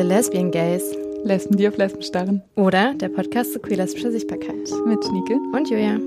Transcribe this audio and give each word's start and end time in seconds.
The 0.00 0.06
Lesbian 0.06 0.50
Gays. 0.50 0.96
Lesben, 1.24 1.58
die 1.58 1.68
auf 1.68 1.76
Lesben 1.76 2.00
starren. 2.00 2.42
Oder 2.54 2.94
der 2.94 3.10
Podcast 3.10 3.52
zur 3.52 3.60
queer-lesbischer 3.60 4.10
Sichtbarkeit. 4.10 4.70
Mit 4.86 5.04
Schnieke. 5.04 5.34
Und 5.52 5.68
Julia. 5.68 5.98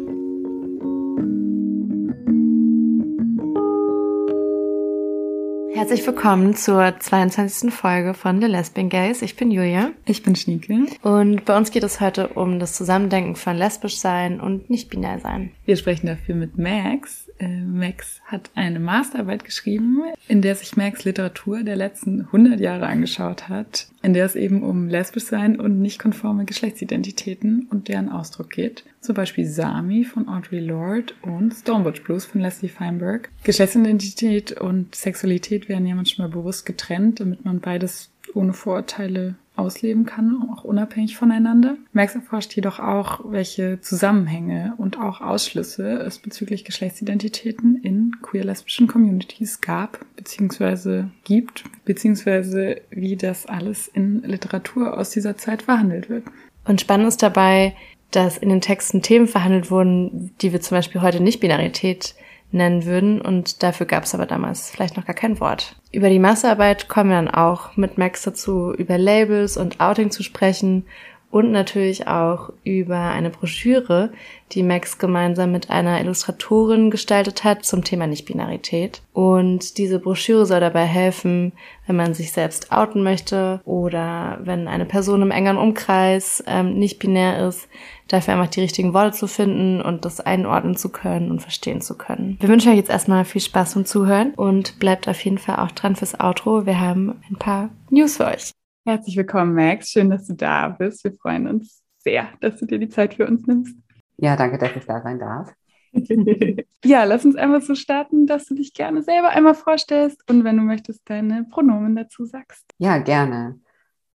Herzlich 5.76 6.08
willkommen 6.08 6.56
zur 6.56 6.96
22. 7.00 7.72
Folge 7.72 8.16
von 8.16 8.42
The 8.42 8.48
Lesbian 8.48 8.90
Gays. 8.90 9.22
Ich 9.22 9.36
bin 9.36 9.52
Julia. 9.52 9.92
Ich 10.06 10.24
bin 10.24 10.36
Schnieke. 10.36 10.88
Und 11.04 11.46
bei 11.46 11.56
uns 11.56 11.70
geht 11.70 11.84
es 11.84 12.02
heute 12.02 12.30
um 12.30 12.58
das 12.58 12.74
Zusammendenken 12.74 13.36
von 13.36 13.56
lesbisch 13.56 14.00
sein 14.00 14.40
und 14.40 14.72
nicht 14.72 14.90
binär 14.90 15.20
sein. 15.20 15.52
Wir 15.66 15.76
sprechen 15.76 16.08
dafür 16.08 16.34
mit 16.34 16.58
Max. 16.58 17.30
Äh, 17.44 17.62
Max 17.62 18.22
hat 18.26 18.50
eine 18.56 18.80
Masterarbeit 18.80 19.44
geschrieben, 19.44 20.02
in 20.28 20.42
der 20.42 20.56
sich 20.56 20.78
Max 20.78 21.04
Literatur 21.04 21.64
der 21.64 21.76
letzten 21.76 22.22
100 22.22 22.60
Jahre 22.60 22.88
angeschaut 22.88 23.50
hat, 23.50 23.88
in 24.02 24.14
der 24.14 24.26
es 24.26 24.36
eben 24.36 24.64
um 24.64 24.88
lesbisch 24.88 25.26
sein 25.26 25.60
und 25.60 25.82
nicht 25.82 26.00
konforme 26.00 26.46
Geschlechtsidentitäten 26.46 27.68
und 27.70 27.90
deren 27.90 28.10
Ausdruck 28.10 28.50
geht. 28.50 28.86
Zum 29.02 29.16
Beispiel 29.16 29.46
Sami 29.46 30.06
von 30.06 30.30
Audre 30.30 30.62
Lorde 30.62 31.14
und 31.22 31.54
Stonewatch 31.54 32.04
Blues 32.04 32.26
von 32.26 32.40
Leslie 32.40 32.70
Feinberg. 32.70 33.30
Geschlechtsidentität 33.44 34.54
und 34.54 34.96
Sexualität 34.96 35.68
werden 35.68 35.86
ja 35.86 35.96
manchmal 35.96 36.30
bewusst 36.30 36.66
getrennt, 36.66 37.20
damit 37.20 37.44
man 37.44 37.60
beides 37.60 38.12
ohne 38.34 38.54
Vorurteile 38.54 39.36
ausleben 39.56 40.06
kann, 40.06 40.50
auch 40.52 40.64
unabhängig 40.64 41.16
voneinander. 41.16 41.76
Max 41.92 42.16
erforscht 42.16 42.56
jedoch 42.56 42.80
auch, 42.80 43.22
welche 43.26 43.80
Zusammenhänge 43.82 44.74
und 44.78 45.00
auch 45.00 45.22
Ausschlüsse 45.22 45.94
es 45.98 46.20
bezüglich 46.20 46.66
Geschlechtsidentitäten 46.66 47.76
in 47.78 48.14
queer-lesbischen 48.22 48.88
Communities 48.88 49.62
gab, 49.62 50.00
beziehungsweise 50.16 51.12
gibt, 51.24 51.66
beziehungsweise 51.86 52.82
wie 52.90 53.16
das 53.16 53.46
alles 53.46 53.88
in 53.88 54.24
Literatur 54.24 54.98
aus 54.98 55.12
dieser 55.12 55.38
Zeit 55.38 55.64
verhandelt 55.64 56.10
wird. 56.10 56.24
Und 56.66 56.82
spannend 56.82 57.08
ist 57.08 57.22
dabei, 57.22 57.76
dass 58.12 58.38
in 58.38 58.50
den 58.50 58.62
Texten 58.62 59.02
Themen 59.02 59.28
verhandelt 59.28 59.72
wurden, 59.72 60.32
die 60.42 60.52
wir 60.52 60.62
zum 60.62 60.78
Beispiel 60.78 61.02
heute 61.02 61.22
nicht 61.22 61.40
Binarität 61.40 62.16
nennen 62.54 62.86
würden 62.86 63.22
und 63.22 63.64
dafür 63.64 63.86
gab 63.86 64.04
es 64.04 64.14
aber 64.14 64.26
damals 64.26 64.70
vielleicht 64.70 64.98
noch 64.98 65.06
gar 65.06 65.16
kein 65.16 65.40
Wort. 65.40 65.76
Über 65.92 66.10
die 66.10 66.20
Massearbeit 66.20 66.88
kommen 66.88 67.10
wir 67.10 67.18
dann 67.18 67.30
auch 67.30 67.76
mit 67.78 67.98
Max 67.98 68.24
dazu, 68.24 68.74
über 68.74 68.98
Labels 68.98 69.58
und 69.58 69.80
Outing 69.80 70.12
zu 70.12 70.24
sprechen 70.24 70.86
und 71.34 71.52
natürlich 71.52 72.08
auch 72.08 72.52
über 72.64 72.96
eine 72.96 73.32
Broschüre, 73.32 74.12
die 74.52 74.62
Max 74.62 75.00
gemeinsam 75.00 75.52
mit 75.52 75.72
einer 75.72 76.00
Illustratorin 76.00 76.92
gestaltet 76.92 77.44
hat 77.44 77.66
zum 77.66 77.84
Thema 77.84 78.06
Nichtbinarität. 78.06 79.02
Und 79.14 79.80
diese 79.80 79.98
Broschüre 79.98 80.46
soll 80.46 80.60
dabei 80.60 80.86
helfen, 80.86 81.54
wenn 81.88 81.96
man 81.96 82.14
sich 82.14 82.32
selbst 82.32 82.72
outen 82.72 83.02
möchte 83.02 83.62
oder 83.66 84.42
wenn 84.44 84.68
eine 84.68 84.86
Person 84.86 85.24
im 85.24 85.32
engeren 85.32 85.58
Umkreis 85.58 86.44
ähm, 86.46 86.78
nicht 86.78 87.00
binär 87.00 87.48
ist, 87.48 87.68
dafür 88.10 88.36
einfach 88.36 88.52
die 88.52 88.62
richtigen 88.62 88.94
Worte 88.94 89.18
zu 89.18 89.26
finden 89.26 89.82
und 89.82 90.06
das 90.06 90.20
einordnen 90.20 90.78
zu 90.78 90.90
können 90.90 91.32
und 91.32 91.42
verstehen 91.42 91.82
zu 91.82 91.98
können. 91.98 92.38
Wir 92.42 92.50
wünschen 92.50 92.70
euch 92.70 92.78
jetzt 92.78 92.92
erstmal 92.92 93.26
viel 93.26 93.42
Spaß 93.42 93.72
zum 93.72 93.86
Zuhören 93.86 94.36
und 94.36 94.78
bleibt 94.78 95.08
auf 95.08 95.20
jeden 95.26 95.40
Fall 95.40 95.56
auch 95.56 95.72
dran 95.72 95.96
fürs 95.96 96.20
Outro. 96.20 96.68
Wir 96.68 96.80
haben 96.80 97.16
ein 97.28 97.38
paar 97.38 97.70
News 97.90 98.18
für 98.18 98.28
euch. 98.28 98.52
Herzlich 98.86 99.16
willkommen, 99.16 99.56
Max. 99.56 99.92
Schön, 99.92 100.10
dass 100.10 100.28
du 100.28 100.34
da 100.34 100.68
bist. 100.68 101.06
Wir 101.06 101.14
freuen 101.14 101.48
uns 101.48 101.82
sehr, 102.00 102.28
dass 102.42 102.60
du 102.60 102.66
dir 102.66 102.80
die 102.80 102.90
Zeit 102.90 103.14
für 103.14 103.26
uns 103.26 103.48
nimmst. 103.48 103.78
Ja, 104.18 104.36
danke, 104.36 104.58
dass 104.58 104.76
ich 104.76 104.86
da 104.86 105.02
sein 105.02 105.20
darf. 105.20 105.54
ja, 106.84 107.06
lass 107.06 107.24
uns 107.24 107.38
einmal 107.38 107.62
so 107.62 107.76
starten, 107.76 108.28
dass 108.28 108.46
du 108.46 108.56
dich 108.56 108.74
gerne 108.74 109.02
selber 109.02 109.30
einmal 109.30 109.56
vorstellst 109.56 110.30
und 110.30 110.44
wenn 110.44 110.58
du 110.58 110.64
möchtest, 110.64 111.10
deine 111.10 111.46
Pronomen 111.46 111.96
dazu 111.96 112.26
sagst. 112.26 112.66
Ja, 112.78 112.98
gerne. 112.98 113.58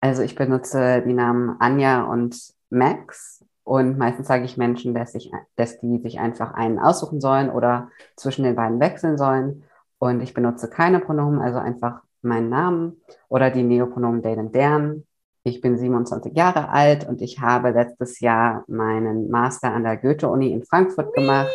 Also 0.00 0.22
ich 0.22 0.34
benutze 0.34 1.00
die 1.06 1.12
Namen 1.12 1.54
Anja 1.60 2.02
und 2.02 2.36
Max 2.68 3.44
und 3.62 3.98
meistens 3.98 4.26
sage 4.26 4.44
ich 4.44 4.56
Menschen, 4.56 4.94
dass, 4.94 5.14
ich, 5.14 5.30
dass 5.54 5.78
die 5.78 5.98
sich 5.98 6.18
einfach 6.18 6.54
einen 6.54 6.80
aussuchen 6.80 7.20
sollen 7.20 7.50
oder 7.50 7.90
zwischen 8.16 8.42
den 8.42 8.56
beiden 8.56 8.80
wechseln 8.80 9.16
sollen. 9.16 9.62
Und 9.98 10.22
ich 10.22 10.34
benutze 10.34 10.68
keine 10.68 10.98
Pronomen, 10.98 11.40
also 11.40 11.58
einfach 11.58 12.02
meinen 12.22 12.48
Namen 12.48 13.00
oder 13.28 13.50
die 13.50 13.62
Neopronomen 13.62 14.22
they 14.22 14.36
und 14.36 14.54
deren. 14.54 15.06
Ich 15.44 15.60
bin 15.60 15.78
27 15.78 16.36
Jahre 16.36 16.70
alt 16.70 17.08
und 17.08 17.22
ich 17.22 17.40
habe 17.40 17.70
letztes 17.70 18.18
Jahr 18.20 18.64
meinen 18.66 19.30
Master 19.30 19.72
an 19.72 19.84
der 19.84 19.96
Goethe-Uni 19.96 20.52
in 20.52 20.64
Frankfurt 20.64 21.14
gemacht. 21.14 21.52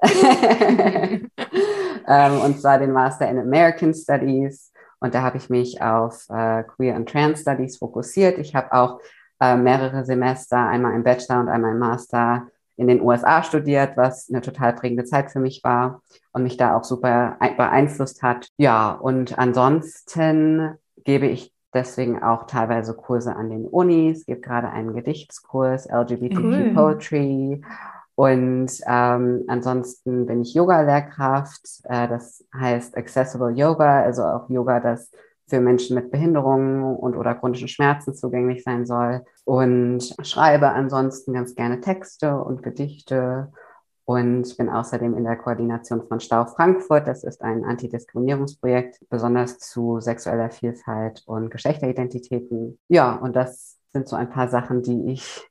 ähm, 2.08 2.40
und 2.44 2.60
zwar 2.60 2.78
den 2.78 2.92
Master 2.92 3.28
in 3.28 3.38
American 3.38 3.94
Studies. 3.94 4.72
Und 5.00 5.14
da 5.14 5.22
habe 5.22 5.36
ich 5.36 5.48
mich 5.50 5.80
auf 5.80 6.26
äh, 6.30 6.64
Queer 6.64 6.96
and 6.96 7.08
Trans 7.08 7.42
Studies 7.42 7.76
fokussiert. 7.76 8.38
Ich 8.38 8.56
habe 8.56 8.72
auch 8.72 9.00
äh, 9.40 9.56
mehrere 9.56 10.04
Semester, 10.04 10.58
einmal 10.58 10.94
im 10.94 11.04
Bachelor 11.04 11.40
und 11.40 11.48
einmal 11.48 11.72
im 11.72 11.78
Master 11.78 12.48
in 12.78 12.86
den 12.86 13.02
USA 13.02 13.42
studiert, 13.42 13.96
was 13.96 14.30
eine 14.30 14.40
total 14.40 14.72
prägende 14.72 15.04
Zeit 15.04 15.30
für 15.30 15.40
mich 15.40 15.62
war 15.64 16.00
und 16.32 16.44
mich 16.44 16.56
da 16.56 16.76
auch 16.76 16.84
super 16.84 17.36
beeinflusst 17.56 18.22
hat. 18.22 18.48
Ja, 18.56 18.92
und 18.92 19.38
ansonsten 19.38 20.76
gebe 21.04 21.26
ich 21.26 21.52
deswegen 21.74 22.22
auch 22.22 22.46
teilweise 22.46 22.94
Kurse 22.94 23.34
an 23.34 23.50
den 23.50 23.66
Unis, 23.66 24.26
gebe 24.26 24.40
gerade 24.40 24.70
einen 24.70 24.94
Gedichtskurs, 24.94 25.86
LGBTQ 25.86 26.38
cool. 26.38 26.72
Poetry. 26.74 27.62
Und 28.14 28.70
ähm, 28.86 29.44
ansonsten 29.46 30.26
bin 30.26 30.42
ich 30.42 30.54
Yoga-Lehrkraft. 30.54 31.82
Äh, 31.84 32.08
das 32.08 32.44
heißt 32.56 32.96
Accessible 32.96 33.50
Yoga, 33.50 34.02
also 34.02 34.24
auch 34.24 34.48
Yoga, 34.48 34.80
das 34.80 35.10
für 35.48 35.60
Menschen 35.60 35.94
mit 35.94 36.10
Behinderungen 36.10 36.96
und 36.96 37.16
oder 37.16 37.34
chronischen 37.34 37.68
Schmerzen 37.68 38.14
zugänglich 38.14 38.62
sein 38.62 38.86
soll. 38.86 39.24
Und 39.44 40.14
schreibe 40.22 40.70
ansonsten 40.70 41.32
ganz 41.32 41.54
gerne 41.54 41.80
Texte 41.80 42.36
und 42.36 42.62
Gedichte 42.62 43.50
und 44.04 44.56
bin 44.56 44.70
außerdem 44.70 45.16
in 45.16 45.24
der 45.24 45.36
Koordination 45.36 46.06
von 46.06 46.20
Stau 46.20 46.46
Frankfurt. 46.46 47.06
Das 47.06 47.24
ist 47.24 47.42
ein 47.42 47.64
Antidiskriminierungsprojekt, 47.64 49.00
besonders 49.10 49.58
zu 49.58 50.00
sexueller 50.00 50.50
Vielfalt 50.50 51.22
und 51.26 51.50
Geschlechteridentitäten. 51.50 52.78
Ja, 52.88 53.16
und 53.16 53.36
das 53.36 53.76
sind 53.92 54.08
so 54.08 54.16
ein 54.16 54.30
paar 54.30 54.48
Sachen, 54.48 54.82
die 54.82 55.12
ich 55.12 55.46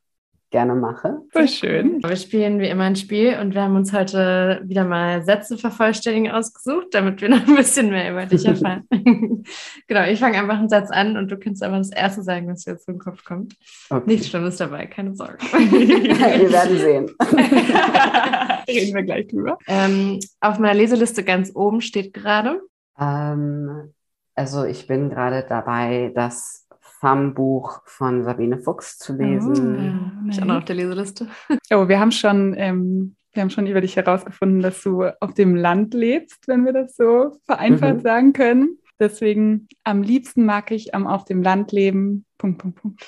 gerne 0.49 0.75
mache. 0.75 1.19
Voll 1.31 1.47
schön. 1.47 2.01
Wir 2.01 2.15
spielen 2.15 2.59
wie 2.59 2.67
immer 2.67 2.85
ein 2.85 2.95
Spiel 2.95 3.37
und 3.39 3.53
wir 3.53 3.61
haben 3.63 3.75
uns 3.75 3.91
heute 3.91 4.61
wieder 4.63 4.85
mal 4.85 5.23
Sätze 5.23 5.57
vervollständigen 5.57 6.31
ausgesucht, 6.31 6.87
damit 6.91 7.21
wir 7.21 7.29
noch 7.29 7.45
ein 7.47 7.55
bisschen 7.55 7.89
mehr 7.89 8.11
über 8.11 8.25
dich 8.25 8.45
erfahren. 8.45 8.87
genau, 9.87 10.05
ich 10.07 10.19
fange 10.19 10.37
einfach 10.37 10.57
einen 10.57 10.69
Satz 10.69 10.89
an 10.89 11.17
und 11.17 11.29
du 11.29 11.37
kannst 11.37 11.61
einfach 11.63 11.79
das 11.79 11.91
erste 11.91 12.23
sagen, 12.23 12.47
was 12.47 12.63
dir 12.63 12.71
jetzt 12.71 12.87
in 12.87 12.95
den 12.95 12.99
Kopf 12.99 13.25
kommt. 13.25 13.55
Okay. 13.89 14.03
Nichts 14.05 14.29
Schlimmes 14.29 14.57
dabei, 14.57 14.85
keine 14.85 15.15
Sorge. 15.15 15.37
wir 15.41 16.51
werden 16.51 16.77
sehen. 16.77 17.11
Reden 18.67 18.95
wir 18.95 19.03
gleich 19.03 19.27
drüber. 19.27 19.57
Ähm, 19.67 20.19
auf 20.39 20.59
meiner 20.59 20.75
Leseliste 20.75 21.23
ganz 21.23 21.51
oben 21.55 21.81
steht 21.81 22.13
gerade. 22.13 22.61
Ähm, 22.99 23.93
also 24.35 24.63
ich 24.65 24.87
bin 24.87 25.09
gerade 25.09 25.45
dabei, 25.47 26.11
das 26.15 26.66
FAM-Buch 26.99 27.81
von 27.85 28.23
Sabine 28.23 28.59
Fuchs 28.59 28.97
zu 28.97 29.13
lesen. 29.13 30.23
Oh, 30.25 30.29
ich 30.29 30.41
auch 30.41 30.45
noch 30.45 30.57
auf 30.57 30.65
der 30.65 30.75
Leseliste. 30.75 31.27
Oh, 31.71 31.87
wir 31.87 31.99
haben 31.99 32.11
schon, 32.11 32.53
ähm, 32.57 33.15
wir 33.33 33.41
haben 33.41 33.49
schon 33.49 33.67
über 33.67 33.81
dich 33.81 33.95
herausgefunden, 33.95 34.61
dass 34.61 34.81
du 34.81 35.03
auf 35.19 35.33
dem 35.33 35.55
Land 35.55 35.93
lebst, 35.93 36.47
wenn 36.47 36.65
wir 36.65 36.73
das 36.73 36.95
so 36.95 37.37
vereinfacht 37.45 37.95
mhm. 37.95 38.01
sagen 38.01 38.33
können. 38.33 38.79
Deswegen 38.99 39.67
am 39.83 40.01
liebsten 40.01 40.45
mag 40.45 40.71
ich 40.71 40.95
am 40.95 41.07
auf 41.07 41.25
dem 41.25 41.43
Land 41.43 41.71
leben. 41.71 42.25
Punkt, 42.37 42.59
Punkt, 42.59 42.81
Punkt. 42.81 43.05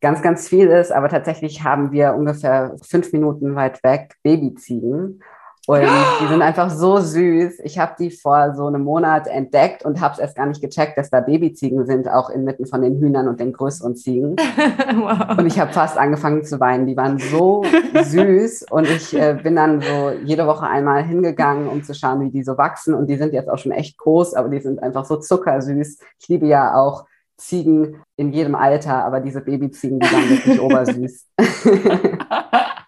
Ganz, 0.00 0.22
ganz 0.22 0.48
viel 0.48 0.66
ist, 0.68 0.92
aber 0.92 1.08
tatsächlich 1.10 1.62
haben 1.62 1.92
wir 1.92 2.14
ungefähr 2.14 2.74
fünf 2.82 3.12
Minuten 3.12 3.54
weit 3.54 3.84
weg 3.84 4.16
Babyziegen. 4.22 5.22
Und 5.66 5.82
die 6.20 6.26
sind 6.26 6.42
einfach 6.42 6.70
so 6.70 6.98
süß. 6.98 7.60
Ich 7.62 7.78
habe 7.78 7.94
die 7.98 8.10
vor 8.10 8.54
so 8.54 8.66
einem 8.66 8.82
Monat 8.82 9.26
entdeckt 9.26 9.84
und 9.84 10.00
habe 10.00 10.14
es 10.14 10.18
erst 10.18 10.36
gar 10.36 10.46
nicht 10.46 10.60
gecheckt, 10.60 10.96
dass 10.96 11.10
da 11.10 11.20
Babyziegen 11.20 11.86
sind, 11.86 12.08
auch 12.08 12.30
inmitten 12.30 12.66
von 12.66 12.82
den 12.82 12.98
Hühnern 12.98 13.28
und 13.28 13.40
den 13.40 13.52
größeren 13.52 13.94
Ziegen. 13.94 14.36
wow. 14.94 15.38
Und 15.38 15.46
ich 15.46 15.60
habe 15.60 15.72
fast 15.72 15.98
angefangen 15.98 16.44
zu 16.44 16.58
weinen. 16.60 16.86
Die 16.86 16.96
waren 16.96 17.18
so 17.18 17.62
süß 17.94 18.66
und 18.70 18.88
ich 18.88 19.14
äh, 19.14 19.38
bin 19.40 19.54
dann 19.54 19.80
so 19.80 20.12
jede 20.24 20.46
Woche 20.46 20.66
einmal 20.66 21.04
hingegangen, 21.04 21.68
um 21.68 21.84
zu 21.84 21.94
schauen, 21.94 22.20
wie 22.22 22.30
die 22.30 22.42
so 22.42 22.56
wachsen. 22.56 22.94
Und 22.94 23.08
die 23.08 23.16
sind 23.16 23.32
jetzt 23.32 23.50
auch 23.50 23.58
schon 23.58 23.72
echt 23.72 23.98
groß, 23.98 24.34
aber 24.34 24.48
die 24.48 24.60
sind 24.60 24.82
einfach 24.82 25.04
so 25.04 25.16
zuckersüß. 25.16 25.98
Ich 26.18 26.28
liebe 26.28 26.46
ja 26.46 26.74
auch 26.74 27.04
Ziegen 27.36 28.02
in 28.16 28.32
jedem 28.32 28.54
Alter, 28.54 29.04
aber 29.04 29.20
diese 29.20 29.40
Babyziegen, 29.40 30.00
die 30.00 30.12
waren 30.12 30.30
wirklich 30.30 30.60
obersüß. 30.60 31.26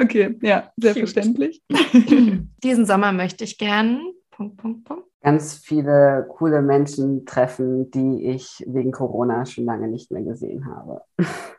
Okay, 0.00 0.38
ja, 0.42 0.72
selbstverständlich. 0.76 1.62
Diesen 2.62 2.86
Sommer 2.86 3.12
möchte 3.12 3.44
ich 3.44 3.58
gern. 3.58 4.00
Punkt, 4.30 4.56
Punkt, 4.56 4.84
Punkt. 4.84 5.04
Ganz 5.22 5.58
viele 5.58 6.26
coole 6.28 6.62
Menschen 6.62 7.24
treffen, 7.26 7.90
die 7.92 8.26
ich 8.26 8.64
wegen 8.66 8.90
Corona 8.90 9.46
schon 9.46 9.64
lange 9.64 9.86
nicht 9.86 10.10
mehr 10.10 10.22
gesehen 10.22 10.66
habe. 10.66 11.02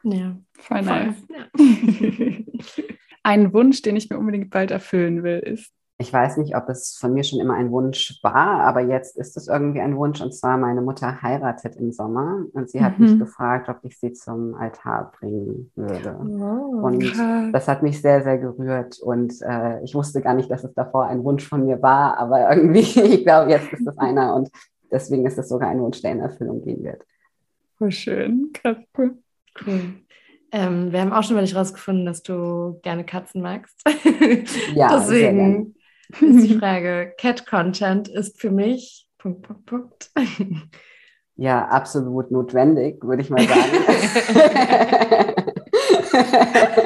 Ja, 0.03 0.37
voll 0.53 0.81
nice. 0.81 1.15
Ja. 1.29 1.45
Ein 3.23 3.53
Wunsch, 3.53 3.81
den 3.81 3.95
ich 3.95 4.09
mir 4.09 4.17
unbedingt 4.17 4.49
bald 4.49 4.71
erfüllen 4.71 5.23
will, 5.23 5.39
ist. 5.39 5.71
Ich 5.99 6.11
weiß 6.11 6.37
nicht, 6.37 6.55
ob 6.55 6.69
es 6.69 6.97
von 6.99 7.13
mir 7.13 7.23
schon 7.23 7.39
immer 7.39 7.53
ein 7.53 7.71
Wunsch 7.71 8.19
war, 8.23 8.61
aber 8.61 8.81
jetzt 8.81 9.15
ist 9.15 9.37
es 9.37 9.47
irgendwie 9.47 9.79
ein 9.79 9.95
Wunsch. 9.95 10.21
Und 10.21 10.33
zwar, 10.33 10.57
meine 10.57 10.81
Mutter 10.81 11.21
heiratet 11.21 11.75
im 11.75 11.91
Sommer 11.91 12.45
und 12.53 12.69
sie 12.69 12.83
hat 12.83 12.97
mhm. 12.97 13.05
mich 13.05 13.19
gefragt, 13.19 13.69
ob 13.69 13.77
ich 13.83 13.99
sie 13.99 14.11
zum 14.11 14.55
Altar 14.55 15.11
bringen 15.17 15.71
würde. 15.75 16.17
Oh, 16.19 16.85
und 16.85 16.99
krass. 16.99 17.49
das 17.53 17.67
hat 17.67 17.83
mich 17.83 18.01
sehr, 18.01 18.23
sehr 18.23 18.39
gerührt. 18.39 18.99
Und 18.99 19.39
äh, 19.43 19.83
ich 19.83 19.93
wusste 19.93 20.21
gar 20.21 20.33
nicht, 20.33 20.49
dass 20.49 20.63
es 20.63 20.73
davor 20.73 21.05
ein 21.05 21.23
Wunsch 21.23 21.47
von 21.47 21.65
mir 21.65 21.81
war, 21.81 22.17
aber 22.17 22.49
irgendwie, 22.55 22.79
ich 22.79 23.23
glaube, 23.23 23.51
jetzt 23.51 23.71
ist 23.71 23.87
es 23.87 23.97
einer 23.97 24.35
und 24.35 24.49
deswegen 24.91 25.25
ist 25.27 25.37
es 25.37 25.47
sogar 25.47 25.69
ein 25.69 25.79
Wunsch, 25.79 26.01
der 26.01 26.13
in 26.13 26.21
Erfüllung 26.21 26.63
gehen 26.63 26.83
wird. 26.83 27.03
Oh, 27.79 27.89
schön. 27.91 28.49
Krass, 28.53 28.77
cool. 28.97 29.17
Cool. 29.65 29.81
Ähm, 30.51 30.91
wir 30.91 31.01
haben 31.01 31.13
auch 31.13 31.23
schon 31.23 31.35
mal 31.35 31.41
nicht 31.41 31.55
rausgefunden, 31.55 32.05
dass 32.05 32.23
du 32.23 32.79
gerne 32.81 33.05
Katzen 33.05 33.41
magst. 33.41 33.79
Ja, 34.75 34.97
deswegen 34.97 35.75
ist 36.21 36.47
die 36.47 36.55
Frage, 36.59 37.13
Cat-Content 37.17 38.07
ist 38.07 38.39
für 38.39 38.51
mich 38.51 39.07
Punkt, 39.17 39.43
Punkt, 39.43 39.65
Punkt. 39.65 40.11
Ja, 41.35 41.67
absolut 41.69 42.29
notwendig, 42.29 43.03
würde 43.03 43.21
ich 43.21 43.29
mal 43.29 43.47
sagen. 43.47 43.71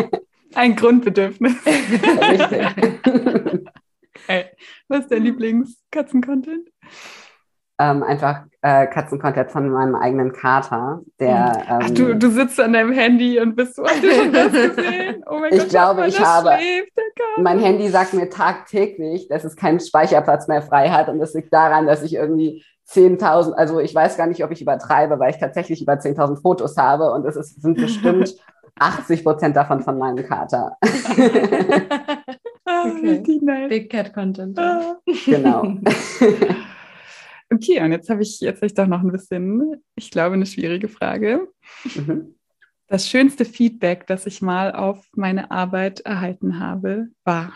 Ein 0.56 0.76
Grundbedürfnis. 0.76 1.56
Richtig. 1.66 3.68
Hey, 4.30 4.48
was 4.90 5.02
ist 5.02 5.12
dein 5.12 5.24
Lieblings-Katzen-Content? 5.24 6.68
Ähm, 7.80 8.04
einfach 8.04 8.42
äh, 8.62 8.88
Katzencontent 8.88 9.52
von 9.52 9.70
meinem 9.70 9.96
eigenen 9.96 10.34
Kater, 10.34 11.02
der. 11.20 11.64
Ähm, 11.70 11.80
Ach, 11.84 11.90
du, 11.92 12.16
du 12.16 12.30
sitzt 12.30 12.60
an 12.60 12.74
deinem 12.74 12.92
Handy 12.92 13.40
und 13.40 13.56
bist 13.56 13.76
so, 13.76 13.86
hast 13.86 14.04
du 14.04 14.12
schon 14.12 14.34
das 14.34 14.52
gesehen? 14.76 15.24
Oh 15.30 15.40
mein 15.40 15.54
ich 15.54 15.60
Gott, 15.60 15.70
glaube, 15.70 16.08
ich 16.08 16.20
habe. 16.20 16.54
Schläft, 16.58 16.92
mein 17.38 17.60
Handy 17.60 17.88
sagt 17.90 18.14
mir 18.14 18.30
tagtäglich, 18.30 19.28
dass 19.28 19.44
es 19.44 19.56
keinen 19.56 19.80
Speicherplatz 19.80 20.48
mehr 20.48 20.62
frei 20.62 20.90
hat 20.90 21.08
und 21.10 21.20
das 21.20 21.34
liegt 21.34 21.54
daran, 21.54 21.86
dass 21.86 22.02
ich 22.04 22.16
irgendwie 22.16 22.64
10.000, 22.90 23.54
also 23.54 23.80
ich 23.80 23.94
weiß 23.94 24.18
gar 24.18 24.28
nicht, 24.28 24.44
ob 24.44 24.52
ich 24.52 24.62
übertreibe, 24.62 25.20
weil 25.20 25.32
ich 25.32 25.40
tatsächlich 25.40 25.82
über 25.82 25.94
10.000 25.94 26.42
Fotos 26.42 26.78
habe 26.78 27.12
und 27.12 27.26
es 27.26 27.36
ist, 27.36 27.62
sind 27.62 27.78
bestimmt 27.78 28.36
80 28.80 29.24
Prozent 29.24 29.56
davon 29.56 29.82
von 29.82 29.98
meinem 29.98 30.26
Kater. 30.26 30.78
Ah, 32.70 32.84
okay. 32.86 33.68
Big 33.70 33.90
Cat 33.90 34.14
Content. 34.14 34.60
Ah. 34.60 34.98
Genau. 35.26 35.78
Okay, 37.52 37.82
und 37.82 37.92
jetzt 37.92 38.10
habe 38.10 38.22
ich 38.22 38.40
jetzt 38.42 38.62
hab 38.62 38.66
ich 38.66 38.74
doch 38.74 38.88
noch 38.88 39.02
ein 39.02 39.12
bisschen, 39.12 39.82
ich 39.96 40.12
glaube, 40.12 40.36
eine 40.36 40.46
schwierige 40.46 40.88
Frage. 40.88 41.48
Mhm. 41.96 42.36
Das 42.88 43.08
schönste 43.10 43.44
Feedback, 43.44 44.08
das 44.08 44.26
ich 44.26 44.42
mal 44.42 44.74
auf 44.74 45.06
meine 45.14 45.52
Arbeit 45.52 46.02
erhalten 46.02 46.60
habe, 46.60 47.08
war. 47.26 47.52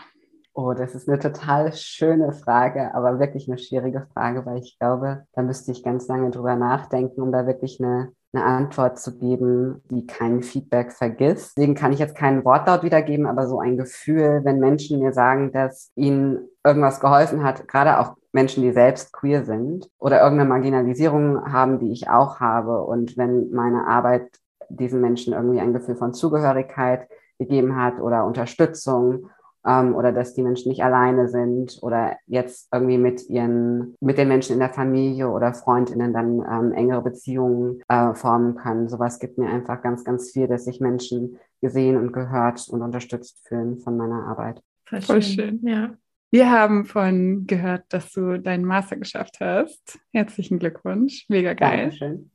Oh, 0.54 0.74
das 0.74 0.94
ist 0.94 1.08
eine 1.08 1.18
total 1.18 1.72
schöne 1.72 2.32
Frage, 2.32 2.94
aber 2.94 3.18
wirklich 3.18 3.48
eine 3.48 3.56
schwierige 3.56 4.06
Frage, 4.12 4.44
weil 4.44 4.58
ich 4.58 4.78
glaube, 4.78 5.26
da 5.32 5.40
müsste 5.40 5.72
ich 5.72 5.82
ganz 5.82 6.06
lange 6.08 6.30
drüber 6.30 6.56
nachdenken, 6.56 7.22
um 7.22 7.32
da 7.32 7.46
wirklich 7.46 7.80
eine, 7.80 8.12
eine 8.34 8.44
Antwort 8.44 8.98
zu 8.98 9.18
geben, 9.18 9.82
die 9.90 10.06
kein 10.06 10.42
Feedback 10.42 10.92
vergisst. 10.92 11.56
Deswegen 11.56 11.74
kann 11.74 11.92
ich 11.94 11.98
jetzt 11.98 12.14
keinen 12.14 12.44
Wortlaut 12.44 12.82
wiedergeben, 12.82 13.26
aber 13.26 13.46
so 13.46 13.60
ein 13.60 13.78
Gefühl, 13.78 14.42
wenn 14.44 14.58
Menschen 14.58 15.00
mir 15.00 15.14
sagen, 15.14 15.52
dass 15.52 15.90
ihnen 15.94 16.46
irgendwas 16.62 17.00
geholfen 17.00 17.42
hat, 17.42 17.66
gerade 17.66 17.98
auch 17.98 18.16
Menschen, 18.32 18.62
die 18.62 18.72
selbst 18.72 19.12
queer 19.12 19.44
sind 19.44 19.88
oder 19.98 20.22
irgendeine 20.22 20.48
Marginalisierung 20.48 21.52
haben, 21.52 21.78
die 21.78 21.92
ich 21.92 22.08
auch 22.08 22.40
habe. 22.40 22.82
Und 22.82 23.16
wenn 23.16 23.50
meine 23.50 23.86
Arbeit 23.86 24.28
diesen 24.68 25.00
Menschen 25.00 25.34
irgendwie 25.34 25.60
ein 25.60 25.72
Gefühl 25.72 25.96
von 25.96 26.14
Zugehörigkeit 26.14 27.08
gegeben 27.38 27.76
hat 27.76 28.00
oder 28.00 28.24
Unterstützung 28.24 29.28
ähm, 29.66 29.94
oder 29.94 30.12
dass 30.12 30.34
die 30.34 30.42
Menschen 30.42 30.70
nicht 30.70 30.82
alleine 30.82 31.28
sind 31.28 31.78
oder 31.82 32.16
jetzt 32.26 32.68
irgendwie 32.72 32.98
mit 32.98 33.28
ihren, 33.28 33.94
mit 34.00 34.18
den 34.18 34.28
Menschen 34.28 34.54
in 34.54 34.60
der 34.60 34.70
Familie 34.70 35.28
oder 35.28 35.54
Freundinnen 35.54 36.12
dann 36.12 36.42
ähm, 36.50 36.72
engere 36.72 37.02
Beziehungen 37.02 37.82
äh, 37.88 38.14
formen 38.14 38.56
können. 38.56 38.88
Sowas 38.88 39.18
gibt 39.18 39.38
mir 39.38 39.48
einfach 39.48 39.82
ganz, 39.82 40.04
ganz 40.04 40.30
viel, 40.30 40.48
dass 40.48 40.64
sich 40.64 40.80
Menschen 40.80 41.38
gesehen 41.60 41.96
und 41.96 42.12
gehört 42.12 42.66
und 42.68 42.82
unterstützt 42.82 43.46
fühlen 43.46 43.78
von 43.78 43.96
meiner 43.96 44.26
Arbeit. 44.26 44.62
Voll 45.00 45.22
schön. 45.22 45.60
Ja. 45.62 45.90
Wir 46.34 46.50
haben 46.50 46.86
von 46.86 47.46
gehört, 47.46 47.84
dass 47.90 48.10
du 48.10 48.38
deinen 48.38 48.64
Master 48.64 48.96
geschafft 48.96 49.36
hast. 49.40 49.98
Herzlichen 50.14 50.58
Glückwunsch, 50.58 51.26
mega 51.28 51.52
geil. 51.52 51.92
Dankeschön. 52.00 52.30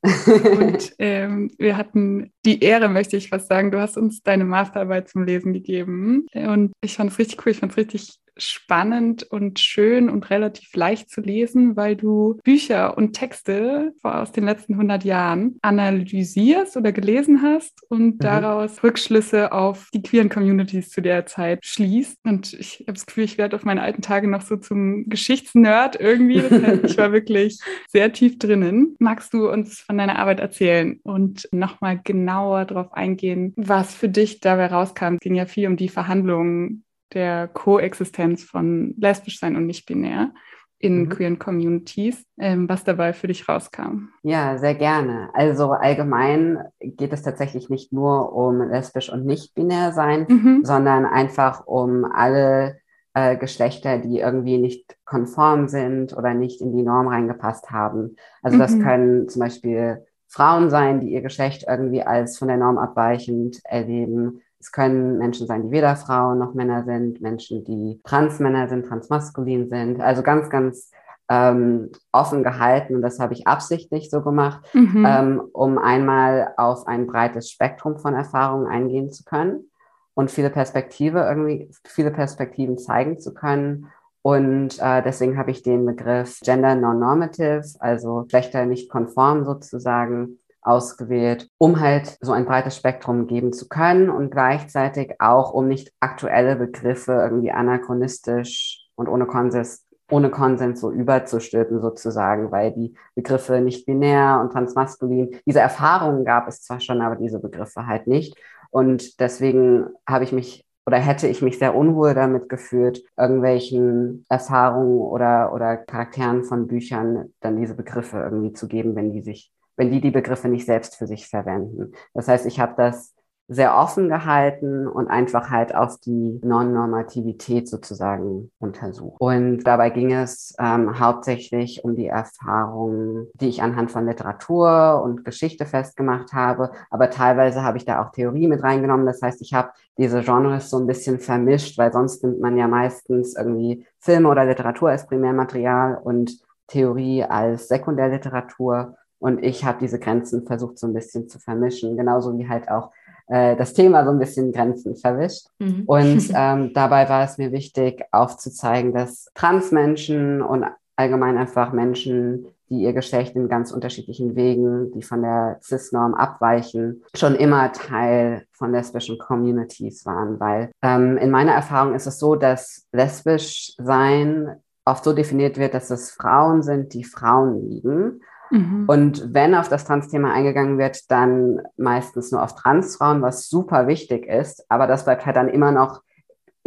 Und 0.60 0.94
ähm, 1.00 1.50
wir 1.58 1.78
hatten 1.78 2.32
die 2.46 2.60
Ehre, 2.60 2.90
möchte 2.90 3.18
ich 3.18 3.30
fast 3.30 3.48
sagen, 3.48 3.72
du 3.72 3.82
hast 3.82 3.98
uns 3.98 4.22
deine 4.22 4.46
Masterarbeit 4.46 5.10
zum 5.10 5.24
Lesen 5.24 5.52
gegeben. 5.52 6.28
Und 6.32 6.74
ich 6.82 6.94
fand 6.94 7.12
es 7.12 7.18
richtig 7.18 7.44
cool, 7.44 7.54
ich 7.54 7.58
fand 7.58 7.72
es 7.72 7.78
richtig 7.80 8.20
spannend 8.38 9.24
und 9.24 9.60
schön 9.60 10.10
und 10.10 10.30
relativ 10.30 10.76
leicht 10.76 11.10
zu 11.10 11.22
lesen, 11.22 11.76
weil 11.76 11.96
du 11.96 12.40
Bücher 12.44 12.98
und 12.98 13.14
Texte 13.14 13.94
aus 14.04 14.32
den 14.32 14.46
letzten 14.46 14.74
100 14.74 15.04
Jahren 15.04 15.58
analysierst 15.62 16.78
oder 16.78 16.92
gelesen 16.92 17.42
hast 17.42 17.82
und 17.90 18.16
mhm. 18.16 18.20
daraus 18.20 18.84
Rückschlüsse 18.84 19.52
auf 19.52 19.90
die 19.94 20.02
queeren 20.02 20.30
Communities 20.30 20.90
zu 20.90 21.02
der 21.02 21.26
Zeit 21.26 21.66
schließt. 21.66 22.20
Und 22.24 22.54
ich 22.54 22.84
habe 22.88 22.94
das 22.94 23.06
Gefühl, 23.06 23.24
ich 23.26 23.38
werde 23.38 23.56
auf 23.56 23.66
meine 23.66 23.82
alten 23.82 24.02
Tage 24.02 24.28
noch 24.28 24.42
so 24.42 24.58
zum 24.58 25.10
Geschichtsnerd 25.10 26.00
irgendwie. 26.00 26.42
Das 26.42 26.52
heißt, 26.52 26.84
ich 26.86 26.98
war 26.98 27.12
wirklich 27.12 27.60
sehr 27.88 28.12
tief 28.12 28.38
drinnen. 28.40 28.96
Magst 29.00 29.34
du 29.34 29.50
uns 29.50 29.82
von 29.82 29.98
deiner 29.98 30.20
Arbeit 30.20 30.40
erzählen 30.40 31.00
und 31.04 31.48
nochmal 31.52 32.00
genauer 32.04 32.66
darauf 32.66 32.94
eingehen, 32.94 33.54
was 33.56 33.94
für 33.94 34.10
dich 34.10 34.40
dabei 34.40 34.68
rauskam? 34.68 35.16
Es 35.16 35.20
ging 35.20 35.36
ja 35.36 35.46
viel 35.46 35.68
um 35.68 35.78
die 35.78 35.90
Verhandlungen 35.90 36.84
der 37.14 37.48
Koexistenz 37.48 38.44
von 38.44 38.94
lesbisch 38.98 39.40
sein 39.40 39.56
und 39.56 39.66
nicht 39.66 39.86
binär 39.86 40.32
in 40.80 41.04
mhm. 41.04 41.10
queeren 41.10 41.40
Communities, 41.40 42.24
ähm, 42.38 42.70
was 42.70 42.84
dabei 42.84 43.14
für 43.14 43.28
dich 43.28 43.50
rauskam. 43.50 44.10
Ja, 44.22 44.58
sehr 44.58 44.76
gerne. 44.76 45.30
Also 45.34 45.72
allgemein 45.72 46.60
geht 46.80 47.14
es 47.14 47.24
tatsächlich 47.24 47.70
nicht 47.70 47.92
nur 47.92 48.34
um 48.34 48.62
lesbisch 48.62 49.12
und 49.12 49.26
nicht 49.26 49.56
binär 49.56 49.92
sein, 49.92 50.26
mhm. 50.30 50.62
sondern 50.64 51.06
einfach 51.06 51.66
um 51.66 52.06
alle 52.06 52.78
äh, 53.16 53.38
Geschlechter, 53.38 53.98
die 53.98 54.20
irgendwie 54.20 54.60
nicht 54.60 54.96
konform 55.06 55.68
sind 55.68 56.16
oder 56.16 56.36
nicht 56.36 56.62
in 56.62 56.72
die 56.76 56.84
Norm 56.84 57.08
reingepasst 57.08 57.72
haben. 57.72 58.16
Also 58.44 58.58
mhm. 58.58 58.62
das 58.62 58.80
können 58.80 59.30
zum 59.30 59.40
Beispiel 59.40 60.06
Frauen 60.28 60.70
sein, 60.70 61.00
die 61.00 61.12
ihr 61.12 61.22
Geschlecht 61.22 61.66
irgendwie 61.68 62.04
als 62.04 62.38
von 62.38 62.50
der 62.50 62.58
Norm 62.58 62.78
abweichend 62.78 63.62
erleben 63.64 64.42
es 64.68 64.72
können 64.74 65.18
Menschen 65.18 65.48
sein, 65.48 65.64
die 65.64 65.72
weder 65.72 65.96
Frauen 65.96 66.40
noch 66.40 66.54
Männer 66.54 66.84
sind, 66.84 67.22
Menschen, 67.22 67.64
die 67.64 68.02
Transmänner 68.04 68.68
sind, 68.68 68.86
transmaskulin 68.86 69.70
sind. 69.70 70.02
Also 70.02 70.24
ganz, 70.24 70.50
ganz 70.50 70.92
ähm, 71.30 71.90
offen 72.12 72.44
gehalten 72.44 72.96
und 72.96 73.02
das 73.02 73.20
habe 73.20 73.34
ich 73.34 73.48
absichtlich 73.48 74.10
so 74.10 74.22
gemacht, 74.22 74.62
mhm. 74.74 75.06
ähm, 75.08 75.42
um 75.54 75.78
einmal 75.78 76.54
auf 76.58 76.86
ein 76.86 77.08
breites 77.08 77.50
Spektrum 77.50 77.98
von 77.98 78.14
Erfahrungen 78.14 78.68
eingehen 78.68 79.10
zu 79.10 79.24
können 79.24 79.70
und 80.16 80.32
viele 80.32 80.50
Perspektive 80.50 81.20
irgendwie, 81.20 81.70
viele 81.86 82.12
Perspektiven 82.12 82.78
zeigen 82.78 83.20
zu 83.20 83.34
können. 83.34 83.88
Und 84.22 84.80
äh, 84.80 85.02
deswegen 85.02 85.38
habe 85.38 85.52
ich 85.52 85.64
den 85.64 85.86
Begriff 85.86 86.42
Gender 86.42 86.76
Non-Normative, 86.76 87.64
also 87.80 88.24
Geschlechter 88.24 88.66
nicht 88.66 88.90
konform 88.90 89.46
sozusagen, 89.46 90.40
ausgewählt, 90.68 91.50
um 91.58 91.80
halt 91.80 92.18
so 92.22 92.32
ein 92.32 92.46
breites 92.46 92.76
Spektrum 92.76 93.28
geben 93.28 93.54
zu 93.54 93.68
können 93.68 94.10
und 94.10 94.32
gleichzeitig 94.32 95.16
auch, 95.20 95.54
um 95.54 95.68
nicht 95.68 95.92
aktuelle 96.00 96.56
Begriffe 96.56 97.14
irgendwie 97.14 97.52
anachronistisch 97.52 98.88
und 98.96 99.08
ohne 99.08 99.26
Konsens 99.26 99.88
ohne 100.10 100.30
Konsens 100.30 100.80
so 100.80 100.90
überzustülpen 100.90 101.82
sozusagen, 101.82 102.52
weil 102.52 102.72
die 102.72 102.96
Begriffe 103.16 103.60
nicht 103.60 103.86
binär 103.86 104.40
und 104.42 104.54
transmaskulin, 104.54 105.38
diese 105.46 105.60
Erfahrungen 105.60 106.24
gab 106.24 106.48
es 106.48 106.62
zwar 106.62 106.80
schon, 106.80 107.02
aber 107.02 107.18
diese 107.18 107.40
Begriffe 107.40 107.88
halt 107.88 108.08
nicht. 108.08 108.38
Und 108.70 109.20
deswegen 109.20 109.88
habe 110.08 110.24
ich 110.24 110.32
mich 110.32 110.66
oder 110.86 110.98
hätte 111.00 111.28
ich 111.28 111.42
mich 111.42 111.60
sehr 111.60 111.76
unwohl 111.76 112.14
damit 112.14 112.48
gefühlt, 112.48 113.04
irgendwelchen 113.18 114.26
Erfahrungen 114.30 115.00
oder, 115.00 115.52
oder 115.54 115.76
Charakteren 115.76 116.46
von 116.46 116.68
Büchern 116.68 117.34
dann 117.42 117.58
diese 117.58 117.76
Begriffe 117.76 118.20
irgendwie 118.20 118.54
zu 118.54 118.70
geben, 118.70 118.96
wenn 118.96 119.12
die 119.12 119.22
sich 119.22 119.52
wenn 119.78 119.92
die 119.92 120.02
die 120.02 120.12
Begriffe 120.12 120.50
nicht 120.50 120.66
selbst 120.66 120.96
für 120.96 121.08
sich 121.08 121.28
verwenden. 121.28 121.94
Das 122.14 122.28
heißt, 122.28 122.46
ich 122.46 122.60
habe 122.60 122.74
das 122.76 123.14
sehr 123.50 123.78
offen 123.78 124.10
gehalten 124.10 124.88
und 124.88 125.08
einfach 125.08 125.50
halt 125.50 125.74
auf 125.74 125.98
die 126.00 126.40
Non-Normativität 126.44 127.70
sozusagen 127.70 128.52
untersucht. 128.60 129.22
Und 129.22 129.64
dabei 129.64 129.90
ging 129.90 130.12
es 130.12 130.54
ähm, 130.60 131.00
hauptsächlich 131.00 131.86
um 131.86 131.96
die 131.96 132.08
Erfahrungen, 132.08 133.28
die 133.36 133.48
ich 133.48 133.62
anhand 133.62 133.90
von 133.90 134.06
Literatur 134.06 135.02
und 135.02 135.24
Geschichte 135.24 135.66
festgemacht 135.66 136.34
habe. 136.34 136.72
Aber 136.90 137.10
teilweise 137.10 137.64
habe 137.64 137.78
ich 137.78 137.86
da 137.86 138.04
auch 138.04 138.12
Theorie 138.12 138.48
mit 138.48 138.64
reingenommen. 138.64 139.06
Das 139.06 139.22
heißt, 139.22 139.42
ich 139.42 139.54
habe 139.54 139.70
diese 139.98 140.22
Genres 140.24 140.70
so 140.70 140.78
ein 140.78 140.88
bisschen 140.88 141.20
vermischt, 141.20 141.78
weil 141.78 141.94
sonst 141.94 142.24
nimmt 142.24 142.42
man 142.42 142.58
ja 142.58 142.68
meistens 142.68 143.38
irgendwie 143.38 143.86
Filme 144.00 144.28
oder 144.28 144.44
Literatur 144.44 144.90
als 144.90 145.08
Primärmaterial 145.08 145.98
und 146.04 146.38
Theorie 146.68 147.24
als 147.24 147.70
Sekundärliteratur. 147.70 148.98
Und 149.20 149.44
ich 149.44 149.66
habe 149.66 149.80
diese 149.80 150.00
Grenzen 150.00 150.46
versucht 150.46 150.78
so 150.78 150.88
ein 150.88 150.94
bisschen 150.94 151.28
zu 151.28 151.40
vermischen, 151.40 151.98
genauso 151.98 152.38
wie 152.38 152.48
halt 152.48 152.70
auch 152.70 152.92
äh, 153.28 153.56
das 153.56 153.74
Thema 153.74 154.06
so 154.06 154.12
ein 154.12 154.20
bisschen 154.20 154.52
Grenzen 154.52 154.96
verwischt. 154.96 155.48
Mhm. 155.60 155.84
Und 155.86 156.32
ähm, 156.36 156.72
dabei 156.74 157.10
war 157.10 157.24
es 157.24 157.38
mir 157.38 157.52
wichtig, 157.52 158.04
aufzuzeigen, 158.12 158.94
dass 158.94 159.30
Transmenschen 159.34 160.42
und 160.42 160.66
allgemein 160.96 161.38
einfach 161.38 161.74
Menschen, 161.74 162.48
die 162.70 162.82
ihr 162.82 162.94
Geschlecht 162.94 163.36
in 163.36 163.48
ganz 163.48 163.72
unterschiedlichen 163.72 164.36
Wegen, 164.36 164.92
die 164.92 165.02
von 165.02 165.22
der 165.22 165.60
CIS-Norm 165.62 166.14
abweichen, 166.14 167.04
schon 167.16 167.36
immer 167.36 167.72
Teil 167.72 168.46
von 168.52 168.72
lesbischen 168.72 169.18
Communities 169.18 170.06
waren. 170.06 170.40
Weil 170.40 170.72
ähm, 170.82 171.18
in 171.18 171.32
meiner 171.32 171.54
Erfahrung 171.54 171.96
ist 171.96 172.08
es 172.08 172.20
so, 172.20 172.36
dass 172.36 172.88
lesbisch 172.92 173.74
sein 173.78 174.58
oft 174.86 175.04
so 175.04 175.14
definiert 175.14 175.58
wird, 175.58 175.74
dass 175.74 175.90
es 175.90 176.12
Frauen 176.12 176.64
sind, 176.64 176.94
die 176.94 177.04
Frauen 177.04 177.70
lieben. 177.70 178.22
Mhm. 178.52 178.86
Und 178.88 179.34
wenn 179.34 179.56
auf 179.56 179.70
das 179.70 179.86
Trans-Thema 179.86 180.34
eingegangen 180.34 180.78
wird, 180.78 181.10
dann 181.12 181.62
meistens 181.78 182.32
nur 182.32 182.44
auf 182.44 182.56
Transfrauen, 182.56 183.22
was 183.22 183.50
super 183.50 183.88
wichtig 183.88 184.26
ist. 184.26 184.66
Aber 184.70 184.88
das 184.88 185.06
bleibt 185.06 185.26
halt 185.26 185.36
dann 185.36 185.50
immer 185.50 185.72
noch 185.72 186.02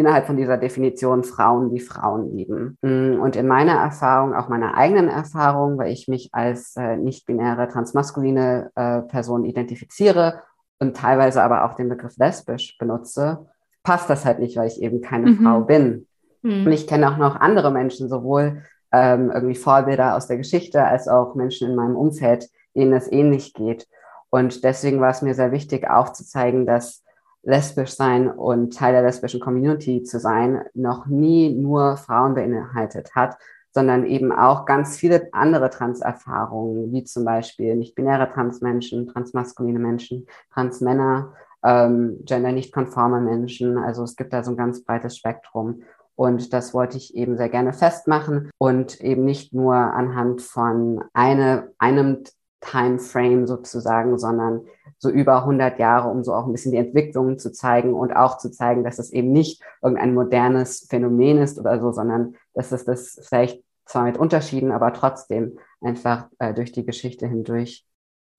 innerhalb 0.00 0.26
von 0.26 0.36
dieser 0.36 0.56
Definition 0.56 1.24
Frauen, 1.24 1.70
die 1.70 1.80
Frauen 1.80 2.34
lieben. 2.34 2.78
Mm, 2.80 3.20
und 3.20 3.36
in 3.36 3.46
meiner 3.46 3.74
Erfahrung, 3.74 4.34
auch 4.34 4.48
meiner 4.48 4.74
eigenen 4.74 5.08
Erfahrung, 5.08 5.78
weil 5.78 5.92
ich 5.92 6.08
mich 6.08 6.30
als 6.32 6.74
äh, 6.76 6.96
nicht-binäre 6.96 7.68
transmaskuline 7.68 8.70
äh, 8.74 9.02
Person 9.02 9.44
identifiziere 9.44 10.40
und 10.78 10.96
teilweise 10.96 11.42
aber 11.42 11.64
auch 11.64 11.74
den 11.74 11.90
Begriff 11.90 12.16
lesbisch 12.16 12.78
benutze, 12.78 13.46
passt 13.82 14.08
das 14.08 14.24
halt 14.24 14.38
nicht, 14.38 14.56
weil 14.56 14.68
ich 14.68 14.82
eben 14.82 15.02
keine 15.02 15.30
mhm. 15.30 15.42
Frau 15.42 15.60
bin. 15.60 16.06
Mhm. 16.42 16.66
Und 16.66 16.72
ich 16.72 16.86
kenne 16.86 17.10
auch 17.10 17.18
noch 17.18 17.36
andere 17.36 17.70
Menschen, 17.70 18.08
sowohl 18.08 18.62
ähm, 18.92 19.30
irgendwie 19.30 19.54
Vorbilder 19.54 20.16
aus 20.16 20.26
der 20.26 20.36
Geschichte 20.36 20.84
als 20.84 21.08
auch 21.08 21.34
Menschen 21.34 21.68
in 21.70 21.76
meinem 21.76 21.96
Umfeld, 21.96 22.48
denen 22.74 22.92
es 22.92 23.10
ähnlich 23.10 23.54
geht. 23.54 23.88
Und 24.30 24.64
deswegen 24.64 25.00
war 25.00 25.10
es 25.10 25.22
mir 25.22 25.34
sehr 25.34 25.52
wichtig 25.52 25.88
aufzuzeigen, 25.88 26.66
dass 26.66 27.04
lesbisch 27.42 27.92
sein 27.92 28.30
und 28.30 28.76
Teil 28.76 28.92
der 28.92 29.02
lesbischen 29.02 29.40
Community 29.40 30.02
zu 30.02 30.18
sein 30.18 30.62
noch 30.74 31.06
nie 31.06 31.54
nur 31.54 31.96
Frauen 31.96 32.34
beinhaltet 32.34 33.14
hat, 33.14 33.36
sondern 33.72 34.04
eben 34.04 34.32
auch 34.32 34.66
ganz 34.66 34.96
viele 34.96 35.28
andere 35.32 35.70
Transerfahrungen, 35.70 36.92
wie 36.92 37.04
zum 37.04 37.24
Beispiel 37.24 37.76
nicht-binäre 37.76 38.30
Transmenschen, 38.30 39.06
transmaskuline 39.06 39.78
Menschen, 39.78 40.26
Transmänner, 40.52 41.32
ähm, 41.62 42.18
gender 42.24 42.52
nicht 42.52 42.72
konforme 42.72 43.20
Menschen. 43.20 43.78
Also 43.78 44.02
es 44.02 44.16
gibt 44.16 44.32
da 44.32 44.42
so 44.42 44.52
ein 44.52 44.56
ganz 44.56 44.82
breites 44.82 45.16
Spektrum. 45.16 45.82
Und 46.20 46.52
das 46.52 46.74
wollte 46.74 46.98
ich 46.98 47.14
eben 47.14 47.38
sehr 47.38 47.48
gerne 47.48 47.72
festmachen 47.72 48.50
und 48.58 49.00
eben 49.00 49.24
nicht 49.24 49.54
nur 49.54 49.74
anhand 49.74 50.42
von 50.42 51.02
eine, 51.14 51.72
einem 51.78 52.24
Timeframe 52.60 53.46
sozusagen, 53.46 54.18
sondern 54.18 54.66
so 54.98 55.08
über 55.08 55.38
100 55.38 55.78
Jahre, 55.78 56.10
um 56.10 56.22
so 56.22 56.34
auch 56.34 56.44
ein 56.44 56.52
bisschen 56.52 56.72
die 56.72 56.78
Entwicklungen 56.78 57.38
zu 57.38 57.52
zeigen 57.52 57.94
und 57.94 58.12
auch 58.12 58.36
zu 58.36 58.50
zeigen, 58.50 58.84
dass 58.84 58.98
es 58.98 59.10
eben 59.14 59.32
nicht 59.32 59.62
irgendein 59.80 60.12
modernes 60.12 60.86
Phänomen 60.90 61.38
ist 61.38 61.58
oder 61.58 61.80
so, 61.80 61.90
sondern 61.90 62.34
dass 62.52 62.70
es 62.70 62.84
das 62.84 63.18
vielleicht 63.26 63.64
zwar 63.86 64.04
mit 64.04 64.18
Unterschieden, 64.18 64.72
aber 64.72 64.92
trotzdem 64.92 65.58
einfach 65.80 66.28
äh, 66.38 66.52
durch 66.52 66.70
die 66.70 66.84
Geschichte 66.84 67.26
hindurch 67.28 67.86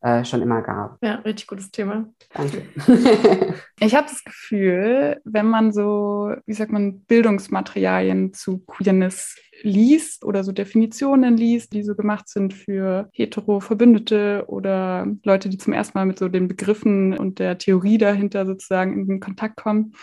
äh, 0.02 0.26
schon 0.26 0.42
immer 0.42 0.62
gab. 0.62 0.98
Ja, 1.04 1.16
richtig 1.16 1.48
gutes 1.48 1.72
Thema. 1.72 2.08
Danke. 2.34 2.64
ich 3.80 3.96
habe 3.96 4.08
das 4.08 4.24
Gefühl, 4.24 5.22
wenn 5.24 5.46
man 5.46 5.72
so, 5.72 6.34
wie 6.46 6.54
sagt 6.54 6.72
man, 6.72 7.02
Bildungsmaterialien 7.02 8.34
zu 8.34 8.60
Queerness 8.66 9.36
liest 9.62 10.26
oder 10.26 10.44
so 10.44 10.52
Definitionen 10.52 11.38
liest, 11.38 11.74
die 11.74 11.84
so 11.84 11.96
gemacht 11.96 12.28
sind 12.30 12.54
für 12.54 13.10
hetero-Verbündete 13.14 14.46
oder 14.48 15.06
Leute, 15.24 15.50
die 15.50 15.58
zum 15.58 15.74
ersten 15.74 15.98
Mal 15.98 16.06
mit 16.06 16.18
so 16.18 16.28
den 16.30 16.48
Begriffen 16.48 17.16
und 17.16 17.38
der 17.38 17.60
Theorie 17.60 18.00
dahinter 18.00 18.46
sozusagen 18.46 19.08
in 19.08 19.20
Kontakt 19.20 19.58
kommen, 19.58 19.94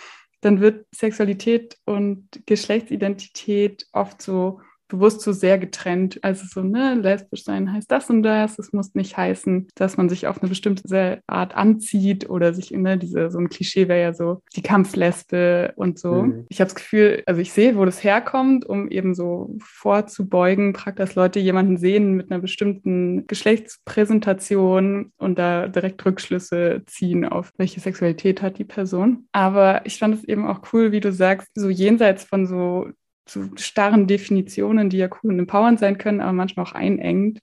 dann 0.41 0.61
wird 0.61 0.87
Sexualität 0.95 1.77
und 1.85 2.29
Geschlechtsidentität 2.47 3.87
oft 3.93 4.23
so 4.23 4.61
bewusst 4.89 5.21
so 5.21 5.33
sehr 5.33 5.59
getrennt. 5.59 6.19
Also 6.23 6.45
so, 6.47 6.63
ne, 6.63 6.95
lesbisch 6.95 7.45
sein 7.45 7.73
heißt 7.73 7.91
das 7.91 8.11
und 8.11 8.23
das. 8.23 8.59
Es 8.59 8.73
muss 8.73 8.95
nicht 8.95 9.17
heißen, 9.17 9.69
dass 9.75 9.97
man 9.97 10.09
sich 10.09 10.27
auf 10.27 10.41
eine 10.41 10.49
bestimmte 10.49 11.23
Art 11.27 11.57
anzieht 11.57 12.29
oder 12.29 12.53
sich, 12.55 12.71
ne, 12.71 12.99
diese, 12.99 13.31
so 13.31 13.39
ein 13.39 13.49
Klischee 13.49 13.89
wäre 13.89 14.01
ja 14.01 14.13
so 14.13 14.43
die 14.57 14.63
Kampflesbe 14.63 15.73
und 15.77 15.99
so. 15.99 16.23
Mhm. 16.23 16.47
Ich 16.49 16.61
habe 16.61 16.69
das 16.69 16.75
Gefühl, 16.75 17.23
also 17.27 17.41
ich 17.41 17.53
sehe, 17.53 17.77
wo 17.77 17.85
das 17.85 18.03
herkommt, 18.05 18.67
um 18.67 18.89
eben 18.89 19.15
so 19.15 19.57
vorzubeugen, 19.63 20.73
praktisch, 20.73 20.99
dass 20.99 21.15
Leute 21.15 21.39
jemanden 21.39 21.77
sehen 21.77 22.15
mit 22.15 22.31
einer 22.31 22.41
bestimmten 22.41 23.27
Geschlechtspräsentation 23.29 25.13
und 25.17 25.39
da 25.39 25.69
direkt 25.69 26.05
Rückschlüsse 26.05 26.83
ziehen 26.87 27.25
auf 27.25 27.53
welche 27.57 27.81
Sexualität 27.81 28.43
hat 28.43 28.59
die 28.59 28.65
Person. 28.65 29.29
Aber 29.33 29.87
ich 29.87 29.99
fand 29.99 30.15
es 30.15 30.25
eben 30.25 30.47
auch 30.47 30.61
cool, 30.73 30.93
wie 30.93 31.01
du 31.01 31.13
sagst, 31.13 31.49
so 31.55 31.69
jenseits 31.69 32.25
von 32.25 32.47
so 32.47 32.89
zu 33.29 33.51
starren 33.57 34.07
Definitionen, 34.07 34.91
die 34.91 34.99
ja 34.99 35.09
cool 35.09 35.33
und 35.33 35.39
empowernd 35.39 35.79
sein 35.79 35.99
können, 35.99 36.21
aber 36.21 36.33
manchmal 36.33 36.67
auch 36.67 36.73
einengt, 36.73 37.41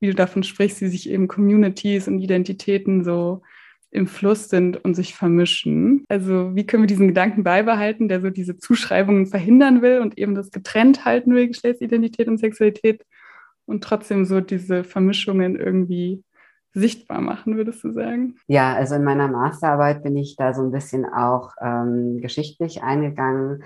wie 0.00 0.08
du 0.08 0.14
davon 0.14 0.42
sprichst, 0.42 0.80
wie 0.80 0.88
sich 0.88 1.08
eben 1.10 1.28
Communities 1.28 2.08
und 2.08 2.18
Identitäten 2.18 3.04
so 3.04 3.42
im 3.90 4.06
Fluss 4.06 4.48
sind 4.48 4.84
und 4.84 4.94
sich 4.94 5.14
vermischen. 5.14 6.04
Also 6.08 6.54
wie 6.54 6.66
können 6.66 6.82
wir 6.82 6.88
diesen 6.88 7.08
Gedanken 7.08 7.44
beibehalten, 7.44 8.08
der 8.08 8.20
so 8.20 8.30
diese 8.30 8.58
Zuschreibungen 8.58 9.26
verhindern 9.26 9.80
will 9.80 10.00
und 10.00 10.18
eben 10.18 10.34
das 10.34 10.50
getrennt 10.50 11.04
halten 11.04 11.34
will, 11.34 11.48
Geschlechtsidentität 11.48 12.28
und 12.28 12.38
Sexualität 12.38 13.04
und 13.64 13.82
trotzdem 13.82 14.24
so 14.24 14.40
diese 14.40 14.84
Vermischungen 14.84 15.56
irgendwie 15.56 16.22
sichtbar 16.74 17.22
machen, 17.22 17.56
würdest 17.56 17.82
du 17.84 17.92
sagen? 17.92 18.36
Ja, 18.48 18.74
also 18.74 18.96
in 18.96 19.04
meiner 19.04 19.28
Masterarbeit 19.28 20.02
bin 20.02 20.14
ich 20.16 20.36
da 20.36 20.52
so 20.52 20.62
ein 20.62 20.72
bisschen 20.72 21.06
auch 21.06 21.52
ähm, 21.62 22.20
geschichtlich 22.20 22.82
eingegangen 22.82 23.62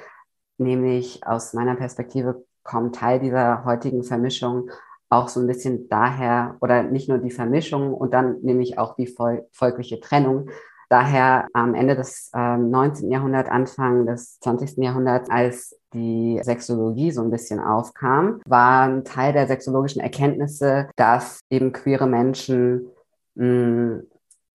nämlich 0.60 1.26
aus 1.26 1.54
meiner 1.54 1.74
Perspektive 1.74 2.44
kommt 2.62 2.96
Teil 2.96 3.20
dieser 3.20 3.64
heutigen 3.64 4.04
Vermischung 4.04 4.70
auch 5.10 5.28
so 5.28 5.40
ein 5.40 5.46
bisschen 5.46 5.88
daher, 5.88 6.56
oder 6.60 6.84
nicht 6.84 7.08
nur 7.08 7.18
die 7.18 7.32
Vermischung 7.32 7.92
und 7.92 8.14
dann 8.14 8.40
nämlich 8.42 8.78
auch 8.78 8.94
die 8.94 9.08
fol 9.08 9.46
folgliche 9.52 9.98
Trennung. 10.00 10.50
Daher 10.88 11.46
am 11.52 11.74
Ende 11.74 11.96
des 11.96 12.30
äh, 12.34 12.56
19. 12.56 13.10
Jahrhunderts, 13.10 13.50
Anfang 13.50 14.06
des 14.06 14.38
20. 14.40 14.78
Jahrhunderts, 14.78 15.30
als 15.30 15.78
die 15.94 16.40
Sexologie 16.42 17.10
so 17.10 17.22
ein 17.22 17.30
bisschen 17.30 17.60
aufkam, 17.60 18.40
war 18.46 18.88
ein 18.88 19.04
Teil 19.04 19.32
der 19.32 19.46
sexologischen 19.46 20.00
Erkenntnisse, 20.00 20.88
dass 20.96 21.40
eben 21.50 21.72
queere 21.72 22.06
Menschen 22.06 22.88
mh, 23.34 24.02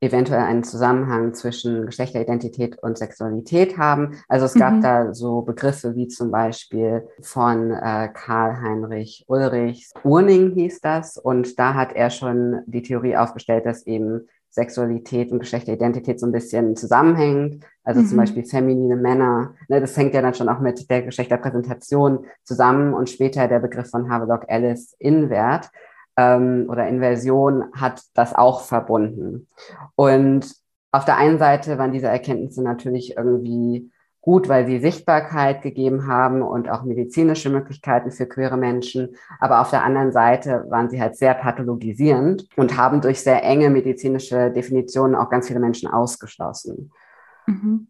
eventuell 0.06 0.42
einen 0.42 0.64
Zusammenhang 0.64 1.34
zwischen 1.34 1.86
Geschlechteridentität 1.86 2.82
und 2.82 2.98
Sexualität 2.98 3.78
haben. 3.78 4.18
Also 4.28 4.46
es 4.46 4.54
gab 4.54 4.74
mhm. 4.74 4.82
da 4.82 5.14
so 5.14 5.42
Begriffe 5.42 5.96
wie 5.96 6.08
zum 6.08 6.32
Beispiel 6.32 7.08
von 7.22 7.72
äh, 7.72 8.10
Karl-Heinrich 8.14 9.26
Ulrich, 9.28 9.92
Urning 10.04 10.54
hieß 10.54 10.82
das, 10.82 11.18
und 11.18 11.60
da 11.60 11.74
hat 11.74 11.94
er 11.94 12.10
schon 12.10 12.62
die 12.66 12.82
Theorie 12.82 13.18
aufgestellt, 13.18 13.66
dass 13.66 13.86
eben 13.86 14.28
Sexualität 14.56 15.32
und 15.32 15.40
Geschlechteridentität 15.40 16.18
so 16.18 16.26
ein 16.26 16.32
bisschen 16.32 16.78
zusammenhängt. 16.78 17.66
Also 17.84 18.02
mhm. 18.02 18.08
zum 18.08 18.18
Beispiel 18.18 18.46
feminine 18.46 18.96
Männer. 18.96 19.54
Ne, 19.68 19.82
das 19.82 19.98
hängt 19.98 20.14
ja 20.14 20.22
dann 20.22 20.34
schon 20.34 20.48
auch 20.48 20.60
mit 20.60 20.90
der 20.90 21.02
Geschlechterpräsentation 21.02 22.26
zusammen 22.44 22.94
und 22.94 23.10
später 23.10 23.50
der 23.50 23.60
Begriff 23.60 23.90
von 23.90 24.10
Havelock 24.10 24.46
Ellis 24.48 24.96
Invert 24.98 25.70
ähm, 26.18 26.68
oder 26.70 26.88
Inversion 26.88 27.66
hat 27.74 28.02
das 28.14 28.34
auch 28.34 28.62
verbunden. 28.62 29.48
Und 29.96 30.54
auf 30.92 31.06
der 31.06 31.18
einen 31.18 31.40
Seite 31.40 31.78
waren 31.78 31.92
diese 31.92 32.08
Erkenntnisse 32.08 32.64
natürlich 32.64 33.18
irgendwie 33.18 33.92
gut, 34.22 34.50
weil 34.50 34.66
sie 34.66 34.80
Sichtbarkeit 34.80 35.62
gegeben 35.62 36.08
haben 36.08 36.42
und 36.42 36.68
auch 36.68 36.84
medizinische 36.84 37.52
Möglichkeiten 37.52 38.12
für 38.12 38.26
queere 38.26 38.58
Menschen. 38.58 39.16
Aber 39.40 39.62
auf 39.62 39.70
der 39.70 39.84
anderen 39.84 40.12
Seite 40.12 40.66
waren 40.70 40.90
sie 40.90 41.00
halt 41.00 41.16
sehr 41.16 41.36
pathologisierend 41.36 42.48
und 42.58 42.76
haben 42.76 43.02
durch 43.02 43.22
sehr 43.22 43.44
enge 43.44 43.70
medizinische 43.70 44.52
Definitionen 44.52 45.16
auch 45.16 45.30
ganz 45.30 45.48
viele 45.48 45.60
Menschen 45.60 45.88
ausgeschlossen. 45.88 46.92
Mhm. 47.46 47.88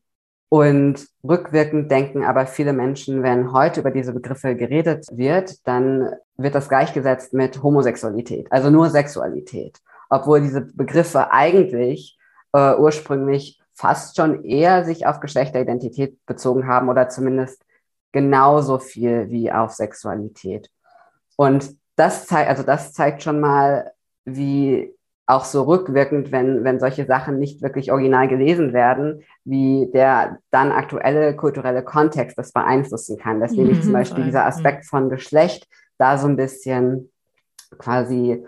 Und 0.49 1.07
rückwirkend 1.23 1.91
denken 1.91 2.23
aber 2.23 2.45
viele 2.45 2.71
Menschen, 2.71 3.23
wenn 3.23 3.51
heute 3.51 3.81
über 3.81 3.91
diese 3.91 4.13
Begriffe 4.13 4.55
geredet 4.55 5.07
wird, 5.11 5.67
dann 5.67 6.11
wird 6.37 6.55
das 6.55 6.69
gleichgesetzt 6.69 7.33
mit 7.33 7.61
Homosexualität, 7.63 8.51
also 8.51 8.69
nur 8.69 8.89
Sexualität. 8.89 9.79
Obwohl 10.09 10.41
diese 10.41 10.61
Begriffe 10.61 11.31
eigentlich 11.31 12.17
äh, 12.53 12.75
ursprünglich 12.75 13.59
fast 13.73 14.15
schon 14.15 14.43
eher 14.45 14.85
sich 14.85 15.05
auf 15.05 15.19
Geschlechteridentität 15.19 16.23
bezogen 16.25 16.67
haben 16.67 16.89
oder 16.89 17.09
zumindest 17.09 17.65
genauso 18.11 18.79
viel 18.79 19.29
wie 19.29 19.51
auf 19.51 19.71
Sexualität. 19.73 20.69
Und 21.35 21.75
das 21.97 22.27
zeigt, 22.27 22.49
also 22.49 22.63
das 22.63 22.93
zeigt 22.93 23.23
schon 23.23 23.41
mal, 23.41 23.91
wie 24.23 24.94
auch 25.27 25.45
so 25.45 25.63
rückwirkend, 25.63 26.31
wenn, 26.31 26.63
wenn 26.63 26.79
solche 26.79 27.05
Sachen 27.05 27.39
nicht 27.39 27.61
wirklich 27.61 27.91
original 27.91 28.27
gelesen 28.27 28.73
werden, 28.73 29.23
wie 29.43 29.89
der 29.91 30.37
dann 30.51 30.71
aktuelle 30.71 31.35
kulturelle 31.35 31.83
Kontext 31.83 32.37
das 32.37 32.51
beeinflussen 32.51 33.17
kann. 33.17 33.39
Dass 33.39 33.53
nämlich 33.53 33.81
zum 33.81 33.89
mhm, 33.89 33.93
Beispiel 33.93 34.23
dieser 34.25 34.45
Aspekt 34.45 34.85
von 34.85 35.09
Geschlecht 35.09 35.67
da 35.97 36.17
so 36.17 36.27
ein 36.27 36.35
bisschen 36.35 37.11
quasi 37.77 38.45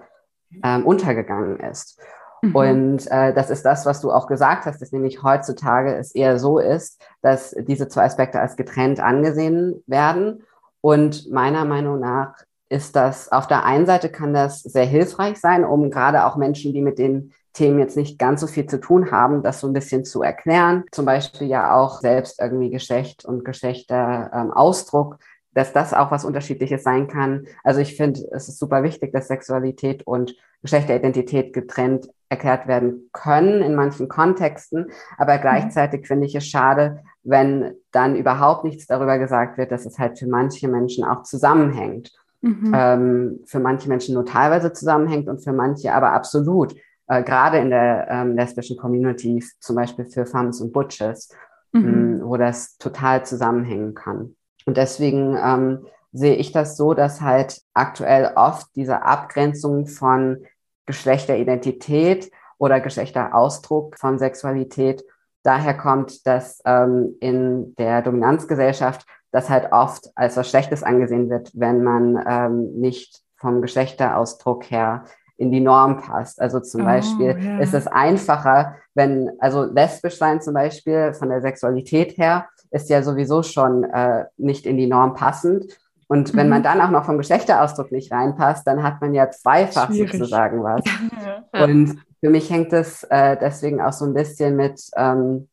ähm, 0.63 0.86
untergegangen 0.86 1.60
ist. 1.60 2.00
Mhm. 2.41 2.55
Und 2.55 3.12
äh, 3.12 3.34
das 3.34 3.50
ist 3.50 3.65
das, 3.65 3.86
was 3.86 4.01
du 4.01 4.12
auch 4.12 4.27
gesagt 4.27 4.65
hast, 4.65 4.79
dass 4.79 4.91
nämlich 4.91 5.24
heutzutage 5.24 5.96
es 5.96 6.13
eher 6.13 6.38
so 6.38 6.60
ist, 6.60 7.01
dass 7.22 7.55
diese 7.67 7.88
zwei 7.88 8.03
Aspekte 8.03 8.39
als 8.39 8.55
getrennt 8.55 9.00
angesehen 9.00 9.84
werden. 9.88 10.43
Und 10.81 11.31
meiner 11.31 11.65
Meinung 11.65 12.00
nach 12.00 12.36
ist 12.70 12.96
das, 12.96 13.32
auf 13.32 13.48
der 13.48 13.66
einen 13.66 13.86
Seite 13.86 14.10
kann 14.10 14.34
das 14.34 14.62
sehr 14.62 14.86
hilfreich 14.86 15.38
sein, 15.38 15.64
um 15.64 15.90
gerade 15.90 16.26
auch 16.26 16.36
Menschen, 16.36 16.74
die 16.74 16.82
mit 16.82 16.98
den 17.00 17.34
Themen 17.54 17.80
jetzt 17.80 17.98
nicht 17.98 18.20
ganz 18.20 18.42
so 18.42 18.48
viel 18.48 18.68
zu 18.68 18.80
tun 18.80 19.12
haben, 19.12 19.42
das 19.42 19.62
so 19.62 19.68
ein 19.68 19.74
bisschen 19.74 20.06
zu 20.06 20.22
erklären. 20.22 20.84
Zum 20.92 21.06
Beispiel 21.06 21.48
ja 21.48 21.76
auch 21.76 22.02
selbst 22.02 22.40
irgendwie 22.40 22.70
Geschlecht 22.70 23.26
und 23.26 23.46
Geschlechterausdruck, 23.46 25.14
ähm, 25.14 25.20
dass 25.54 25.74
das 25.74 25.94
auch 25.94 26.12
was 26.12 26.24
Unterschiedliches 26.24 26.84
sein 26.84 27.08
kann. 27.08 27.48
Also 27.64 27.80
ich 27.80 27.96
finde, 27.98 28.22
es 28.32 28.48
ist 28.48 28.60
super 28.60 28.84
wichtig, 28.84 29.12
dass 29.12 29.28
Sexualität 29.28 30.06
und 30.06 30.36
Geschlechteridentität 30.62 31.54
getrennt 31.54 32.10
erklärt 32.30 32.68
werden 32.68 33.10
können 33.14 33.62
in 33.62 33.74
manchen 33.74 34.08
Kontexten. 34.08 34.92
Aber 35.18 35.38
gleichzeitig 35.38 36.06
finde 36.06 36.28
ich 36.28 36.36
es 36.36 36.46
schade, 36.46 37.04
wenn 37.24 37.74
dann 37.92 38.16
überhaupt 38.16 38.66
nichts 38.66 38.86
darüber 38.86 39.18
gesagt 39.18 39.58
wird, 39.58 39.72
dass 39.72 39.86
es 39.86 39.98
halt 39.98 40.20
für 40.20 40.28
manche 40.28 40.68
Menschen 40.68 41.04
auch 41.06 41.24
zusammenhängt. 41.24 42.12
Mhm. 42.41 42.72
Ähm, 42.74 43.39
für 43.46 43.60
manche 43.60 43.89
Menschen 43.89 44.13
nur 44.13 44.25
teilweise 44.25 44.72
zusammenhängt 44.72 45.27
und 45.27 45.44
für 45.44 45.53
manche 45.53 45.94
aber 45.94 46.13
absolut. 46.13 46.75
Äh, 47.08 47.24
gerade 47.24 47.58
in 47.58 47.70
der 47.70 48.08
ähm, 48.10 48.36
lesbischen 48.36 48.77
Community, 48.77 49.44
zum 49.60 49.75
Beispiel 49.75 50.06
für 50.06 50.25
Femmes 50.25 50.62
und 50.62 50.74
Butches, 50.74 51.29
mhm. 51.72 52.20
mh, 52.20 52.25
wo 52.25 52.38
das 52.38 52.77
total 52.77 53.25
zusammenhängen 53.25 53.94
kann. 53.94 54.36
Und 54.65 54.77
deswegen 54.77 55.38
ähm, 55.41 55.88
sehe 56.12 56.36
ich 56.36 56.51
das 56.51 56.77
so, 56.77 56.94
dass 56.94 57.22
halt 57.22 57.62
aktuell 57.74 58.34
oft 58.36 58.67
diese 58.75 59.03
Abgrenzung 59.03 59.88
von 59.88 60.46
Geschlechteridentität 60.86 62.32
oder 62.58 62.79
Geschlechterausdruck 62.79 63.98
von 63.98 64.20
Sexualität 64.20 65.03
daher 65.44 65.75
kommt, 65.75 66.25
dass 66.27 66.62
ähm, 66.65 67.15
in 67.22 67.74
der 67.75 68.01
Dominanzgesellschaft 68.01 69.06
das 69.31 69.50
halt 69.50 69.72
oft 69.72 70.10
als 70.15 70.38
was 70.38 70.50
Schlechtes 70.50 70.84
angesehen 70.84 71.29
wird, 71.29 71.51
wenn 71.53 71.84
man 71.84 72.24
ähm, 72.27 72.79
nicht 72.79 73.22
vom 73.36 73.62
Geschlechterausdruck 73.62 74.69
her 74.72 75.03
in 75.38 75.51
die 75.51 75.60
Norm 75.60 75.98
passt. 75.98 76.41
Also 76.41 76.60
zum 76.60 76.81
oh, 76.81 76.86
Beispiel 76.86 77.38
yeah. 77.38 77.60
ist 77.60 77.74
es 77.74 77.88
einfacher, 77.88 78.75
wenn, 78.96 79.29
also 79.39 79.63
lesbisch 79.63 80.17
sein 80.17 80.41
zum 80.41 80.55
Beispiel 80.55 81.13
von 81.13 81.29
der 81.29 81.41
Sexualität 81.41 82.17
her 82.17 82.48
ist 82.72 82.89
ja 82.89 83.03
sowieso 83.03 83.43
schon 83.43 83.84
äh, 83.84 84.25
nicht 84.38 84.65
in 84.65 84.77
die 84.77 84.88
Norm 84.88 85.13
passend. 85.13 85.65
Und 86.07 86.36
wenn 86.36 86.48
mhm. 86.48 86.51
man 86.51 86.63
dann 86.63 86.81
auch 86.81 86.89
noch 86.89 87.05
vom 87.05 87.17
Geschlechterausdruck 87.17 87.91
nicht 87.91 88.12
reinpasst, 88.12 88.65
dann 88.65 88.81
hat 88.81 89.01
man 89.01 89.13
ja 89.13 89.29
zweifach 89.29 89.88
Schwierig. 89.88 90.13
sozusagen 90.13 90.63
was. 90.63 90.81
ja. 91.53 91.63
Und 91.63 92.00
für 92.19 92.29
mich 92.29 92.50
hängt 92.50 92.74
es 92.74 93.03
äh, 93.03 93.38
deswegen 93.39 93.81
auch 93.81 93.93
so 93.93 94.05
ein 94.05 94.13
bisschen 94.13 94.55
mit 94.55 94.81
ähm, 94.96 95.50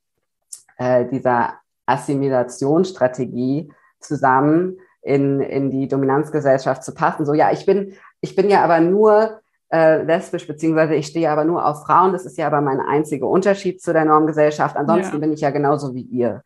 äh, 0.78 1.04
dieser 1.06 1.54
Assimilationsstrategie 1.86 3.72
zusammen, 4.00 4.78
in, 5.02 5.40
in 5.40 5.70
die 5.70 5.86
Dominanzgesellschaft 5.86 6.82
zu 6.82 6.94
passen. 6.94 7.26
So, 7.26 7.34
ja, 7.34 7.52
ich 7.52 7.66
bin, 7.66 7.94
ich 8.20 8.34
bin 8.34 8.48
ja 8.48 8.64
aber 8.64 8.80
nur 8.80 9.40
äh, 9.70 10.02
lesbisch, 10.02 10.46
beziehungsweise 10.46 10.94
ich 10.94 11.06
stehe 11.06 11.30
aber 11.30 11.44
nur 11.44 11.66
auf 11.66 11.84
Frauen. 11.84 12.12
Das 12.12 12.24
ist 12.24 12.38
ja 12.38 12.46
aber 12.46 12.60
mein 12.60 12.80
einziger 12.80 13.28
Unterschied 13.28 13.82
zu 13.82 13.92
der 13.92 14.04
Normgesellschaft. 14.04 14.76
Ansonsten 14.76 15.16
ja. 15.16 15.20
bin 15.20 15.32
ich 15.32 15.40
ja 15.40 15.50
genauso 15.50 15.94
wie 15.94 16.02
ihr. 16.02 16.42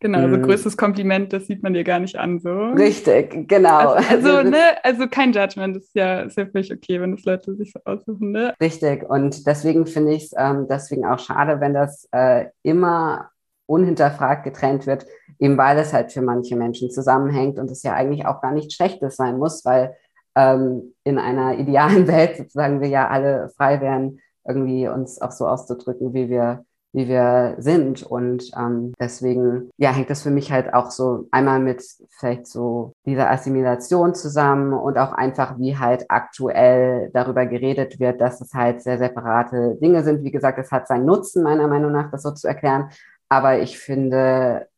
Genau, 0.00 0.22
so 0.22 0.36
mhm. 0.36 0.42
größtes 0.42 0.76
Kompliment, 0.76 1.32
das 1.32 1.46
sieht 1.46 1.62
man 1.62 1.74
dir 1.74 1.84
gar 1.84 2.00
nicht 2.00 2.16
an. 2.16 2.40
So. 2.40 2.50
Richtig, 2.70 3.46
genau. 3.46 3.90
Also, 3.92 4.30
also, 4.30 4.50
ne, 4.50 4.58
also 4.82 5.06
kein 5.06 5.32
Judgment, 5.32 5.76
das 5.76 5.84
ist 5.84 5.94
ja, 5.94 6.22
ist 6.22 6.36
ja 6.36 6.46
völlig 6.46 6.72
okay, 6.72 7.00
wenn 7.00 7.14
das 7.14 7.24
Leute 7.24 7.54
sich 7.54 7.72
so 7.72 7.78
aussuchen. 7.84 8.32
Ne? 8.32 8.52
Richtig, 8.60 9.08
und 9.08 9.46
deswegen 9.46 9.86
finde 9.86 10.14
ich 10.14 10.24
es 10.24 10.34
ähm, 10.36 10.66
deswegen 10.68 11.06
auch 11.06 11.20
schade, 11.20 11.60
wenn 11.60 11.72
das 11.72 12.08
äh, 12.10 12.46
immer 12.64 13.30
unhinterfragt 13.66 14.44
getrennt 14.44 14.86
wird, 14.86 15.06
eben 15.38 15.56
weil 15.58 15.78
es 15.78 15.92
halt 15.92 16.12
für 16.12 16.22
manche 16.22 16.56
Menschen 16.56 16.90
zusammenhängt 16.90 17.58
und 17.58 17.70
es 17.70 17.82
ja 17.82 17.94
eigentlich 17.94 18.26
auch 18.26 18.40
gar 18.40 18.52
nichts 18.52 18.74
Schlechtes 18.74 19.16
sein 19.16 19.38
muss, 19.38 19.64
weil 19.64 19.96
ähm, 20.34 20.94
in 21.04 21.18
einer 21.18 21.58
idealen 21.58 22.06
Welt 22.06 22.36
sozusagen 22.36 22.80
wir 22.80 22.88
ja 22.88 23.08
alle 23.08 23.50
frei 23.56 23.80
wären, 23.80 24.20
irgendwie 24.46 24.88
uns 24.88 25.20
auch 25.20 25.30
so 25.30 25.46
auszudrücken, 25.46 26.14
wie 26.14 26.28
wir 26.28 26.64
wie 26.92 27.08
wir 27.08 27.54
sind. 27.58 28.02
Und 28.02 28.50
ähm, 28.56 28.92
deswegen, 29.00 29.70
ja, 29.76 29.92
hängt 29.92 30.10
das 30.10 30.22
für 30.22 30.30
mich 30.30 30.52
halt 30.52 30.74
auch 30.74 30.90
so 30.90 31.26
einmal 31.30 31.58
mit 31.58 31.82
vielleicht 32.18 32.46
so 32.46 32.92
dieser 33.06 33.30
Assimilation 33.30 34.14
zusammen 34.14 34.72
und 34.74 34.98
auch 34.98 35.12
einfach, 35.12 35.58
wie 35.58 35.76
halt 35.76 36.04
aktuell 36.08 37.10
darüber 37.12 37.46
geredet 37.46 37.98
wird, 37.98 38.20
dass 38.20 38.40
es 38.40 38.52
halt 38.54 38.82
sehr 38.82 38.98
separate 38.98 39.76
Dinge 39.80 40.02
sind. 40.04 40.22
Wie 40.22 40.30
gesagt, 40.30 40.58
es 40.58 40.70
hat 40.70 40.86
seinen 40.86 41.06
Nutzen, 41.06 41.42
meiner 41.42 41.66
Meinung 41.66 41.92
nach, 41.92 42.10
das 42.10 42.22
so 42.22 42.32
zu 42.32 42.46
erklären. 42.46 42.90
Aber 43.32 43.62
ich 43.62 43.78
finde 43.78 44.68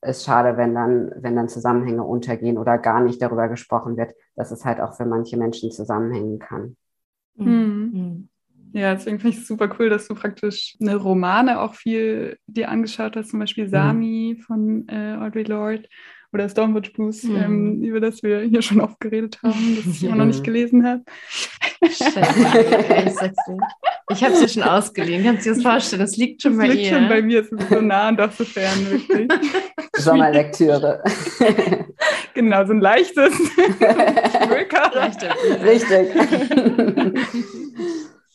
es 0.00 0.24
schade, 0.24 0.56
wenn 0.56 0.74
dann, 0.74 1.12
wenn 1.18 1.36
dann 1.36 1.48
Zusammenhänge 1.48 2.02
untergehen 2.02 2.58
oder 2.58 2.76
gar 2.76 3.00
nicht 3.00 3.22
darüber 3.22 3.46
gesprochen 3.46 3.96
wird, 3.96 4.12
dass 4.34 4.50
es 4.50 4.64
halt 4.64 4.80
auch 4.80 4.96
für 4.96 5.06
manche 5.06 5.36
Menschen 5.36 5.70
zusammenhängen 5.70 6.40
kann. 6.40 6.76
Mhm. 7.36 7.90
mhm. 7.92 8.28
Ja, 8.74 8.94
deswegen 8.94 9.20
finde 9.20 9.36
ich 9.36 9.42
es 9.42 9.46
super 9.46 9.68
cool, 9.78 9.90
dass 9.90 10.08
du 10.08 10.14
praktisch 10.14 10.78
eine 10.80 10.96
Romane 10.96 11.60
auch 11.60 11.74
viel 11.74 12.38
dir 12.46 12.70
angeschaut 12.70 13.14
hast, 13.14 13.28
zum 13.28 13.38
Beispiel 13.38 13.66
mhm. 13.66 13.70
Sami 13.70 14.36
mhm. 14.36 14.42
von 14.42 14.88
äh, 14.88 15.18
Audre 15.20 15.42
Lorde 15.42 15.84
oder 16.32 16.48
Stormwatch 16.48 16.92
Blues, 16.94 17.22
mhm. 17.22 17.36
ähm, 17.36 17.82
über 17.82 18.00
das 18.00 18.24
wir 18.24 18.40
hier 18.40 18.62
schon 18.62 18.80
oft 18.80 18.98
geredet 18.98 19.40
haben, 19.44 19.76
das 19.76 19.86
ich 19.86 20.02
immer 20.02 20.16
noch 20.16 20.24
nicht 20.32 20.42
gelesen 20.42 20.84
habe. 20.84 21.04
Ich 24.10 24.22
habe 24.22 24.34
es 24.34 24.40
dir 24.40 24.48
schon 24.48 24.62
ausgeliehen. 24.62 25.24
Kannst 25.24 25.46
du 25.46 25.50
dir 25.50 25.54
das 25.54 25.62
vorstellen? 25.62 26.00
Das 26.00 26.16
liegt 26.16 26.42
schon 26.42 26.58
das 26.58 26.66
bei 26.66 26.72
liegt 26.72 26.90
ihr. 26.90 26.98
schon 26.98 27.08
bei 27.08 27.22
mir. 27.22 27.40
Es 27.40 27.52
ist 27.52 27.68
so 27.68 27.80
nah 27.80 28.08
und 28.08 28.18
doch 28.18 28.32
so 28.32 28.44
fern, 28.44 28.90
wirklich. 28.90 29.28
Sommerlektüre. 29.96 31.02
genau, 32.34 32.66
so 32.66 32.72
ein 32.72 32.80
leichtes 32.80 33.32
Richtig. 35.64 36.08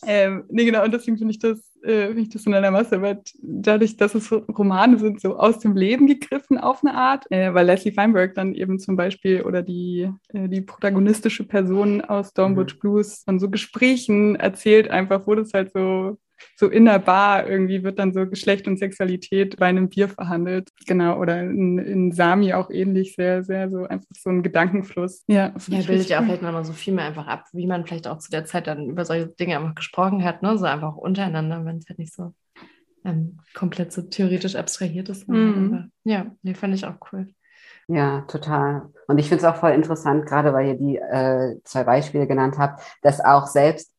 Ähm, 0.06 0.46
nee, 0.50 0.66
genau, 0.66 0.86
und 0.86 0.94
deswegen 0.94 1.18
finde 1.18 1.32
ich 1.32 1.40
das, 1.40 1.60
äh, 1.84 2.08
finde 2.08 2.22
ich 2.22 2.30
das 2.30 2.46
in 2.46 2.54
einer 2.54 2.72
Masterarbeit, 2.72 3.34
dadurch, 3.42 3.98
dass 3.98 4.16
es 4.16 4.32
Romane 4.32 4.98
sind, 5.00 5.22
so 5.22 5.38
aus 5.38 5.60
dem 5.60 5.76
Leben 5.76 6.08
gegriffen 6.08 6.58
auf 6.58 6.84
eine 6.84 6.96
Art, 6.96 7.26
äh, 7.32 7.54
weil 7.54 7.66
Leslie 7.66 7.92
Feinberg 7.92 8.36
dann 8.36 8.54
eben 8.54 8.80
zum 8.80 8.96
Beispiel 8.96 9.42
oder 9.44 9.62
die, 9.62 10.10
äh, 10.30 10.48
die 10.50 10.62
protagonistische 10.62 11.46
Person 11.46 12.02
aus 12.02 12.30
Stormwatch 12.30 12.76
mhm. 12.76 12.80
Blues 12.80 13.24
von 13.24 13.40
so 13.40 13.50
Gesprächen 13.50 14.36
erzählt, 14.36 14.90
einfach, 14.90 15.28
wo 15.28 15.36
das 15.36 15.54
halt 15.54 15.72
so 15.74 16.18
so 16.56 16.68
in 16.68 16.86
der 16.86 17.00
Bar 17.00 17.48
irgendwie 17.48 17.84
wird 17.84 18.00
dann 18.00 18.14
so 18.14 18.28
Geschlecht 18.28 18.68
und 18.68 18.78
Sexualität 18.78 19.58
bei 19.58 19.68
einem 19.68 19.90
Bier 19.90 20.10
verhandelt. 20.10 20.70
Genau, 20.86 21.20
oder 21.20 21.42
in, 21.42 21.78
in 21.80 22.12
Sami 22.12 22.54
auch 22.54 22.70
ähnlich, 22.70 23.16
sehr, 23.16 23.44
sehr 23.44 23.70
so 23.70 23.86
einfach 23.86 24.08
so 24.18 24.30
ein 24.30 24.44
Gedankenfluss. 24.44 25.24
Ja, 25.28 25.54
ja 25.68 25.82
bildet 25.82 26.10
ja 26.10 26.20
auch 26.20 26.24
vielleicht 26.24 26.42
nochmal 26.42 26.66
so 26.66 26.74
viel 26.74 26.94
mehr 26.94 27.06
einfach 27.06 27.28
ab, 27.28 27.46
wie 27.54 27.68
man 27.68 27.86
vielleicht 27.86 28.08
auch 28.08 28.18
zu 28.18 28.32
der 28.32 28.46
Zeit 28.46 28.68
dann 28.68 28.90
über 28.90 29.06
solche 29.06 29.28
Dinge 29.28 29.58
einfach 29.58 29.76
gesprochen 29.76 30.24
hat, 30.24 30.42
ne? 30.42 30.58
So 30.58 30.66
einfach 30.66 30.96
untereinander, 30.96 31.66
wenn 31.66 31.78
es 31.78 31.90
halt 31.90 32.00
nicht 32.00 32.14
so 32.14 32.34
ähm, 33.06 33.40
komplett 33.54 33.92
so 33.92 34.02
theoretisch 34.02 34.56
abstrahiert 34.56 35.10
ist. 35.10 35.28
Mhm. 35.28 35.92
ja, 36.04 36.28
nee, 36.44 36.54
fand 36.54 36.74
ich 36.74 36.86
auch 36.86 36.98
cool. 37.12 37.28
Ja, 37.88 38.22
total. 38.28 38.90
Und 39.08 39.18
ich 39.18 39.30
finde 39.30 39.46
es 39.46 39.50
auch 39.50 39.56
voll 39.56 39.72
interessant, 39.72 40.26
gerade 40.26 40.52
weil 40.52 40.68
ihr 40.68 40.76
die 40.76 40.98
äh, 40.98 41.56
zwei 41.64 41.86
Beispiele 41.86 42.28
genannt 42.28 42.58
habt, 42.58 42.82
dass 43.02 43.24
auch 43.24 43.48
selbst 43.48 43.94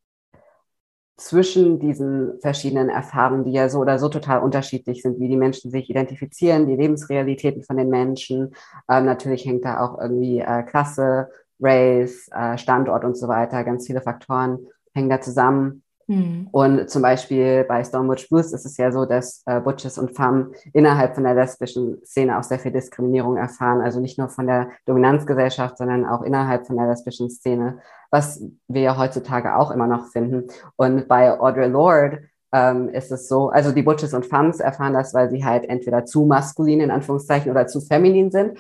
zwischen 1.19 1.81
diesen 1.81 2.41
verschiedenen 2.41 2.89
Erfahrungen, 2.89 3.45
die 3.45 3.53
ja 3.53 3.69
so 3.69 3.81
oder 3.81 3.99
so 3.99 4.09
total 4.09 4.41
unterschiedlich 4.41 5.03
sind, 5.03 5.19
wie 5.19 5.29
die 5.29 5.37
Menschen 5.37 5.71
sich 5.71 5.91
identifizieren, 5.91 6.67
die 6.67 6.77
Lebensrealitäten 6.77 7.65
von 7.65 7.77
den 7.77 7.91
Menschen. 7.91 8.55
Ähm, 8.89 9.05
natürlich 9.05 9.45
hängt 9.45 9.65
da 9.65 9.81
auch 9.81 10.01
irgendwie 10.01 10.39
äh, 10.39 10.63
Klasse, 10.63 11.29
Race, 11.61 12.31
äh, 12.33 12.57
Standort 12.57 13.05
und 13.05 13.17
so 13.17 13.27
weiter, 13.27 13.65
ganz 13.65 13.87
viele 13.87 14.01
Faktoren 14.01 14.69
hängen 14.95 15.11
da 15.11 15.21
zusammen. 15.21 15.83
Mhm. 16.09 16.49
Und 16.51 16.89
zum 16.89 17.03
Beispiel 17.03 17.65
bei 17.65 17.85
Stonewatch 17.85 18.29
Blues 18.29 18.53
ist 18.53 18.65
es 18.65 18.77
ja 18.79 18.91
so, 18.91 19.05
dass 19.05 19.43
äh, 19.45 19.61
Butches 19.61 19.99
und 19.99 20.17
Femmes 20.17 20.49
innerhalb 20.73 21.15
von 21.15 21.25
der 21.25 21.35
lesbischen 21.35 22.03
Szene 22.05 22.39
auch 22.39 22.43
sehr 22.43 22.59
viel 22.59 22.73
Diskriminierung 22.73 23.37
erfahren. 23.37 23.83
Also 23.83 24.01
nicht 24.01 24.19
nur 24.19 24.31
von 24.31 24.47
der 24.47 24.71
Dominanzgesellschaft, 24.87 25.77
sondern 25.77 26.07
auch 26.07 26.23
innerhalb 26.23 26.67
von 26.67 26.77
der 26.77 26.87
lesbischen 26.87 27.29
Szene, 27.29 27.79
was 28.11 28.43
wir 28.69 28.81
ja 28.81 28.97
heutzutage 28.97 29.55
auch 29.55 29.71
immer 29.71 29.87
noch 29.87 30.07
finden. 30.07 30.49
Und 30.77 31.09
bei 31.09 31.39
Audre 31.39 31.69
Lorde 31.69 32.23
ähm, 32.53 32.89
ist 32.89 33.13
es 33.13 33.29
so, 33.29 33.51
also 33.51 33.73
die 33.73 33.83
Butches 33.83 34.15
und 34.15 34.25
Femmes 34.25 34.61
erfahren 34.61 34.95
das, 34.95 35.13
weil 35.13 35.29
sie 35.29 35.45
halt 35.45 35.69
entweder 35.69 36.07
zu 36.07 36.25
maskulin 36.25 36.81
in 36.81 36.91
Anführungszeichen 36.91 37.51
oder 37.51 37.67
zu 37.67 37.83
feminin 37.83 38.31
sind. 38.31 38.59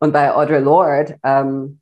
Und 0.00 0.12
bei 0.12 0.34
Audre 0.34 0.58
Lorde 0.58 1.16
ähm, 1.22 1.78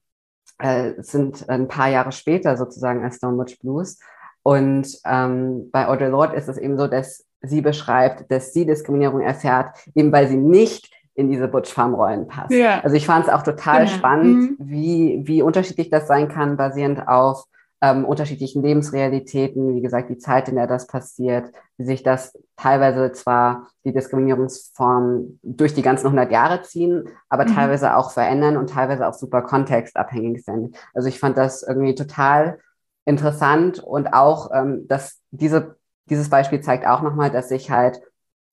äh, 0.58 0.92
sind 0.98 1.48
ein 1.48 1.68
paar 1.68 1.88
Jahre 1.88 2.12
später 2.12 2.58
sozusagen 2.58 3.02
als 3.02 3.16
Stonewatch 3.16 3.58
Blues 3.60 3.98
und 4.46 4.86
ähm, 5.04 5.70
bei 5.72 5.88
Audre 5.88 6.08
Lorde 6.08 6.36
ist 6.36 6.48
es 6.48 6.56
eben 6.56 6.78
so, 6.78 6.86
dass 6.86 7.26
sie 7.42 7.62
beschreibt, 7.62 8.30
dass 8.30 8.52
sie 8.52 8.64
Diskriminierung 8.64 9.20
erfährt, 9.20 9.70
eben 9.96 10.12
weil 10.12 10.28
sie 10.28 10.36
nicht 10.36 10.88
in 11.14 11.28
diese 11.28 11.48
Butch-Farm-Rollen 11.48 12.28
passt. 12.28 12.52
Ja. 12.52 12.78
Also 12.84 12.94
ich 12.94 13.06
fand 13.06 13.26
es 13.26 13.32
auch 13.32 13.42
total 13.42 13.80
ja. 13.80 13.86
spannend, 13.88 14.56
mhm. 14.56 14.56
wie, 14.60 15.22
wie 15.24 15.42
unterschiedlich 15.42 15.90
das 15.90 16.06
sein 16.06 16.28
kann, 16.28 16.56
basierend 16.56 17.08
auf 17.08 17.46
ähm, 17.82 18.04
unterschiedlichen 18.04 18.62
Lebensrealitäten, 18.62 19.74
wie 19.74 19.82
gesagt, 19.82 20.10
die 20.10 20.18
Zeit, 20.18 20.48
in 20.48 20.54
der 20.54 20.68
das 20.68 20.86
passiert, 20.86 21.50
wie 21.76 21.84
sich 21.84 22.04
das 22.04 22.38
teilweise 22.56 23.10
zwar 23.10 23.66
die 23.84 23.92
Diskriminierungsformen 23.92 25.40
durch 25.42 25.74
die 25.74 25.82
ganzen 25.82 26.06
100 26.06 26.30
Jahre 26.30 26.62
ziehen, 26.62 27.08
aber 27.28 27.46
mhm. 27.46 27.54
teilweise 27.56 27.96
auch 27.96 28.12
verändern 28.12 28.56
und 28.56 28.70
teilweise 28.70 29.08
auch 29.08 29.14
super 29.14 29.42
kontextabhängig 29.42 30.44
sind. 30.44 30.76
Also 30.94 31.08
ich 31.08 31.18
fand 31.18 31.36
das 31.36 31.64
irgendwie 31.64 31.96
total 31.96 32.60
interessant 33.06 33.78
und 33.78 34.12
auch, 34.12 34.50
ähm, 34.52 34.86
dass 34.88 35.20
diese, 35.30 35.76
dieses 36.10 36.28
Beispiel 36.28 36.60
zeigt 36.60 36.86
auch 36.86 37.00
nochmal, 37.00 37.30
dass 37.30 37.48
sich 37.48 37.70
halt 37.70 38.00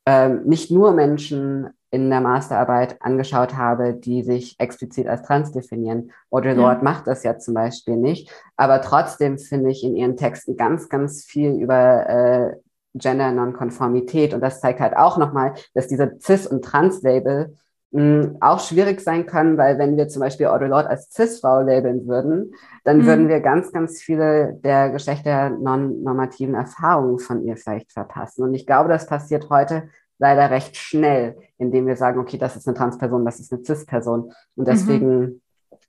ähm, 0.06 0.44
nicht 0.46 0.72
nur 0.72 0.94
Menschen 0.94 1.70
in 1.90 2.10
der 2.10 2.22
Masterarbeit 2.22 2.98
angeschaut 3.02 3.56
habe, 3.56 3.94
die 3.94 4.24
sich 4.24 4.56
explizit 4.60 5.08
als 5.08 5.24
trans 5.24 5.52
definieren. 5.52 6.12
Audre 6.32 6.54
Lorde 6.54 6.80
ja. 6.80 6.84
macht 6.84 7.06
das 7.06 7.24
ja 7.24 7.38
zum 7.38 7.54
Beispiel 7.54 7.98
nicht. 7.98 8.32
Aber 8.58 8.82
trotzdem 8.82 9.38
finde 9.38 9.70
ich 9.70 9.84
in 9.84 9.96
ihren 9.96 10.18
Texten 10.18 10.58
ganz, 10.58 10.90
ganz 10.90 11.24
viel 11.24 11.52
über 11.52 12.10
äh, 12.10 12.56
Gender-Nonkonformität. 12.96 14.34
Und 14.34 14.42
das 14.42 14.60
zeigt 14.60 14.80
halt 14.80 14.98
auch 14.98 15.18
nochmal, 15.18 15.54
dass 15.76 15.88
diese 15.88 16.18
Cis- 16.20 16.48
und 16.48 16.66
Trans-Label 16.66 17.56
hm, 17.94 18.38
auch 18.42 18.60
schwierig 18.60 19.02
sein 19.02 19.28
können, 19.28 19.56
weil 19.56 19.78
wenn 19.78 19.98
wir 19.98 20.08
zum 20.08 20.22
Beispiel 20.22 20.48
Audre 20.48 20.74
als 20.74 21.12
Cis-Frau 21.12 21.62
labeln 21.62 22.08
würden, 22.08 22.56
dann 22.84 23.00
mhm. 23.00 23.06
würden 23.06 23.28
wir 23.28 23.40
ganz, 23.40 23.72
ganz 23.72 24.02
viele 24.02 24.54
der 24.64 24.90
geschlechternormativen 24.90 26.56
Erfahrungen 26.56 27.20
von 27.20 27.46
ihr 27.46 27.56
vielleicht 27.56 27.92
verpassen. 27.92 28.44
Und 28.44 28.56
ich 28.56 28.66
glaube, 28.66 28.90
das 28.90 29.06
passiert 29.06 29.50
heute 29.52 29.90
leider 30.18 30.50
recht 30.50 30.76
schnell, 30.76 31.38
indem 31.60 31.86
wir 31.86 31.96
sagen, 31.96 32.20
okay, 32.20 32.40
das 32.40 32.56
ist 32.56 32.68
eine 32.68 32.76
Transperson, 32.76 33.26
das 33.26 33.40
ist 33.40 33.54
eine 33.54 33.64
Cis-Person. 33.64 34.32
Und 34.56 34.68
deswegen 34.68 35.20
mhm. 35.20 35.42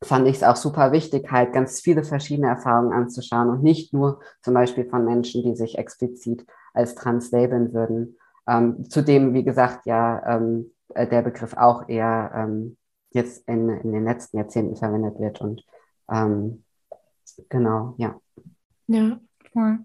fand 0.02 0.28
ich 0.28 0.36
es 0.36 0.42
auch 0.42 0.56
super 0.56 0.92
wichtig, 0.92 1.32
halt 1.32 1.54
ganz 1.54 1.80
viele 1.80 2.04
verschiedene 2.04 2.48
Erfahrungen 2.48 2.92
anzuschauen 2.92 3.48
und 3.48 3.62
nicht 3.62 3.94
nur 3.94 4.20
zum 4.42 4.52
Beispiel 4.52 4.84
von 4.84 5.06
Menschen, 5.06 5.42
die 5.42 5.56
sich 5.56 5.78
explizit 5.78 6.44
als 6.74 6.94
trans 6.96 7.30
labeln 7.30 7.72
würden. 7.72 8.18
Ähm, 8.46 8.90
zudem, 8.90 9.32
wie 9.32 9.44
gesagt, 9.44 9.86
ja, 9.86 10.36
ähm, 10.36 10.70
äh, 10.94 11.08
der 11.08 11.22
Begriff 11.22 11.54
auch 11.54 11.88
eher 11.88 12.32
ähm, 12.34 12.76
jetzt 13.10 13.46
in, 13.48 13.68
in 13.68 13.92
den 13.92 14.04
letzten 14.04 14.38
Jahrzehnten 14.38 14.76
verwendet 14.76 15.18
wird 15.18 15.40
und 15.40 15.64
ähm, 16.10 16.64
genau, 17.48 17.94
ja. 17.98 18.20
Ja, 18.86 19.18
voll. 19.52 19.78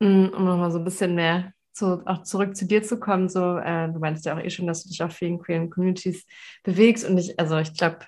Mm, 0.00 0.26
um 0.34 0.44
nochmal 0.44 0.70
so 0.70 0.78
ein 0.78 0.84
bisschen 0.84 1.14
mehr 1.14 1.52
zu, 1.72 2.06
auch 2.06 2.22
zurück 2.22 2.56
zu 2.56 2.66
dir 2.66 2.82
zu 2.82 2.98
kommen, 2.98 3.28
so, 3.28 3.58
äh, 3.58 3.90
du 3.90 3.98
meinst 3.98 4.24
ja 4.24 4.34
auch 4.34 4.42
eh 4.42 4.50
schon, 4.50 4.66
dass 4.66 4.82
du 4.82 4.88
dich 4.88 5.02
auf 5.02 5.12
vielen 5.12 5.38
queeren 5.38 5.70
Communities 5.70 6.26
bewegst 6.64 7.08
und 7.08 7.18
ich, 7.18 7.38
also 7.38 7.58
ich 7.58 7.74
glaube, 7.74 7.98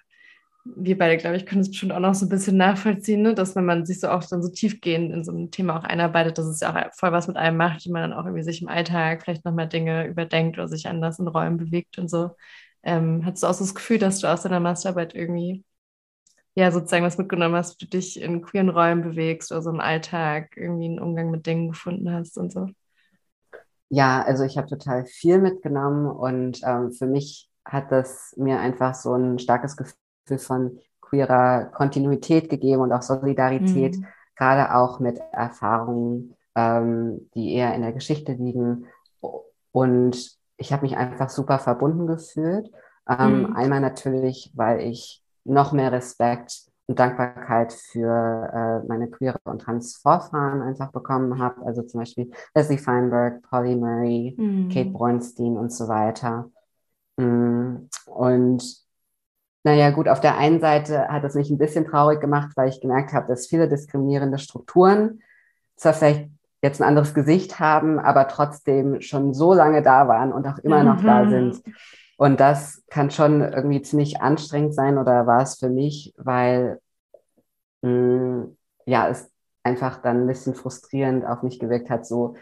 wir 0.76 0.98
beide, 0.98 1.16
glaube 1.16 1.36
ich, 1.36 1.46
können 1.46 1.60
es 1.60 1.70
bestimmt 1.70 1.92
auch 1.92 2.00
noch 2.00 2.14
so 2.14 2.26
ein 2.26 2.28
bisschen 2.28 2.56
nachvollziehen, 2.56 3.22
ne? 3.22 3.34
dass 3.34 3.56
wenn 3.56 3.64
man 3.64 3.86
sich 3.86 4.00
so 4.00 4.08
auch 4.08 4.24
dann 4.24 4.42
so 4.42 4.48
tiefgehend 4.50 5.12
in 5.12 5.24
so 5.24 5.32
ein 5.32 5.50
Thema 5.50 5.78
auch 5.78 5.84
einarbeitet, 5.84 6.38
dass 6.38 6.46
es 6.46 6.60
ja 6.60 6.70
auch 6.70 6.94
voll 6.94 7.12
was 7.12 7.28
mit 7.28 7.36
einem 7.36 7.56
macht 7.56 7.86
und 7.86 7.92
man 7.92 8.02
dann 8.02 8.18
auch 8.18 8.24
irgendwie 8.24 8.42
sich 8.42 8.62
im 8.62 8.68
Alltag 8.68 9.22
vielleicht 9.22 9.44
nochmal 9.44 9.68
Dinge 9.68 10.06
überdenkt 10.06 10.58
oder 10.58 10.68
sich 10.68 10.88
anders 10.88 11.18
in 11.18 11.28
Räumen 11.28 11.56
bewegt 11.56 11.98
und 11.98 12.08
so. 12.08 12.30
Ähm, 12.82 13.24
hast 13.24 13.42
du 13.42 13.46
auch 13.46 13.54
so 13.54 13.64
das 13.64 13.74
Gefühl, 13.74 13.98
dass 13.98 14.20
du 14.20 14.26
aus 14.26 14.42
deiner 14.42 14.60
Masterarbeit 14.60 15.14
irgendwie 15.14 15.64
ja 16.54 16.70
sozusagen 16.70 17.04
was 17.04 17.18
mitgenommen 17.18 17.54
hast, 17.54 17.80
du 17.80 17.86
dich 17.86 18.20
in 18.20 18.42
queeren 18.42 18.68
Räumen 18.68 19.02
bewegst 19.02 19.52
oder 19.52 19.62
so 19.62 19.70
im 19.70 19.80
Alltag 19.80 20.56
irgendwie 20.56 20.86
einen 20.86 21.00
Umgang 21.00 21.30
mit 21.30 21.46
Dingen 21.46 21.68
gefunden 21.68 22.12
hast 22.12 22.36
und 22.36 22.52
so? 22.52 22.68
Ja, 23.90 24.22
also 24.22 24.44
ich 24.44 24.58
habe 24.58 24.68
total 24.68 25.06
viel 25.06 25.38
mitgenommen 25.38 26.06
und 26.06 26.60
ähm, 26.64 26.92
für 26.92 27.06
mich 27.06 27.48
hat 27.64 27.90
das 27.90 28.34
mir 28.36 28.60
einfach 28.60 28.94
so 28.94 29.14
ein 29.14 29.38
starkes 29.38 29.76
Gefühl 29.76 29.96
von 30.36 30.78
queerer 31.00 31.70
Kontinuität 31.72 32.50
gegeben 32.50 32.82
und 32.82 32.92
auch 32.92 33.00
Solidarität, 33.00 33.96
mhm. 33.96 34.06
gerade 34.36 34.74
auch 34.74 35.00
mit 35.00 35.18
Erfahrungen, 35.32 36.34
ähm, 36.54 37.30
die 37.34 37.54
eher 37.54 37.74
in 37.74 37.80
der 37.80 37.92
Geschichte 37.92 38.32
liegen. 38.32 38.86
Und 39.72 40.36
ich 40.58 40.72
habe 40.72 40.82
mich 40.82 40.96
einfach 40.96 41.30
super 41.30 41.58
verbunden 41.58 42.06
gefühlt. 42.06 42.70
Ähm, 43.08 43.40
mhm. 43.40 43.56
Einmal 43.56 43.80
natürlich, 43.80 44.52
weil 44.54 44.80
ich 44.80 45.22
noch 45.44 45.72
mehr 45.72 45.92
Respekt 45.92 46.68
und 46.86 46.98
Dankbarkeit 46.98 47.72
für 47.72 48.50
äh, 48.52 48.86
meine 48.86 49.08
queere 49.08 49.38
und 49.44 49.62
trans 49.62 49.96
Vorfahren 49.96 50.62
einfach 50.62 50.90
bekommen 50.90 51.38
habe. 51.38 51.64
Also 51.64 51.82
zum 51.82 52.00
Beispiel 52.00 52.30
Leslie 52.54 52.78
Feinberg, 52.78 53.42
Polly 53.48 53.76
Murray, 53.76 54.34
mhm. 54.36 54.68
Kate 54.68 54.90
Bornstein 54.90 55.56
und 55.56 55.72
so 55.72 55.88
weiter. 55.88 56.50
Mm, 57.18 57.88
und 58.06 58.87
naja, 59.64 59.90
gut, 59.90 60.08
auf 60.08 60.20
der 60.20 60.38
einen 60.38 60.60
Seite 60.60 61.08
hat 61.08 61.24
es 61.24 61.34
mich 61.34 61.50
ein 61.50 61.58
bisschen 61.58 61.84
traurig 61.84 62.20
gemacht, 62.20 62.52
weil 62.56 62.68
ich 62.68 62.80
gemerkt 62.80 63.12
habe, 63.12 63.26
dass 63.28 63.46
viele 63.46 63.68
diskriminierende 63.68 64.38
Strukturen 64.38 65.20
zwar 65.76 65.94
vielleicht 65.94 66.30
jetzt 66.62 66.80
ein 66.80 66.88
anderes 66.88 67.14
Gesicht 67.14 67.60
haben, 67.60 67.98
aber 67.98 68.28
trotzdem 68.28 69.00
schon 69.00 69.34
so 69.34 69.52
lange 69.54 69.82
da 69.82 70.08
waren 70.08 70.32
und 70.32 70.46
auch 70.46 70.58
immer 70.58 70.82
noch 70.82 71.02
mhm. 71.02 71.06
da 71.06 71.28
sind. 71.28 71.62
Und 72.16 72.40
das 72.40 72.82
kann 72.88 73.10
schon 73.10 73.40
irgendwie 73.40 73.80
ziemlich 73.82 74.20
anstrengend 74.20 74.74
sein 74.74 74.98
oder 74.98 75.26
war 75.26 75.42
es 75.42 75.56
für 75.56 75.68
mich, 75.68 76.14
weil 76.16 76.80
mh, 77.82 77.90
mm, 77.90 78.56
ja, 78.86 79.08
es 79.08 79.30
einfach 79.62 80.00
dann 80.02 80.22
ein 80.22 80.26
bisschen 80.26 80.54
frustrierend 80.54 81.24
auf 81.24 81.42
mich 81.42 81.58
gewirkt 81.58 81.90
hat, 81.90 82.06
so 82.06 82.34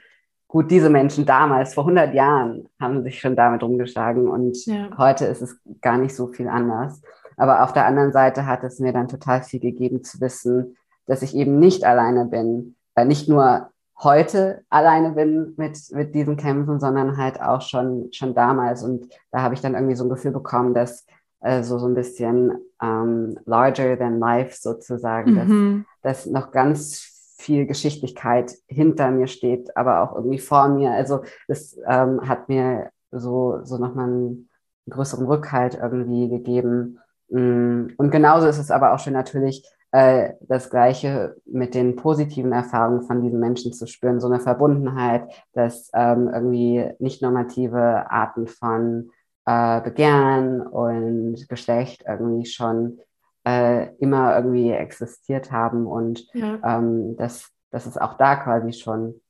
gut, 0.48 0.70
diese 0.70 0.90
Menschen 0.90 1.26
damals, 1.26 1.74
vor 1.74 1.84
100 1.84 2.14
Jahren, 2.14 2.68
haben 2.80 3.02
sich 3.02 3.20
schon 3.20 3.36
damit 3.36 3.62
rumgeschlagen 3.62 4.28
und 4.28 4.64
ja. 4.66 4.88
heute 4.96 5.26
ist 5.26 5.42
es 5.42 5.58
gar 5.80 5.98
nicht 5.98 6.14
so 6.14 6.28
viel 6.28 6.48
anders. 6.48 7.00
Aber 7.36 7.62
auf 7.62 7.72
der 7.72 7.86
anderen 7.86 8.12
Seite 8.12 8.46
hat 8.46 8.64
es 8.64 8.78
mir 8.78 8.92
dann 8.92 9.08
total 9.08 9.42
viel 9.42 9.60
gegeben 9.60 10.02
zu 10.02 10.20
wissen, 10.20 10.76
dass 11.06 11.22
ich 11.22 11.34
eben 11.36 11.58
nicht 11.58 11.84
alleine 11.84 12.26
bin, 12.26 12.76
äh, 12.94 13.04
nicht 13.04 13.28
nur 13.28 13.70
heute 13.98 14.64
alleine 14.68 15.12
bin 15.12 15.54
mit, 15.56 15.78
mit 15.92 16.14
diesen 16.14 16.36
Kämpfen, 16.36 16.80
sondern 16.80 17.16
halt 17.16 17.40
auch 17.40 17.62
schon, 17.62 18.08
schon 18.12 18.34
damals. 18.34 18.82
Und 18.82 19.08
da 19.30 19.42
habe 19.42 19.54
ich 19.54 19.60
dann 19.60 19.74
irgendwie 19.74 19.96
so 19.96 20.04
ein 20.04 20.10
Gefühl 20.10 20.32
bekommen, 20.32 20.74
dass 20.74 21.06
also 21.40 21.78
so 21.78 21.86
ein 21.86 21.94
bisschen 21.94 22.58
ähm, 22.82 23.38
larger 23.44 23.96
than 23.98 24.18
life 24.18 24.56
sozusagen, 24.58 25.32
mhm. 25.32 25.84
dass, 26.02 26.24
dass 26.24 26.32
noch 26.32 26.50
ganz 26.50 27.15
viel 27.36 27.66
Geschichtlichkeit 27.66 28.54
hinter 28.66 29.10
mir 29.10 29.26
steht, 29.26 29.76
aber 29.76 30.02
auch 30.02 30.14
irgendwie 30.14 30.38
vor 30.38 30.68
mir. 30.68 30.92
Also 30.92 31.22
das 31.48 31.78
ähm, 31.86 32.26
hat 32.26 32.48
mir 32.48 32.90
so, 33.10 33.60
so 33.62 33.78
nochmal 33.78 34.08
einen 34.08 34.48
größeren 34.88 35.26
Rückhalt 35.26 35.78
irgendwie 35.80 36.28
gegeben. 36.28 36.98
Mm, 37.28 37.88
und 37.96 38.10
genauso 38.10 38.46
ist 38.46 38.58
es 38.58 38.70
aber 38.70 38.94
auch 38.94 38.98
schon 38.98 39.12
natürlich, 39.12 39.64
äh, 39.92 40.34
das 40.40 40.70
Gleiche 40.70 41.36
mit 41.44 41.74
den 41.74 41.96
positiven 41.96 42.52
Erfahrungen 42.52 43.02
von 43.02 43.22
diesen 43.22 43.40
Menschen 43.40 43.72
zu 43.72 43.86
spüren, 43.86 44.20
so 44.20 44.28
eine 44.28 44.40
Verbundenheit, 44.40 45.30
dass 45.52 45.90
ähm, 45.94 46.30
irgendwie 46.32 46.90
nicht 46.98 47.22
normative 47.22 48.10
Arten 48.10 48.46
von 48.46 49.10
äh, 49.46 49.80
Begehren 49.80 50.60
und 50.60 51.48
Geschlecht 51.48 52.04
irgendwie 52.06 52.46
schon 52.46 52.98
äh, 53.46 53.94
immer 53.98 54.36
irgendwie 54.36 54.72
existiert 54.72 55.52
haben 55.52 55.86
und 55.86 56.26
ja. 56.34 56.58
ähm, 56.64 57.16
dass, 57.16 57.50
dass 57.70 57.86
es 57.86 57.96
auch 57.96 58.14
da 58.14 58.34
quasi 58.36 58.72
schon, 58.72 59.22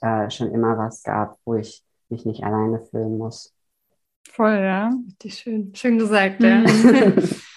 äh, 0.00 0.28
schon 0.30 0.52
immer 0.52 0.76
was 0.76 1.02
gab, 1.04 1.38
wo 1.44 1.54
ich 1.54 1.84
mich 2.08 2.26
nicht 2.26 2.42
alleine 2.42 2.84
fühlen 2.90 3.16
muss. 3.16 3.54
Voll, 4.28 4.54
ja. 4.54 4.90
Richtig 5.06 5.38
schön. 5.38 5.72
Schön 5.74 5.98
gesagt, 5.98 6.42
ja. 6.42 6.64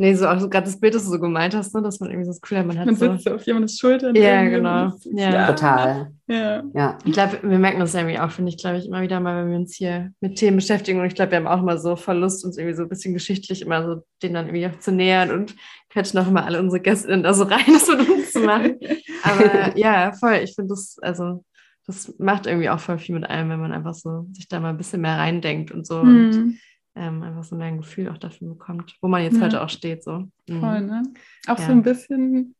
Mhm. 0.00 0.06
Nee, 0.06 0.14
so 0.14 0.26
auch 0.26 0.40
so, 0.40 0.48
gerade 0.48 0.64
das 0.64 0.80
Bild, 0.80 0.94
das 0.94 1.04
du 1.04 1.10
so 1.10 1.20
gemeint 1.20 1.54
hast, 1.54 1.74
ne, 1.74 1.82
dass 1.82 2.00
man 2.00 2.10
irgendwie 2.10 2.24
so 2.24 2.30
das 2.30 2.40
Gefühl 2.40 2.58
hat, 2.58 2.66
man 2.66 2.78
hat 2.78 2.86
man 2.86 2.96
so... 2.96 3.12
sitzt 3.12 3.24
so 3.24 3.34
auf 3.34 3.42
jemandes 3.42 3.78
Schultern. 3.78 4.14
Ja, 4.14 4.42
genau. 4.44 4.92
Ja. 5.12 5.30
ja. 5.30 5.46
Total. 5.46 6.12
Ja. 6.26 6.62
ja. 6.72 6.98
Ich 7.04 7.12
glaube, 7.12 7.38
wir 7.42 7.58
merken 7.58 7.80
das 7.80 7.94
irgendwie 7.94 8.18
auch, 8.18 8.30
finde 8.30 8.48
ich, 8.48 8.56
glaube 8.56 8.78
ich, 8.78 8.86
immer 8.86 9.02
wieder 9.02 9.20
mal, 9.20 9.42
wenn 9.42 9.50
wir 9.50 9.58
uns 9.58 9.74
hier 9.74 10.12
mit 10.20 10.36
Themen 10.36 10.56
beschäftigen. 10.56 11.00
Und 11.00 11.06
ich 11.06 11.14
glaube, 11.14 11.32
wir 11.32 11.38
haben 11.38 11.46
auch 11.46 11.60
immer 11.60 11.76
so 11.76 11.96
Verlust, 11.96 12.44
uns 12.46 12.56
irgendwie 12.56 12.76
so 12.76 12.84
ein 12.84 12.88
bisschen 12.88 13.12
geschichtlich 13.12 13.60
immer 13.62 13.84
so 13.84 14.02
denen 14.22 14.34
dann 14.34 14.46
irgendwie 14.46 14.66
auch 14.68 14.78
zu 14.78 14.90
nähern 14.90 15.30
und 15.30 15.54
quetschen 15.90 16.18
auch 16.18 16.28
immer 16.28 16.46
alle 16.46 16.60
unsere 16.60 16.80
Gäste 16.80 17.20
da 17.20 17.34
so 17.34 17.44
rein, 17.44 17.60
das 17.66 17.88
mit 17.88 18.08
uns 18.08 18.32
zu 18.32 18.40
machen. 18.40 18.76
Aber 19.22 19.76
ja, 19.76 20.12
voll. 20.12 20.40
Ich 20.42 20.54
finde 20.54 20.70
das, 20.70 20.96
also 21.02 21.44
das 21.86 22.14
macht 22.18 22.46
irgendwie 22.46 22.70
auch 22.70 22.80
voll 22.80 22.98
viel 22.98 23.16
mit 23.16 23.28
einem, 23.28 23.50
wenn 23.50 23.60
man 23.60 23.72
einfach 23.72 23.94
so 23.94 24.26
sich 24.32 24.48
da 24.48 24.60
mal 24.60 24.70
ein 24.70 24.78
bisschen 24.78 25.02
mehr 25.02 25.18
reindenkt 25.18 25.72
und 25.72 25.86
so. 25.86 26.02
Mhm. 26.02 26.24
Und 26.24 26.58
ähm, 26.94 27.22
einfach 27.22 27.44
so 27.44 27.56
mehr 27.56 27.68
ein 27.68 27.78
Gefühl 27.78 28.08
auch 28.08 28.18
dafür 28.18 28.48
bekommt, 28.48 28.96
wo 29.00 29.08
man 29.08 29.22
jetzt 29.22 29.36
ja. 29.36 29.42
heute 29.42 29.62
auch 29.62 29.68
steht. 29.68 30.02
So. 30.02 30.28
Mhm. 30.48 30.60
Voll, 30.60 30.80
ne? 30.82 31.02
Auch 31.46 31.58
ja. 31.58 31.66
so 31.66 31.72
ein 31.72 31.82
bisschen, 31.82 32.54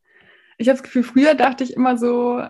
ich 0.58 0.68
habe 0.68 0.76
das 0.76 0.82
Gefühl, 0.82 1.02
früher 1.02 1.34
dachte 1.34 1.64
ich 1.64 1.74
immer 1.74 1.96
so, 1.96 2.42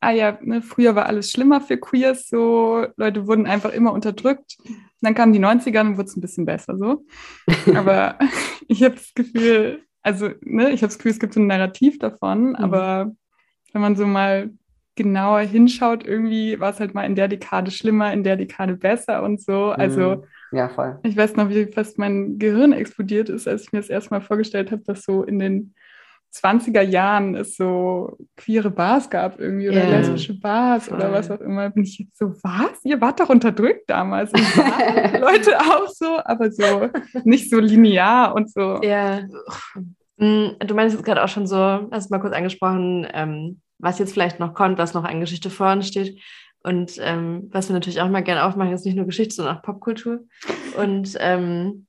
ah 0.00 0.10
ja, 0.10 0.38
ne, 0.42 0.62
früher 0.62 0.94
war 0.94 1.06
alles 1.06 1.30
schlimmer 1.30 1.60
für 1.60 1.78
Queers, 1.78 2.28
so 2.28 2.86
Leute 2.96 3.26
wurden 3.26 3.46
einfach 3.46 3.72
immer 3.72 3.92
unterdrückt. 3.92 4.56
Und 4.64 4.76
dann 5.00 5.14
kamen 5.14 5.32
die 5.32 5.40
90er 5.40 5.80
und 5.80 5.96
wurde 5.96 6.08
es 6.08 6.16
ein 6.16 6.20
bisschen 6.20 6.44
besser 6.44 6.76
so. 6.76 7.04
Aber 7.74 8.18
ich 8.68 8.82
habe 8.82 8.96
das 8.96 9.14
Gefühl, 9.14 9.82
also 10.02 10.30
ne, 10.42 10.70
ich 10.70 10.82
habe 10.82 10.88
das 10.88 10.98
Gefühl, 10.98 11.12
es 11.12 11.20
gibt 11.20 11.34
so 11.34 11.40
ein 11.40 11.46
Narrativ 11.46 11.98
davon, 11.98 12.50
mhm. 12.50 12.56
aber 12.56 13.12
wenn 13.72 13.80
man 13.80 13.94
so 13.94 14.04
mal 14.04 14.50
genauer 14.96 15.40
hinschaut, 15.40 16.04
irgendwie 16.04 16.60
war 16.60 16.70
es 16.70 16.80
halt 16.80 16.92
mal 16.92 17.04
in 17.04 17.14
der 17.14 17.28
Dekade 17.28 17.70
schlimmer, 17.70 18.12
in 18.12 18.24
der 18.24 18.36
Dekade 18.36 18.76
besser 18.76 19.22
und 19.22 19.40
so. 19.40 19.70
Also 19.70 20.16
mhm. 20.16 20.24
Ja, 20.52 20.68
voll. 20.68 20.98
Ich 21.02 21.16
weiß 21.16 21.36
noch, 21.36 21.48
wie 21.48 21.66
fast 21.66 21.98
mein 21.98 22.38
Gehirn 22.38 22.72
explodiert 22.72 23.28
ist, 23.28 23.48
als 23.48 23.62
ich 23.62 23.72
mir 23.72 23.80
das 23.80 23.88
erstmal 23.88 24.20
vorgestellt 24.20 24.70
habe, 24.70 24.82
dass 24.84 25.02
so 25.02 25.22
in 25.22 25.38
den 25.38 25.74
20er 26.34 26.80
Jahren 26.82 27.34
es 27.34 27.56
so 27.56 28.16
queere 28.36 28.70
Bars 28.70 29.10
gab 29.10 29.38
irgendwie 29.38 29.68
oder 29.68 29.84
Ja. 29.86 29.98
lesbische 29.98 30.38
Bars 30.38 30.86
Voll. 30.88 30.96
oder 30.96 31.12
was 31.12 31.30
auch 31.30 31.40
immer, 31.40 31.68
bin 31.70 31.82
ich 31.84 31.98
jetzt 31.98 32.16
so, 32.18 32.32
was? 32.42 32.82
Ihr 32.84 33.00
wart 33.02 33.20
doch 33.20 33.28
unterdrückt 33.28 33.88
damals. 33.88 34.32
Und 34.32 34.40
waren 34.56 35.20
Leute 35.20 35.58
auch 35.60 35.88
so, 35.88 36.18
aber 36.24 36.50
so 36.50 36.88
nicht 37.24 37.50
so 37.50 37.58
linear 37.58 38.34
und 38.34 38.50
so. 38.50 38.80
Ja. 38.82 39.20
Mm, 40.16 40.48
Du 40.66 40.74
meinst 40.74 40.94
jetzt 40.96 41.04
gerade 41.04 41.22
auch 41.22 41.28
schon 41.28 41.46
so, 41.46 41.56
hast 41.90 42.10
mal 42.10 42.18
kurz 42.20 42.34
angesprochen, 42.34 43.06
ähm, 43.12 43.60
was 43.78 43.98
jetzt 43.98 44.12
vielleicht 44.12 44.40
noch 44.40 44.54
kommt, 44.54 44.78
was 44.78 44.94
noch 44.94 45.04
an 45.04 45.20
Geschichte 45.20 45.50
vor 45.50 45.72
uns 45.72 45.88
steht. 45.88 46.18
Und 46.64 46.96
ähm, 47.00 47.48
was 47.50 47.68
wir 47.68 47.74
natürlich 47.74 48.00
auch 48.00 48.08
mal 48.08 48.22
gerne 48.22 48.44
aufmachen, 48.44 48.72
ist 48.72 48.84
nicht 48.86 48.94
nur 48.96 49.06
Geschichte, 49.06 49.34
sondern 49.34 49.56
auch 49.56 49.62
Popkultur. 49.62 50.20
Und 50.76 51.16
ähm, 51.18 51.86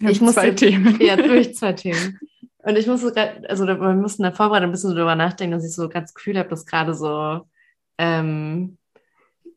Ich 0.00 0.20
musste- 0.20 0.40
zwei 0.40 0.50
Themen. 0.50 0.98
ja, 1.00 1.16
durch 1.16 1.54
zwei 1.54 1.72
Themen. 1.72 2.18
Und 2.64 2.76
ich 2.78 2.86
musste 2.86 3.12
gerade, 3.12 3.48
also 3.48 3.66
wir 3.66 3.76
mussten 3.76 4.22
in 4.22 4.28
der 4.30 4.36
Vorbereitung 4.36 4.68
ein 4.68 4.72
bisschen 4.72 4.90
so 4.90 4.96
drüber 4.96 5.14
nachdenken, 5.16 5.52
dass 5.52 5.64
ich 5.64 5.74
so 5.74 5.88
ganz 5.88 6.14
Gefühl 6.14 6.38
habe, 6.38 6.48
dass 6.48 6.66
gerade 6.66 6.94
so, 6.94 7.40
ähm, 7.98 8.78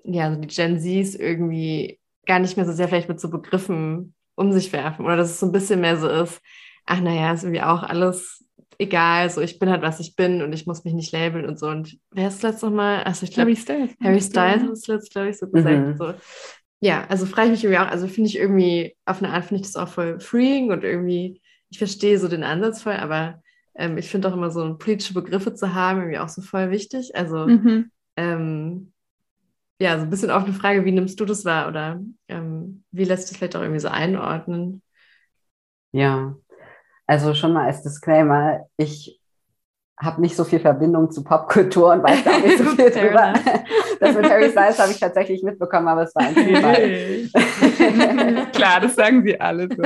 ja, 0.04 0.34
so 0.34 0.40
die 0.40 0.48
Gen 0.48 0.80
Zs 0.80 1.16
irgendwie 1.16 2.00
gar 2.26 2.40
nicht 2.40 2.58
mehr 2.58 2.66
so 2.66 2.72
sehr 2.72 2.88
vielleicht 2.88 3.10
mit 3.10 3.20
so 3.20 3.30
Begriffen 3.30 4.14
um 4.36 4.52
sich 4.52 4.72
werfen. 4.74 5.06
Oder 5.06 5.18
dass 5.18 5.30
es 5.32 5.40
so 5.40 5.46
ein 5.46 5.52
bisschen 5.52 5.82
mehr 5.82 5.98
so 5.98 6.08
ist, 6.08 6.42
ach 6.86 7.00
naja, 7.02 7.34
ist 7.34 7.44
irgendwie 7.44 7.62
auch 7.62 7.84
alles 7.84 8.45
egal, 8.80 9.30
so 9.30 9.42
ich 9.42 9.60
bin 9.60 9.70
halt, 9.70 9.82
was 9.82 10.00
ich 10.00 10.16
bin 10.16 10.42
und 10.42 10.54
ich 10.54 10.66
muss 10.66 10.84
mich 10.84 10.94
nicht 10.94 11.12
labeln 11.12 11.46
und 11.46 11.60
so. 11.60 11.68
Und 11.68 11.98
wer 12.12 12.28
ist 12.28 12.44
das 12.44 12.54
letzte 12.54 12.70
Mal? 12.70 13.04
Also 13.04 13.24
ich 13.24 13.32
glaube, 13.32 13.52
Harry 13.52 13.56
Styles. 13.56 13.92
Harry 14.02 14.22
Styles 14.22 14.64
hat 14.64 14.70
es 14.72 14.88
letztes, 14.88 15.10
glaube 15.10 15.30
ich, 15.30 15.38
so 15.38 15.48
gesagt. 15.48 15.76
Mhm. 15.76 15.98
So. 15.98 16.14
Ja, 16.82 17.06
also 17.08 17.26
frage 17.26 17.48
ich 17.48 17.52
mich 17.54 17.64
irgendwie 17.64 17.80
auch, 17.80 17.90
also 17.92 18.08
finde 18.08 18.30
ich 18.30 18.38
irgendwie, 18.38 18.96
auf 19.06 19.22
eine 19.22 19.32
Art 19.34 19.46
finde 19.46 19.62
ich 19.62 19.68
das 19.68 19.76
auch 19.76 19.88
voll 19.88 20.20
freeing 20.20 20.72
und 20.72 20.84
irgendwie, 20.84 21.42
ich 21.70 21.78
verstehe 21.78 22.20
so 22.20 22.28
den 22.28 22.44
Ansatz 22.44 22.84
voll, 22.84 22.94
aber 22.94 23.42
ähm, 23.76 23.98
ich 23.98 24.10
finde 24.10 24.28
auch 24.30 24.34
immer 24.34 24.52
so 24.52 24.78
politische 24.78 25.14
Begriffe 25.14 25.54
zu 25.54 25.74
haben, 25.74 26.00
irgendwie 26.00 26.20
auch 26.20 26.30
so 26.30 26.42
voll 26.42 26.72
wichtig. 26.72 27.16
Also 27.16 27.48
Mhm. 27.48 27.92
ähm, 28.18 28.92
ja, 29.80 29.98
so 29.98 30.04
ein 30.04 30.10
bisschen 30.10 30.32
offene 30.32 30.54
Frage, 30.54 30.86
wie 30.86 30.92
nimmst 30.92 31.20
du 31.20 31.26
das 31.26 31.46
wahr 31.46 31.68
oder 31.68 32.02
ähm, 32.28 32.84
wie 32.92 33.04
lässt 33.04 33.30
du 33.30 33.34
es 33.34 33.38
vielleicht 33.38 33.56
auch 33.56 33.62
irgendwie 33.62 33.82
so 33.82 33.90
einordnen? 33.90 34.82
Ja, 35.92 36.36
also 37.08 37.34
schon 37.34 37.54
mal 37.54 37.66
als 37.66 37.84
Disclaimer, 37.84 38.68
ich 38.78 39.20
habe 39.98 40.20
nicht 40.22 40.36
so 40.36 40.44
viel 40.44 40.60
Verbindung 40.60 41.10
zu 41.10 41.24
Popkultur 41.24 41.94
und 41.94 42.04
weiß 42.04 42.28
auch 42.28 42.42
nicht 42.44 42.58
so 42.58 42.64
viel 42.76 42.92
drüber. 42.92 43.34
Das 44.00 44.16
mit 44.16 44.30
Harry 44.30 44.50
Styles 44.50 44.78
habe 44.80 44.92
ich 44.92 45.00
tatsächlich 45.00 45.42
mitbekommen, 45.42 45.88
aber 45.88 46.04
es 46.04 46.14
war 46.16 46.24
ein 46.24 46.36
Zufall. 47.34 48.48
Klar, 48.52 48.82
das 48.82 48.96
sagen 48.96 49.24
sie 49.24 49.40
alle 49.40 49.70
so. 49.74 49.84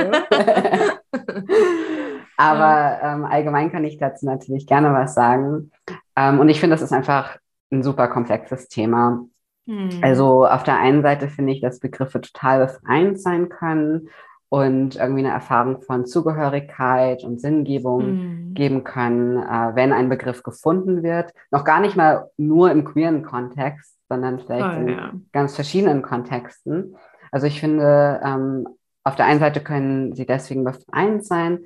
Aber 2.36 2.98
ähm, 3.02 3.24
allgemein 3.24 3.70
kann 3.70 3.84
ich 3.84 3.98
dazu 3.98 4.26
natürlich 4.26 4.66
gerne 4.66 4.92
was 4.92 5.14
sagen. 5.14 5.70
Ähm, 6.16 6.40
und 6.40 6.48
ich 6.48 6.58
finde, 6.58 6.74
das 6.74 6.82
ist 6.82 6.92
einfach 6.92 7.36
ein 7.70 7.84
super 7.84 8.08
komplexes 8.08 8.66
Thema. 8.68 9.26
Hm. 9.68 9.90
Also 10.02 10.46
auf 10.46 10.64
der 10.64 10.78
einen 10.78 11.02
Seite 11.02 11.28
finde 11.28 11.52
ich, 11.52 11.60
dass 11.60 11.78
Begriffe 11.78 12.20
total 12.20 12.66
befreiend 12.66 13.20
sein 13.20 13.48
können 13.48 14.08
und 14.50 14.96
irgendwie 14.96 15.20
eine 15.20 15.30
Erfahrung 15.32 15.80
von 15.80 16.04
Zugehörigkeit 16.06 17.24
und 17.24 17.40
Sinngebung 17.40 18.02
Hm. 18.02 18.54
geben 18.54 18.84
können, 18.84 19.38
äh, 19.38 19.74
wenn 19.74 19.92
ein 19.92 20.08
Begriff 20.08 20.42
gefunden 20.42 21.02
wird. 21.02 21.32
Noch 21.52 21.64
gar 21.64 21.80
nicht 21.80 21.96
mal 21.96 22.28
nur 22.36 22.70
im 22.70 22.84
queeren 22.84 23.22
Kontext, 23.22 23.96
sondern 24.08 24.40
vielleicht 24.40 24.74
Voll, 24.74 24.82
in 24.82 24.88
ja. 24.88 25.12
ganz 25.32 25.54
verschiedenen 25.54 26.02
Kontexten. 26.02 26.96
Also 27.30 27.46
ich 27.46 27.60
finde, 27.60 28.20
ähm, 28.24 28.66
auf 29.04 29.14
der 29.14 29.26
einen 29.26 29.38
Seite 29.40 29.60
können 29.60 30.14
sie 30.16 30.26
deswegen 30.26 30.64
befreiend 30.64 31.24
sein. 31.24 31.60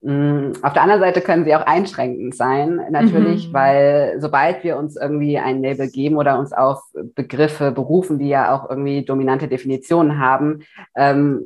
Mm, 0.00 0.50
Auf 0.62 0.72
der 0.72 0.82
anderen 0.82 1.00
Seite 1.00 1.20
können 1.20 1.44
sie 1.44 1.54
auch 1.54 1.64
einschränkend 1.64 2.34
sein, 2.34 2.80
natürlich, 2.90 3.48
Mhm. 3.48 3.52
weil 3.54 4.14
sobald 4.18 4.64
wir 4.64 4.76
uns 4.76 4.96
irgendwie 4.96 5.38
ein 5.38 5.62
Label 5.62 5.88
geben 5.88 6.16
oder 6.16 6.36
uns 6.40 6.52
auf 6.52 6.80
Begriffe 7.14 7.70
berufen, 7.70 8.18
die 8.18 8.28
ja 8.28 8.52
auch 8.52 8.68
irgendwie 8.68 9.04
dominante 9.04 9.46
Definitionen 9.46 10.18
haben, 10.18 10.64
ähm, 10.96 11.42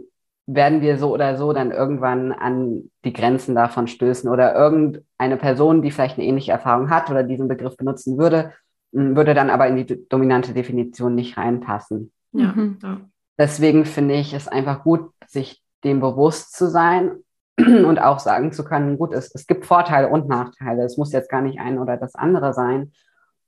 werden 0.47 0.81
wir 0.81 0.97
so 0.97 1.13
oder 1.13 1.37
so 1.37 1.53
dann 1.53 1.73
irgendwann 1.73 2.33
an 2.33 2.91
die 3.05 3.13
Grenzen 3.13 3.55
davon 3.55 3.89
stößen 3.89 4.31
oder 4.31 4.55
irgendeine 4.55 5.37
Person, 5.37 5.83
die 5.83 5.91
vielleicht 5.91 6.19
eine 6.19 6.27
ähnliche 6.27 6.53
Erfahrung 6.53 6.89
hat 6.89 7.11
oder 7.11 7.25
diesen 7.25 7.49
Begriff 7.49 7.77
benutzen 7.77 8.17
würde, 8.17 8.53
würde 8.93 9.35
dann 9.35 9.51
aber 9.51 9.67
in 9.67 9.77
die 9.77 10.09
dominante 10.09 10.53
Definition 10.53 11.15
nicht 11.15 11.37
reinpassen. 11.37 12.13
Ja, 12.33 12.53
Mhm. 12.53 12.79
ja. 12.83 13.01
Deswegen 13.39 13.85
finde 13.85 14.15
ich 14.15 14.33
es 14.33 14.49
einfach 14.49 14.83
gut, 14.83 15.11
sich 15.27 15.63
dem 15.85 16.01
bewusst 16.01 16.57
zu 16.57 16.69
sein 16.71 17.19
und 17.59 17.99
auch 17.99 18.19
sagen 18.19 18.53
zu 18.53 18.65
können, 18.65 18.97
gut, 18.99 19.13
es, 19.13 19.35
es 19.35 19.47
gibt 19.47 19.67
Vorteile 19.67 20.09
und 20.09 20.29
Nachteile. 20.29 20.85
Es 20.85 20.97
muss 20.97 21.13
jetzt 21.13 21.31
gar 21.31 21.43
nicht 21.43 21.61
ein 21.61 21.79
oder 21.79 21.97
das 21.97 22.15
andere 22.15 22.55
sein. 22.55 22.93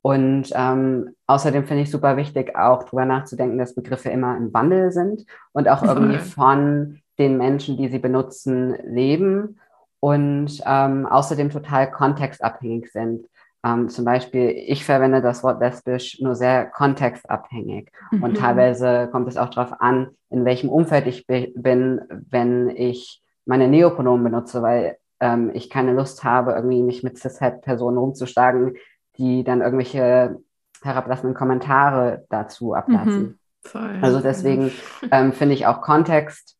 Und 0.09 0.51
ähm, 0.55 1.11
außerdem 1.27 1.64
finde 1.66 1.83
ich 1.83 1.90
super 1.90 2.16
wichtig, 2.16 2.57
auch 2.57 2.85
darüber 2.85 3.05
nachzudenken, 3.05 3.59
dass 3.59 3.75
Begriffe 3.75 4.09
immer 4.09 4.38
im 4.38 4.55
Wandel 4.55 4.90
sind 4.90 5.27
und 5.53 5.68
auch 5.68 5.83
irgendwie 5.83 6.18
von 6.18 7.01
den 7.18 7.37
Menschen, 7.37 7.77
die 7.77 7.88
sie 7.88 7.99
benutzen, 7.99 8.75
leben 8.87 9.59
und 10.01 10.62
ähm, 10.64 11.05
außerdem 11.05 11.51
total 11.51 11.90
kontextabhängig 11.90 12.90
sind. 12.90 13.27
Ähm, 13.62 13.90
zum 13.90 14.07
Beispiel, 14.07 14.49
ich 14.49 14.83
verwende 14.83 15.21
das 15.21 15.42
Wort 15.42 15.61
lesbisch 15.61 16.21
nur 16.23 16.35
sehr 16.35 16.64
kontextabhängig. 16.64 17.90
Und 18.12 18.31
Mhm. 18.31 18.35
teilweise 18.35 19.09
kommt 19.12 19.29
es 19.29 19.37
auch 19.37 19.51
darauf 19.51 19.79
an, 19.79 20.16
in 20.31 20.47
welchem 20.47 20.71
Umfeld 20.71 21.07
ich 21.07 21.27
bi- 21.27 21.53
bin, 21.55 22.01
wenn 22.31 22.71
ich 22.71 23.23
meine 23.44 23.68
Neopronomen 23.68 24.25
benutze, 24.25 24.62
weil 24.62 24.97
ähm, 25.21 25.51
ich 25.53 25.68
keine 25.68 25.92
Lust 25.92 26.25
habe, 26.25 26.53
irgendwie 26.53 26.83
mich 26.83 27.03
mit 27.03 27.18
cis-het-Personen 27.18 27.99
rumzuschlagen, 27.99 28.77
die 29.19 29.45
dann 29.45 29.61
irgendwelche 29.61 30.39
herablassenden 30.83 31.35
Kommentare 31.35 32.25
dazu 32.31 32.75
ablassen. 32.75 33.39
Voll. 33.63 33.99
Also 34.01 34.21
deswegen 34.21 34.71
ähm, 35.11 35.33
finde 35.33 35.55
ich 35.55 35.67
auch 35.67 35.81
Kontext 35.81 36.57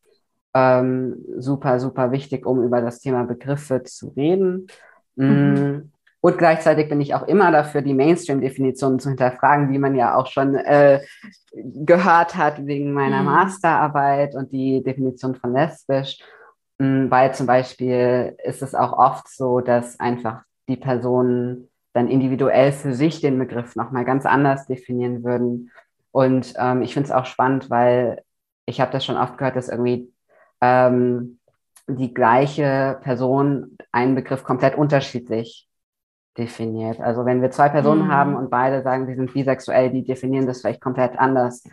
ähm, 0.53 1.23
super, 1.37 1.79
super 1.79 2.11
wichtig, 2.11 2.45
um 2.45 2.63
über 2.63 2.81
das 2.81 2.99
Thema 2.99 3.23
Begriffe 3.23 3.83
zu 3.83 4.09
reden. 4.09 4.67
Mm, 5.15 5.23
Mhm. 5.25 5.91
Und 6.21 6.37
gleichzeitig 6.37 6.89
bin 6.89 6.99
ich 6.99 7.15
auch 7.15 7.25
immer 7.27 7.49
dafür, 7.49 7.81
die 7.81 7.93
Mainstream-Definitionen 7.93 8.99
zu 8.99 9.07
hinterfragen, 9.07 9.71
wie 9.71 9.77
man 9.79 9.95
ja 9.95 10.15
auch 10.15 10.27
schon 10.27 10.53
äh, 10.55 10.99
gehört 11.53 12.35
hat 12.35 12.65
wegen 12.65 12.91
meiner 12.91 13.19
Mhm. 13.19 13.25
Masterarbeit 13.25 14.35
und 14.35 14.51
die 14.51 14.83
Definition 14.83 15.35
von 15.35 15.53
lesbisch. 15.53 16.19
Mm, 16.77 17.09
Weil 17.09 17.33
zum 17.33 17.47
Beispiel 17.47 18.35
ist 18.43 18.61
es 18.61 18.75
auch 18.75 18.91
oft 18.93 19.29
so, 19.29 19.61
dass 19.61 19.97
einfach 19.99 20.43
die 20.67 20.75
Personen 20.77 21.69
dann 21.93 22.07
individuell 22.07 22.71
für 22.71 22.93
sich 22.93 23.21
den 23.21 23.39
Begriff 23.39 23.75
nochmal 23.75 24.05
ganz 24.05 24.25
anders 24.25 24.67
definieren 24.67 25.23
würden. 25.23 25.71
Und 26.11 26.53
ähm, 26.57 26.81
ich 26.81 26.93
finde 26.93 27.07
es 27.09 27.15
auch 27.15 27.25
spannend, 27.25 27.69
weil 27.69 28.21
ich 28.65 28.81
habe 28.81 28.91
das 28.91 29.05
schon 29.05 29.17
oft 29.17 29.37
gehört, 29.37 29.55
dass 29.55 29.69
irgendwie 29.69 30.11
ähm, 30.61 31.39
die 31.87 32.13
gleiche 32.13 32.99
Person 33.01 33.77
einen 33.91 34.15
Begriff 34.15 34.43
komplett 34.43 34.75
unterschiedlich 34.77 35.67
definiert. 36.37 36.99
Also 37.01 37.25
wenn 37.25 37.41
wir 37.41 37.51
zwei 37.51 37.69
Personen 37.69 38.07
Mhm. 38.07 38.11
haben 38.11 38.35
und 38.35 38.49
beide 38.49 38.81
sagen, 38.83 39.07
sie 39.07 39.15
sind 39.15 39.33
bisexuell, 39.33 39.91
die 39.91 40.03
definieren 40.03 40.47
das 40.47 40.61
vielleicht 40.61 40.81
komplett 40.81 41.17
anders, 41.19 41.63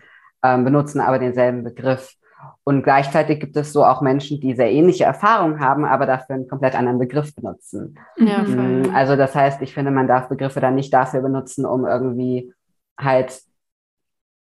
ähm, 0.42 0.64
benutzen 0.64 1.00
aber 1.00 1.18
denselben 1.18 1.62
Begriff. 1.64 2.14
Und 2.64 2.82
gleichzeitig 2.82 3.40
gibt 3.40 3.56
es 3.56 3.72
so 3.72 3.84
auch 3.84 4.00
Menschen, 4.02 4.40
die 4.40 4.54
sehr 4.54 4.70
ähnliche 4.70 5.04
Erfahrungen 5.04 5.60
haben, 5.60 5.84
aber 5.84 6.04
dafür 6.06 6.34
einen 6.34 6.48
komplett 6.48 6.74
anderen 6.74 6.98
Begriff 6.98 7.34
benutzen. 7.34 7.98
Ja, 8.18 8.42
Mhm. 8.42 8.84
voll. 8.84 8.94
Also 8.94 9.16
das 9.16 9.34
heißt, 9.34 9.62
ich 9.62 9.72
finde, 9.74 9.90
man 9.90 10.06
darf 10.08 10.28
Begriffe 10.28 10.60
dann 10.60 10.74
nicht 10.74 10.92
dafür 10.92 11.20
benutzen, 11.22 11.64
um 11.64 11.86
irgendwie 11.86 12.52
halt 12.98 13.40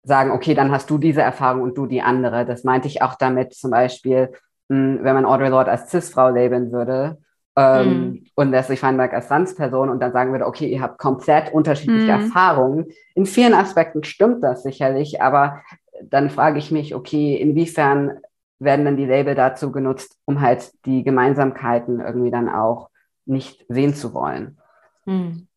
sagen, 0.04 0.32
okay, 0.32 0.54
dann 0.54 0.72
hast 0.72 0.90
du 0.90 0.98
diese 0.98 1.22
Erfahrung 1.22 1.62
und 1.62 1.78
du 1.78 1.88
die 1.88 2.02
andere. 2.02 2.46
Das 2.46 2.64
meinte 2.64 2.88
ich 2.88 3.02
auch 3.02 3.16
damit 3.16 3.54
zum 3.54 3.72
Beispiel, 3.72 4.32
mh, 4.70 5.00
wenn 5.04 5.16
man 5.16 5.26
Audre 5.26 5.50
Lorde 5.50 5.72
als 5.72 5.90
Cis-Frau 5.90 6.30
labeln 6.30 6.72
würde 6.72 7.18
ähm, 7.58 7.88
Mhm. 7.88 8.26
und 8.36 8.52
Leslie 8.52 8.76
Feinberg 8.78 9.14
als 9.14 9.28
Transperson 9.30 9.90
und 9.90 10.00
dann 10.02 10.12
sagen 10.12 10.32
würde, 10.32 10.46
okay, 10.46 10.68
ihr 10.68 10.82
habt 10.82 11.00
komplett 11.00 11.54
unterschiedliche 11.54 12.12
Mhm. 12.12 12.20
Erfahrungen. 12.20 12.86
In 13.16 13.26
vielen 13.26 13.54
Aspekten 13.54 14.04
stimmt 14.04 14.44
das 14.44 14.64
sicherlich, 14.64 15.22
aber 15.22 15.62
dann 16.04 16.30
frage 16.30 16.60
ich 16.60 16.72
mich, 16.72 16.96
okay, 16.96 17.36
inwiefern 17.36 18.20
werden 18.60 18.86
dann 18.86 18.98
die 18.98 19.06
Label 19.06 19.36
dazu 19.36 19.72
genutzt, 19.72 20.18
um 20.26 20.42
halt 20.42 20.72
die 20.86 21.04
Gemeinsamkeiten 21.04 22.00
irgendwie 22.00 22.32
dann 22.32 22.50
auch 22.50 22.90
nicht 23.26 23.66
sehen 23.70 23.94
zu 23.94 24.14
wollen. 24.14 24.58
Hm. 25.06 25.48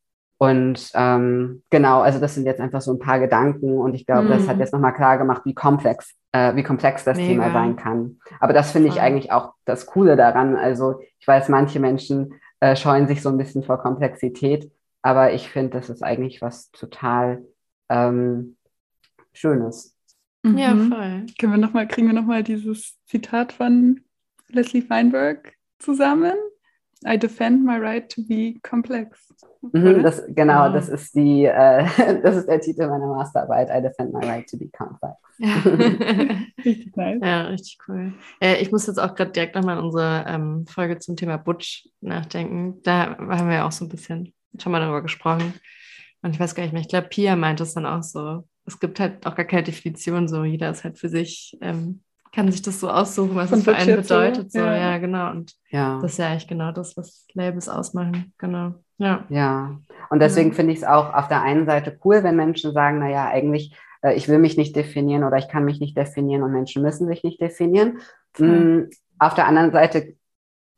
Und 0.41 0.91
ähm, 0.95 1.63
genau, 1.69 2.01
also 2.01 2.21
das 2.21 2.35
sind 2.35 2.47
jetzt 2.47 2.61
einfach 2.61 2.81
so 2.81 2.93
ein 2.93 3.01
paar 3.01 3.19
Gedanken 3.19 3.77
und 3.77 3.95
ich 3.95 4.07
glaube, 4.07 4.29
das 4.29 4.45
Mhm. 4.45 4.49
hat 4.49 4.59
jetzt 4.61 4.73
nochmal 4.73 4.95
klar 4.95 5.19
gemacht, 5.19 5.43
wie 5.45 5.55
komplex, 5.55 6.15
äh, 6.31 6.55
wie 6.55 6.63
komplex 6.63 7.03
das 7.03 7.17
Mega. 7.17 7.29
Thema 7.29 7.51
sein 7.53 7.75
kann. 7.75 8.21
Aber 8.39 8.53
das 8.53 8.71
finde 8.71 8.89
ich 8.89 9.01
eigentlich 9.01 9.33
auch 9.33 9.55
das 9.65 9.87
Coole 9.87 10.15
daran. 10.17 10.55
Also 10.55 11.01
ich 11.19 11.27
weiß, 11.27 11.49
manche 11.49 11.81
Menschen 11.81 12.35
äh, 12.61 12.77
scheuen 12.77 13.09
sich 13.09 13.21
so 13.21 13.31
ein 13.31 13.37
bisschen 13.39 13.65
vor 13.65 13.79
Komplexität, 13.79 14.71
aber 15.03 15.33
ich 15.33 15.51
finde, 15.51 15.71
das 15.71 15.91
ist 15.91 16.03
eigentlich 16.05 16.41
was 16.41 16.71
total 16.71 17.43
ähm, 17.89 18.57
Schönes. 19.33 19.98
Ja, 20.45 20.75
Mhm. 20.75 20.89
voll. 20.93 21.27
Können 21.39 21.53
wir 21.53 21.59
noch 21.59 21.73
mal, 21.73 21.87
kriegen 21.89 22.07
wir 22.07 22.15
nochmal 22.15 22.43
dieses 22.43 22.97
Zitat 23.07 23.53
von 23.53 24.01
Leslie 24.49 24.83
Feinberg 24.83 25.55
zusammen? 25.79 26.35
I 27.07 27.17
defend 27.17 27.65
my 27.65 27.77
right 27.77 28.09
to 28.11 28.23
be 28.27 28.55
complex. 28.69 29.33
Mhm, 29.73 30.03
das, 30.03 30.23
genau, 30.29 30.65
ja. 30.65 30.69
das 30.71 30.89
ist 30.89 31.15
die, 31.15 31.45
äh, 31.45 31.85
das 32.23 32.37
ist 32.39 32.49
der 32.49 32.61
Titel 32.61 32.89
meiner 32.89 33.07
Masterarbeit. 33.07 33.69
I 33.71 33.81
defend 33.83 34.13
my 34.13 34.25
right 34.25 34.49
to 34.49 34.57
be 34.57 34.69
complex. 34.69 35.17
Ja. 35.41 35.55
richtig 36.65 36.97
nice. 36.97 37.21
Ja, 37.23 37.43
richtig 37.47 37.79
cool. 37.87 38.13
Äh, 38.41 38.61
ich 38.61 38.73
muss 38.73 38.89
jetzt 38.89 38.99
auch 38.99 39.15
gerade 39.15 39.31
direkt 39.31 39.55
nochmal 39.55 39.79
an 39.79 39.85
unsere 39.85 40.25
ähm, 40.27 40.67
Folge 40.67 40.99
zum 40.99 41.15
Thema 41.15 41.37
Butch 41.37 41.89
nachdenken. 42.01 42.81
Da 42.83 43.17
haben 43.17 43.49
wir 43.49 43.55
ja 43.57 43.67
auch 43.67 43.71
so 43.71 43.85
ein 43.85 43.89
bisschen 43.89 44.33
schon 44.61 44.73
mal 44.73 44.81
darüber 44.81 45.01
gesprochen. 45.03 45.55
Und 46.23 46.33
ich 46.33 46.41
weiß 46.41 46.57
gar 46.57 46.65
nicht 46.65 46.73
mehr, 46.73 46.83
ich 46.83 46.89
glaube, 46.89 47.07
Pia 47.07 47.37
meint 47.37 47.61
es 47.61 47.75
dann 47.75 47.87
auch 47.87 48.03
so. 48.03 48.49
Es 48.69 48.79
gibt 48.79 49.01
halt 49.01 49.27
auch 49.27 49.35
gar 49.35 49.47
keine 49.47 49.65
Definition, 49.65 50.29
so 50.29 50.45
jeder 50.45 50.71
ist 50.71 50.85
halt 50.85 50.99
für 50.99 51.09
sich 51.09 51.57
ähm, 51.61 52.01
kann 52.33 52.51
sich 52.51 52.63
das 52.63 52.81
so 52.81 52.91
aussuchen, 52.91 53.35
was 53.35 53.53
es 53.53 53.65
für 53.65 53.75
einen 53.75 53.97
bedeutet. 53.97 54.53
So. 54.53 54.59
Ja. 54.59 54.77
ja. 54.77 54.99
genau. 54.99 55.31
Und 55.31 55.55
ja. 55.71 55.99
das 56.01 56.13
ist 56.13 56.19
ja 56.19 56.29
eigentlich 56.29 56.49
genau 56.49 56.73
das, 56.73 56.97
was 56.97 57.27
Labels 57.35 57.69
ausmachen. 57.69 58.33
Genau. 58.39 58.75
Ja. 58.99 59.25
Ja. 59.29 59.79
Und 60.11 60.21
deswegen 60.21 60.51
ja. 60.51 60.55
finde 60.55 60.73
ich 60.73 60.81
es 60.81 60.85
auch 60.85 61.15
auf 61.15 61.29
der 61.29 61.43
einen 61.43 61.67
Seite 61.67 61.99
cool, 62.05 62.23
wenn 62.23 62.37
Menschen 62.37 62.73
sagen, 62.73 62.99
naja, 62.99 63.29
eigentlich, 63.29 63.77
äh, 64.03 64.15
ich 64.15 64.29
will 64.29 64.39
mich 64.39 64.57
nicht 64.57 64.77
definieren 64.77 65.25
oder 65.25 65.39
ich 65.39 65.49
kann 65.49 65.65
mich 65.65 65.81
nicht 65.81 65.97
definieren 65.97 66.43
und 66.43 66.53
Menschen 66.53 66.83
müssen 66.83 67.09
sich 67.09 67.25
nicht 67.25 67.41
definieren. 67.41 67.99
Mhm. 68.39 68.91
Auf 69.19 69.35
der 69.35 69.47
anderen 69.47 69.73
Seite 69.73 70.15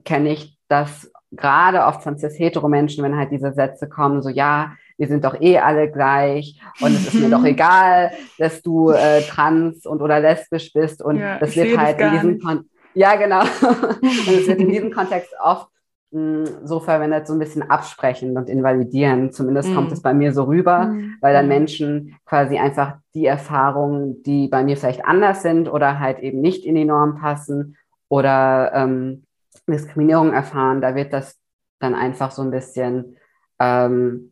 kenne 0.05 0.33
ich 0.33 0.59
das 0.69 1.11
gerade 1.33 1.85
oft 1.85 2.03
von 2.03 2.19
cis-hetero-Menschen, 2.19 3.05
wenn 3.05 3.17
halt 3.17 3.31
diese 3.31 3.53
Sätze 3.53 3.89
kommen, 3.89 4.23
so 4.23 4.29
ja, 4.29 4.73
wir 5.01 5.09
sind 5.09 5.25
doch 5.25 5.41
eh 5.41 5.59
alle 5.59 5.91
gleich 5.91 6.61
und 6.81 6.93
es 6.93 7.07
ist 7.07 7.15
mir 7.15 7.31
doch 7.31 7.45
egal, 7.55 8.13
dass 8.39 8.61
du 8.61 8.91
äh, 8.91 9.23
trans 9.23 9.87
und 9.87 10.03
oder 10.03 10.21
lesbisch 10.21 10.73
bist 10.75 11.03
und 11.03 11.17
ja, 11.17 11.39
das 11.39 11.57
wird 11.57 11.77
halt 11.79 11.99
in 11.99 12.13
diesem 12.13 12.39
Kon 12.39 12.69
ja 12.93 13.17
genau 13.17 13.41
und 13.63 14.29
es 14.29 14.47
wird 14.47 14.61
in 14.61 14.69
diesem 14.69 14.93
Kontext 14.93 15.33
oft 15.43 15.71
mh, 16.11 16.21
hm, 16.21 16.67
so 16.67 16.81
verwendet, 16.81 17.27
so 17.27 17.33
ein 17.33 17.39
bisschen 17.39 17.63
absprechend 17.71 18.37
und 18.37 18.51
invalidierend. 18.51 19.33
Zumindest 19.33 19.71
mm. 19.71 19.75
kommt 19.75 19.93
es 19.93 20.03
bei 20.03 20.13
mir 20.13 20.33
so 20.33 20.45
rüber, 20.45 20.87
mm. 20.87 21.17
weil 21.21 21.33
dann 21.33 21.49
Menschen 21.49 22.17
quasi 22.27 22.59
einfach 22.59 22.97
die 23.15 23.27
Erfahrungen, 23.27 24.23
die 24.25 24.49
bei 24.49 24.65
mir 24.65 24.77
vielleicht 24.77 25.05
anders 25.05 25.43
sind 25.43 25.73
oder 25.73 25.99
halt 25.99 26.19
eben 26.19 26.41
nicht 26.41 26.65
in 26.65 26.75
die 26.75 26.85
Norm 26.85 27.17
passen 27.21 27.77
oder 28.09 28.73
ähm, 28.75 29.25
Diskriminierung 29.69 30.33
erfahren, 30.33 30.81
da 30.81 30.95
wird 30.95 31.13
das 31.13 31.39
dann 31.79 31.95
einfach 31.95 32.33
so 32.33 32.43
ein 32.43 32.51
bisschen 32.51 33.17
ähm, 33.61 34.30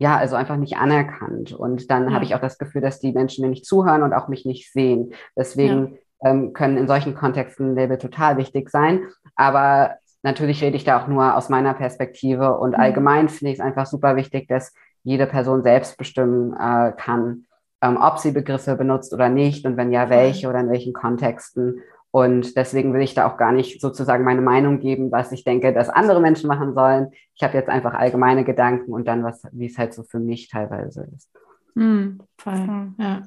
ja, 0.00 0.16
also 0.16 0.34
einfach 0.34 0.56
nicht 0.56 0.78
anerkannt. 0.78 1.52
Und 1.52 1.90
dann 1.90 2.08
ja. 2.08 2.14
habe 2.14 2.24
ich 2.24 2.34
auch 2.34 2.40
das 2.40 2.56
Gefühl, 2.56 2.80
dass 2.80 3.00
die 3.00 3.12
Menschen 3.12 3.42
mir 3.42 3.50
nicht 3.50 3.66
zuhören 3.66 4.02
und 4.02 4.14
auch 4.14 4.28
mich 4.28 4.46
nicht 4.46 4.72
sehen. 4.72 5.12
Deswegen 5.36 5.98
ja. 6.22 6.30
ähm, 6.30 6.54
können 6.54 6.78
in 6.78 6.88
solchen 6.88 7.14
Kontexten 7.14 7.76
Label 7.76 7.98
total 7.98 8.38
wichtig 8.38 8.70
sein. 8.70 9.02
Aber 9.36 9.96
natürlich 10.22 10.62
rede 10.62 10.76
ich 10.76 10.84
da 10.84 10.98
auch 10.98 11.06
nur 11.06 11.36
aus 11.36 11.50
meiner 11.50 11.74
Perspektive. 11.74 12.58
Und 12.58 12.70
mhm. 12.70 12.80
allgemein 12.80 13.28
finde 13.28 13.52
ich 13.52 13.58
es 13.58 13.64
einfach 13.64 13.84
super 13.84 14.16
wichtig, 14.16 14.48
dass 14.48 14.72
jede 15.02 15.26
Person 15.26 15.62
selbst 15.62 15.98
bestimmen 15.98 16.54
äh, 16.54 16.92
kann, 16.96 17.44
ähm, 17.82 17.98
ob 18.00 18.20
sie 18.20 18.32
Begriffe 18.32 18.76
benutzt 18.76 19.12
oder 19.12 19.28
nicht 19.28 19.66
und 19.66 19.76
wenn 19.76 19.92
ja, 19.92 20.08
welche 20.08 20.48
oder 20.48 20.60
in 20.60 20.70
welchen 20.70 20.94
Kontexten. 20.94 21.82
Und 22.12 22.56
deswegen 22.56 22.92
will 22.92 23.02
ich 23.02 23.14
da 23.14 23.28
auch 23.28 23.36
gar 23.36 23.52
nicht 23.52 23.80
sozusagen 23.80 24.24
meine 24.24 24.40
Meinung 24.40 24.80
geben, 24.80 25.12
was 25.12 25.30
ich 25.30 25.44
denke, 25.44 25.72
dass 25.72 25.88
andere 25.88 26.20
Menschen 26.20 26.48
machen 26.48 26.74
sollen. 26.74 27.12
Ich 27.36 27.42
habe 27.42 27.56
jetzt 27.56 27.68
einfach 27.68 27.94
allgemeine 27.94 28.44
Gedanken 28.44 28.92
und 28.92 29.06
dann, 29.06 29.22
was, 29.22 29.46
wie 29.52 29.66
es 29.66 29.78
halt 29.78 29.94
so 29.94 30.02
für 30.02 30.18
mich 30.18 30.48
teilweise 30.48 31.08
ist. 31.14 31.30
Mhm, 31.74 32.20
voll. 32.36 32.92
Ja. 32.98 33.22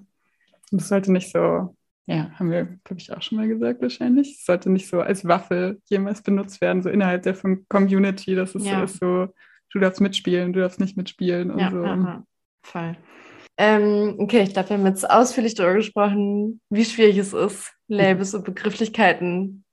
Das 0.71 0.89
sollte 0.89 1.11
nicht 1.13 1.31
so, 1.31 1.75
ja, 2.07 2.31
haben 2.37 2.51
wir, 2.51 2.65
glaube 2.83 2.99
ich, 2.99 3.11
auch 3.13 3.21
schon 3.21 3.37
mal 3.37 3.47
gesagt 3.47 3.81
wahrscheinlich. 3.81 4.39
Es 4.39 4.45
sollte 4.45 4.69
nicht 4.69 4.89
so 4.89 4.99
als 4.99 5.25
Waffe 5.25 5.77
jemals 5.85 6.21
benutzt 6.21 6.59
werden, 6.59 6.83
so 6.83 6.89
innerhalb 6.89 7.23
der 7.23 7.37
Community. 7.69 8.35
Das 8.35 8.53
ist, 8.53 8.65
ja. 8.65 8.85
so, 8.85 9.27
du 9.71 9.79
darfst 9.79 10.01
mitspielen, 10.01 10.51
du 10.51 10.59
darfst 10.59 10.81
nicht 10.81 10.97
mitspielen 10.97 11.51
und 11.51 11.59
ja, 11.59 11.71
so. 11.71 11.83
Ja, 11.83 12.23
voll. 12.63 12.97
Ähm, 13.57 14.15
okay, 14.17 14.41
ich 14.41 14.53
glaube, 14.53 14.69
wir 14.69 14.77
haben 14.77 14.85
jetzt 14.87 15.09
ausführlich 15.09 15.53
darüber 15.53 15.75
gesprochen, 15.75 16.59
wie 16.69 16.85
schwierig 16.85 17.17
es 17.17 17.33
ist, 17.33 17.71
Labels 17.87 18.33
und 18.33 18.45
Begrifflichkeiten 18.45 19.63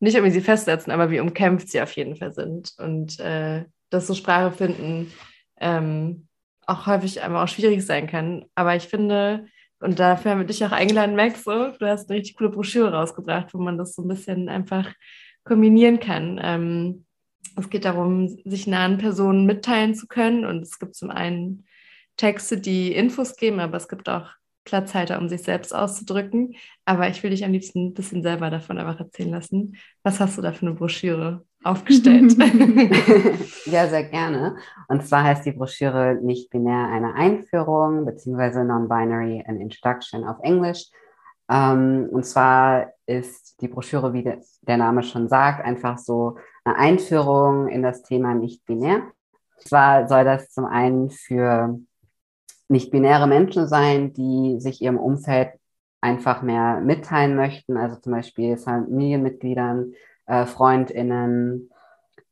nicht 0.00 0.14
irgendwie 0.14 0.32
sie 0.32 0.40
festsetzen, 0.40 0.92
aber 0.92 1.10
wie 1.10 1.20
umkämpft 1.20 1.68
sie 1.68 1.80
auf 1.80 1.92
jeden 1.92 2.16
Fall 2.16 2.32
sind. 2.32 2.74
Und 2.78 3.18
äh, 3.20 3.64
dass 3.90 4.06
so 4.06 4.14
Sprache 4.14 4.52
finden 4.52 5.12
ähm, 5.60 6.28
auch 6.66 6.86
häufig 6.86 7.22
einfach 7.22 7.44
auch 7.44 7.48
schwierig 7.48 7.84
sein 7.84 8.06
kann. 8.06 8.44
Aber 8.54 8.76
ich 8.76 8.84
finde, 8.84 9.46
und 9.80 9.98
dafür 9.98 10.32
haben 10.32 10.40
wir 10.40 10.46
dich 10.46 10.64
auch 10.64 10.72
eingeladen, 10.72 11.16
Max, 11.16 11.44
so, 11.44 11.70
du 11.70 11.86
hast 11.86 12.08
eine 12.08 12.18
richtig 12.18 12.36
coole 12.36 12.50
Broschüre 12.50 12.92
rausgebracht, 12.92 13.54
wo 13.54 13.58
man 13.58 13.78
das 13.78 13.94
so 13.94 14.02
ein 14.02 14.08
bisschen 14.08 14.48
einfach 14.48 14.92
kombinieren 15.44 16.00
kann. 16.00 16.40
Ähm, 16.42 17.06
es 17.56 17.70
geht 17.70 17.84
darum, 17.84 18.28
sich 18.44 18.66
nahen 18.66 18.98
Personen 18.98 19.46
mitteilen 19.46 19.94
zu 19.94 20.06
können. 20.06 20.44
Und 20.44 20.62
es 20.62 20.78
gibt 20.78 20.96
zum 20.96 21.10
einen 21.10 21.66
Texte, 22.16 22.58
die 22.58 22.92
Infos 22.92 23.36
geben, 23.36 23.60
aber 23.60 23.76
es 23.76 23.88
gibt 23.88 24.08
auch 24.08 24.30
Platzhalter, 24.64 25.18
um 25.18 25.28
sich 25.28 25.42
selbst 25.42 25.74
auszudrücken. 25.74 26.54
Aber 26.84 27.08
ich 27.08 27.22
will 27.22 27.30
dich 27.30 27.44
am 27.44 27.52
liebsten 27.52 27.88
ein 27.88 27.94
bisschen 27.94 28.22
selber 28.22 28.50
davon 28.50 28.78
einfach 28.78 28.98
erzählen 28.98 29.30
lassen. 29.30 29.76
Was 30.02 30.20
hast 30.20 30.38
du 30.38 30.42
da 30.42 30.52
für 30.52 30.66
eine 30.66 30.74
Broschüre 30.74 31.44
aufgestellt? 31.62 32.32
ja, 33.66 33.86
sehr 33.86 34.04
gerne. 34.04 34.56
Und 34.88 35.06
zwar 35.06 35.24
heißt 35.24 35.44
die 35.44 35.52
Broschüre 35.52 36.18
nicht 36.22 36.50
binär 36.50 36.88
eine 36.88 37.14
Einführung, 37.14 38.04
beziehungsweise 38.04 38.64
Non-Binary 38.64 39.44
an 39.46 39.60
Introduction 39.60 40.24
auf 40.24 40.38
Englisch. 40.42 40.86
Ähm, 41.50 42.08
und 42.10 42.24
zwar 42.24 42.92
ist 43.06 43.60
die 43.60 43.68
Broschüre, 43.68 44.14
wie 44.14 44.38
der 44.62 44.76
Name 44.76 45.02
schon 45.02 45.28
sagt, 45.28 45.64
einfach 45.64 45.98
so 45.98 46.38
eine 46.64 46.76
Einführung 46.76 47.68
in 47.68 47.82
das 47.82 48.02
Thema 48.02 48.34
nicht 48.34 48.64
binär. 48.64 49.02
Und 49.56 49.68
zwar 49.68 50.08
soll 50.08 50.24
das 50.24 50.50
zum 50.50 50.64
einen 50.64 51.10
für 51.10 51.78
nicht-binäre 52.68 53.26
Menschen 53.26 53.66
sein, 53.66 54.12
die 54.12 54.56
sich 54.60 54.80
ihrem 54.80 54.98
Umfeld 54.98 55.50
einfach 56.00 56.42
mehr 56.42 56.80
mitteilen 56.80 57.34
möchten, 57.34 57.76
also 57.76 57.96
zum 57.96 58.12
Beispiel 58.12 58.56
Familienmitgliedern, 58.56 59.94
äh, 60.26 60.46
Freundinnen 60.46 61.70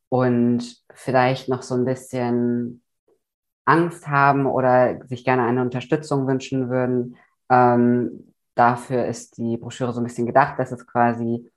und 0.09 0.83
vielleicht 0.93 1.49
noch 1.49 1.63
so 1.63 1.75
ein 1.75 1.85
bisschen 1.85 2.83
Angst 3.65 4.09
haben 4.09 4.47
oder 4.47 5.05
sich 5.07 5.25
gerne 5.25 5.45
eine 5.45 5.63
Unterstützung 5.63 6.27
wünschen 6.27 6.69
würden. 6.69 7.17
Ähm, 7.49 8.35
dafür 8.55 9.07
ist 9.07 9.39
die 9.39 9.57
Broschüre 9.57 9.93
so 9.93 10.01
ein 10.01 10.05
bisschen 10.05 10.27
gedacht, 10.27 10.59
dass 10.59 10.73
es 10.73 10.87
quasi 10.87 11.51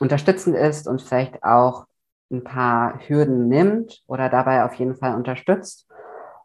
unterstützend 0.00 0.56
ist 0.56 0.88
und 0.88 1.02
vielleicht 1.02 1.44
auch 1.44 1.86
ein 2.30 2.42
paar 2.42 2.98
Hürden 3.06 3.48
nimmt 3.48 4.02
oder 4.06 4.28
dabei 4.28 4.64
auf 4.64 4.74
jeden 4.74 4.96
Fall 4.96 5.14
unterstützt 5.14 5.86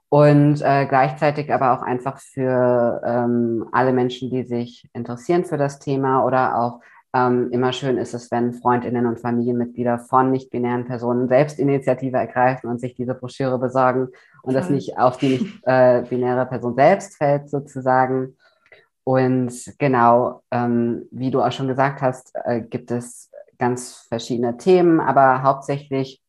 und 0.09 0.61
äh, 0.61 0.85
gleichzeitig 0.85 1.51
aber 1.51 1.73
auch 1.73 1.81
einfach 1.81 2.19
für 2.19 3.01
ähm, 3.05 3.67
alle 3.71 3.91
Menschen, 3.91 4.29
die 4.29 4.43
sich 4.43 4.89
interessieren 4.93 5.43
für 5.43 5.57
das 5.57 5.79
Thema 5.79 6.25
oder 6.25 6.57
auch 6.57 6.79
ähm, 7.13 7.49
immer 7.51 7.73
schön 7.73 7.97
ist 7.97 8.13
es, 8.13 8.31
wenn 8.31 8.53
Freundinnen 8.53 9.05
und 9.05 9.19
Familienmitglieder 9.19 9.99
von 9.99 10.31
nicht-binären 10.31 10.85
Personen 10.85 11.27
selbst 11.27 11.59
Initiative 11.59 12.17
ergreifen 12.17 12.69
und 12.69 12.79
sich 12.79 12.95
diese 12.95 13.15
Broschüre 13.15 13.57
besorgen 13.59 14.09
und 14.43 14.53
das 14.53 14.69
nicht 14.69 14.97
auf 14.97 15.17
die 15.17 15.29
nicht-binäre 15.29 16.41
äh, 16.41 16.45
Person 16.45 16.75
selbst 16.75 17.15
fällt 17.15 17.49
sozusagen. 17.49 18.37
Und 19.03 19.73
genau, 19.77 20.41
ähm, 20.51 21.07
wie 21.11 21.31
du 21.31 21.41
auch 21.41 21.51
schon 21.51 21.67
gesagt 21.67 22.01
hast, 22.01 22.33
äh, 22.45 22.61
gibt 22.61 22.91
es 22.91 23.31
ganz 23.57 24.05
verschiedene 24.09 24.57
Themen, 24.57 24.99
aber 24.99 25.43
hauptsächlich 25.43 26.21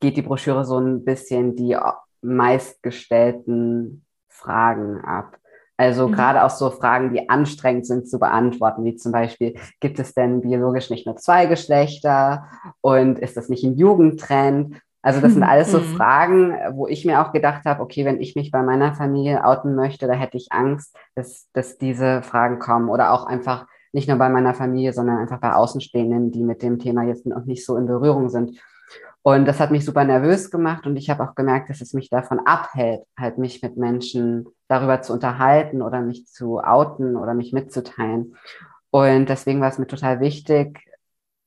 geht 0.00 0.16
die 0.16 0.22
Broschüre 0.22 0.64
so 0.64 0.78
ein 0.78 1.04
bisschen 1.04 1.56
die 1.56 1.76
meistgestellten 2.22 4.04
Fragen 4.28 5.00
ab. 5.04 5.38
Also 5.76 6.08
mhm. 6.08 6.12
gerade 6.12 6.44
auch 6.44 6.50
so 6.50 6.70
Fragen, 6.70 7.12
die 7.12 7.28
anstrengend 7.28 7.86
sind 7.86 8.08
zu 8.08 8.18
beantworten, 8.18 8.84
wie 8.84 8.96
zum 8.96 9.12
Beispiel, 9.12 9.54
gibt 9.80 9.98
es 10.00 10.12
denn 10.12 10.40
biologisch 10.40 10.90
nicht 10.90 11.06
nur 11.06 11.16
zwei 11.16 11.46
Geschlechter 11.46 12.46
und 12.80 13.18
ist 13.18 13.36
das 13.36 13.48
nicht 13.48 13.64
ein 13.64 13.76
Jugendtrend? 13.76 14.74
Also 15.02 15.20
das 15.20 15.34
sind 15.34 15.42
alles 15.44 15.70
so 15.70 15.78
mhm. 15.78 15.84
Fragen, 15.84 16.54
wo 16.72 16.88
ich 16.88 17.04
mir 17.04 17.22
auch 17.22 17.32
gedacht 17.32 17.64
habe, 17.64 17.80
okay, 17.80 18.04
wenn 18.04 18.20
ich 18.20 18.34
mich 18.34 18.50
bei 18.50 18.62
meiner 18.62 18.94
Familie 18.94 19.44
outen 19.44 19.76
möchte, 19.76 20.08
da 20.08 20.14
hätte 20.14 20.36
ich 20.36 20.48
Angst, 20.50 20.96
dass, 21.14 21.48
dass 21.52 21.78
diese 21.78 22.22
Fragen 22.22 22.58
kommen 22.58 22.88
oder 22.88 23.12
auch 23.12 23.26
einfach 23.26 23.66
nicht 23.92 24.08
nur 24.08 24.18
bei 24.18 24.28
meiner 24.28 24.54
Familie, 24.54 24.92
sondern 24.92 25.18
einfach 25.18 25.40
bei 25.40 25.52
Außenstehenden, 25.52 26.32
die 26.32 26.42
mit 26.42 26.62
dem 26.62 26.78
Thema 26.78 27.04
jetzt 27.04 27.24
noch 27.24 27.44
nicht 27.44 27.64
so 27.64 27.76
in 27.76 27.86
Berührung 27.86 28.28
sind. 28.28 28.58
Und 29.22 29.46
das 29.46 29.60
hat 29.60 29.70
mich 29.70 29.84
super 29.84 30.04
nervös 30.04 30.50
gemacht 30.50 30.86
und 30.86 30.96
ich 30.96 31.10
habe 31.10 31.22
auch 31.24 31.34
gemerkt, 31.34 31.68
dass 31.70 31.80
es 31.80 31.92
mich 31.92 32.08
davon 32.08 32.40
abhält, 32.46 33.02
halt 33.18 33.36
mich 33.36 33.62
mit 33.62 33.76
Menschen 33.76 34.46
darüber 34.68 35.02
zu 35.02 35.12
unterhalten 35.12 35.82
oder 35.82 36.00
mich 36.00 36.26
zu 36.26 36.60
outen 36.60 37.16
oder 37.16 37.34
mich 37.34 37.52
mitzuteilen. 37.52 38.36
Und 38.90 39.28
deswegen 39.28 39.60
war 39.60 39.68
es 39.68 39.78
mir 39.78 39.86
total 39.86 40.20
wichtig, 40.20 40.88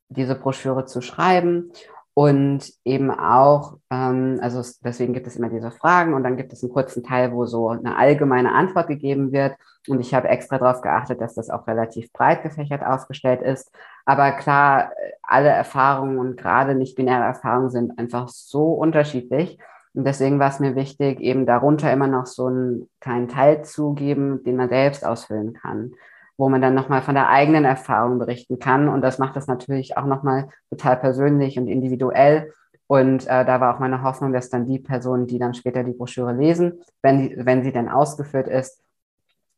diese 0.10 0.36
Broschüre 0.36 0.86
zu 0.86 1.02
schreiben. 1.02 1.72
Und 2.14 2.74
eben 2.84 3.10
auch, 3.10 3.78
ähm, 3.90 4.40
also 4.42 4.62
deswegen 4.84 5.14
gibt 5.14 5.28
es 5.28 5.38
immer 5.38 5.50
diese 5.50 5.72
Fragen 5.72 6.14
und 6.14 6.24
dann 6.24 6.36
gibt 6.36 6.52
es 6.52 6.62
einen 6.62 6.74
kurzen 6.74 7.04
Teil, 7.04 7.32
wo 7.32 7.46
so 7.46 7.70
eine 7.70 7.98
allgemeine 7.98 8.54
Antwort 8.54 8.88
gegeben 8.88 9.32
wird. 9.32 9.56
Und 9.88 10.02
ich 10.02 10.14
habe 10.14 10.28
extra 10.28 10.58
darauf 10.58 10.82
geachtet, 10.82 11.22
dass 11.22 11.36
das 11.36 11.50
auch 11.50 11.68
relativ 11.68 12.12
breit 12.12 12.44
gefächert 12.44 12.86
aufgestellt 12.86 13.42
ist. 13.42 13.72
Aber 14.06 14.34
klar, 14.34 14.92
alle 15.24 15.50
Erfahrungen 15.50 16.20
und 16.20 16.36
gerade 16.36 16.76
nicht-binäre 16.76 17.24
Erfahrungen 17.24 17.70
sind 17.70 17.98
einfach 17.98 18.28
so 18.28 18.74
unterschiedlich. 18.74 19.58
Und 19.94 20.06
deswegen 20.06 20.40
war 20.40 20.50
es 20.50 20.60
mir 20.60 20.76
wichtig, 20.76 21.20
eben 21.22 21.46
darunter 21.46 21.92
immer 21.92 22.08
noch 22.08 22.26
so 22.26 22.48
einen 22.48 22.90
kleinen 23.00 23.30
Teil 23.30 23.64
zu 23.64 23.94
geben, 23.94 24.44
den 24.44 24.58
man 24.58 24.70
selbst 24.70 25.06
ausfüllen 25.06 25.54
kann 25.54 25.94
wo 26.42 26.50
man 26.50 26.60
dann 26.60 26.74
nochmal 26.74 27.04
von 27.04 27.14
der 27.14 27.30
eigenen 27.30 27.66
Erfahrung 27.66 28.18
berichten 28.18 28.58
kann. 28.58 28.90
Und 28.90 29.02
das 29.02 29.20
macht 29.20 29.36
das 29.36 29.46
natürlich 29.46 29.96
auch 29.96 30.08
nochmal 30.08 30.50
total 30.72 30.98
persönlich 30.98 31.60
und 31.60 31.68
individuell. 31.68 32.52
Und 32.88 33.28
äh, 33.28 33.46
da 33.46 33.62
war 33.62 33.76
auch 33.76 33.80
meine 33.80 34.02
Hoffnung, 34.02 34.34
dass 34.34 34.50
dann 34.50 34.66
die 34.66 34.80
Personen, 34.80 35.28
die 35.28 35.38
dann 35.38 35.54
später 35.54 35.84
die 35.84 35.94
Broschüre 35.94 36.34
lesen, 36.34 36.82
wenn, 37.04 37.20
die, 37.20 37.46
wenn 37.46 37.62
sie 37.62 37.72
dann 37.72 37.90
ausgeführt 37.90 38.48
ist, 38.48 38.82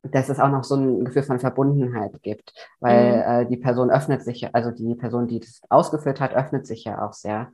dass 0.02 0.28
es 0.28 0.42
auch 0.42 0.50
noch 0.50 0.66
so 0.66 0.76
ein 0.76 1.06
Gefühl 1.06 1.24
von 1.24 1.40
Verbundenheit 1.40 2.22
gibt, 2.22 2.54
weil 2.82 3.14
mhm. 3.14 3.22
äh, 3.22 3.46
die 3.46 3.56
Person 3.56 3.90
öffnet 3.90 4.22
sich, 4.22 4.54
also 4.54 4.70
die 4.70 4.94
Person, 4.96 5.28
die 5.28 5.40
das 5.40 5.62
ausgeführt 5.70 6.20
hat, 6.20 6.36
öffnet 6.36 6.68
sich 6.68 6.84
ja 6.84 7.02
auch 7.02 7.14
sehr. 7.14 7.48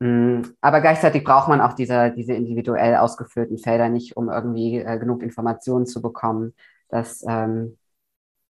Mhm. 0.00 0.54
Aber 0.62 0.80
gleichzeitig 0.80 1.22
braucht 1.22 1.48
man 1.50 1.60
auch 1.60 1.74
diese, 1.74 2.12
diese 2.16 2.32
individuell 2.32 2.96
ausgeführten 2.96 3.58
Felder 3.58 3.90
nicht, 3.90 4.16
um 4.16 4.30
irgendwie 4.30 4.78
äh, 4.78 4.98
genug 4.98 5.22
Informationen 5.22 5.84
zu 5.84 6.00
bekommen. 6.00 6.54
Das 6.88 7.22
ähm, 7.28 7.76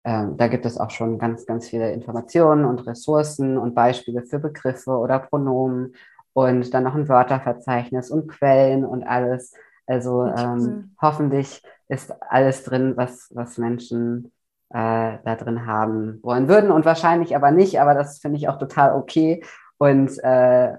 ähm, 0.06 0.38
da 0.38 0.48
gibt 0.48 0.66
es 0.68 0.78
auch 0.78 0.92
schon 0.92 1.18
ganz, 1.18 1.48
ganz 1.48 1.68
viele 1.68 1.92
Informationen 1.92 2.64
und 2.64 2.86
Ressourcen 2.86 3.58
und 3.58 3.74
Beispiele 3.74 4.24
für 4.24 4.38
Begriffe 4.38 4.92
oder 4.92 5.18
Pronomen 5.18 5.96
und 6.34 6.74
dann 6.74 6.84
noch 6.84 6.94
ein 6.94 7.10
Wörterverzeichnis 7.10 8.12
und 8.12 8.28
Quellen 8.28 8.86
und 8.86 9.04
alles. 9.04 9.54
Also 9.88 10.26
ähm, 10.26 10.96
hoffentlich 11.02 11.64
ist 11.88 12.14
alles 12.30 12.64
drin, 12.64 12.94
was, 12.96 13.32
was 13.34 13.58
Menschen 13.58 14.32
äh, 14.70 15.18
da 15.24 15.36
drin 15.36 15.66
haben 15.66 16.20
wollen 16.22 16.48
würden 16.48 16.70
und 16.70 16.86
wahrscheinlich 16.86 17.36
aber 17.36 17.50
nicht, 17.50 17.82
aber 17.82 17.96
das 17.96 18.20
finde 18.20 18.38
ich 18.38 18.48
auch 18.48 18.60
total 18.60 18.94
okay 18.94 19.44
und 19.78 20.12
äh, 20.24 20.74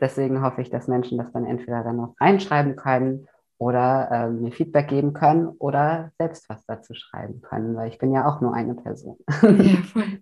deswegen 0.00 0.42
hoffe 0.42 0.60
ich, 0.60 0.70
dass 0.70 0.88
Menschen 0.88 1.18
das 1.18 1.32
dann 1.32 1.46
entweder 1.46 1.84
dann 1.84 1.96
noch 1.96 2.14
reinschreiben 2.20 2.76
können 2.76 3.28
oder 3.62 4.08
äh, 4.10 4.28
mir 4.28 4.50
Feedback 4.50 4.88
geben 4.88 5.12
können 5.12 5.46
oder 5.46 6.10
selbst 6.18 6.48
was 6.48 6.66
dazu 6.66 6.94
schreiben 6.94 7.42
können, 7.42 7.76
weil 7.76 7.90
ich 7.90 7.98
bin 7.98 8.12
ja 8.12 8.26
auch 8.26 8.40
nur 8.40 8.54
eine 8.54 8.74
Person. 8.74 9.18
Ja, 9.40 9.76
voll. 9.92 10.20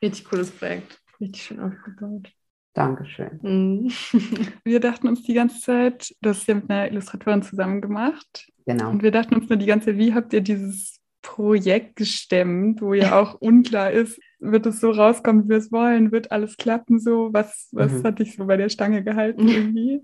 Richtig 0.00 0.24
cooles 0.24 0.52
Projekt. 0.52 1.02
Richtig 1.20 1.42
schön 1.42 1.58
aufgebaut. 1.58 2.30
Dankeschön. 2.74 3.40
Mhm. 3.42 3.90
Wir 4.64 4.78
dachten 4.78 5.08
uns 5.08 5.24
die 5.24 5.34
ganze 5.34 5.60
Zeit, 5.60 6.14
du 6.20 6.30
hast 6.30 6.46
ja 6.46 6.54
mit 6.54 6.70
einer 6.70 6.88
Illustratorin 6.88 7.42
zusammen 7.42 7.80
gemacht. 7.80 8.52
Genau. 8.66 8.90
Und 8.90 9.02
wir 9.02 9.10
dachten 9.10 9.34
uns 9.34 9.48
nur 9.48 9.58
die 9.58 9.66
ganze 9.66 9.86
Zeit, 9.86 9.98
wie 9.98 10.14
habt 10.14 10.32
ihr 10.32 10.40
dieses 10.40 11.00
Projekt 11.22 11.96
gestemmt, 11.96 12.82
wo 12.82 12.94
ja 12.94 13.20
auch 13.20 13.34
unklar 13.40 13.90
ist, 13.90 14.20
wird 14.38 14.66
es 14.66 14.80
so 14.80 14.90
rauskommen, 14.90 15.44
wie 15.44 15.48
wir 15.50 15.56
es 15.56 15.72
wollen, 15.72 16.12
wird 16.12 16.30
alles 16.30 16.56
klappen 16.56 17.00
so? 17.00 17.30
Was, 17.32 17.68
was 17.72 17.92
mhm. 17.92 18.02
hat 18.04 18.18
dich 18.20 18.36
so 18.36 18.46
bei 18.46 18.56
der 18.56 18.68
Stange 18.68 19.02
gehalten 19.02 19.48
irgendwie? 19.48 20.02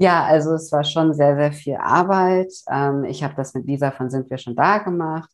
Ja, 0.00 0.24
also 0.24 0.54
es 0.54 0.72
war 0.72 0.82
schon 0.82 1.12
sehr, 1.12 1.36
sehr 1.36 1.52
viel 1.52 1.76
Arbeit. 1.76 2.50
Ähm, 2.70 3.04
ich 3.04 3.22
habe 3.22 3.34
das 3.36 3.52
mit 3.52 3.66
Lisa 3.66 3.90
von 3.90 4.08
Sind 4.08 4.30
wir 4.30 4.38
schon 4.38 4.56
da 4.56 4.78
gemacht. 4.78 5.28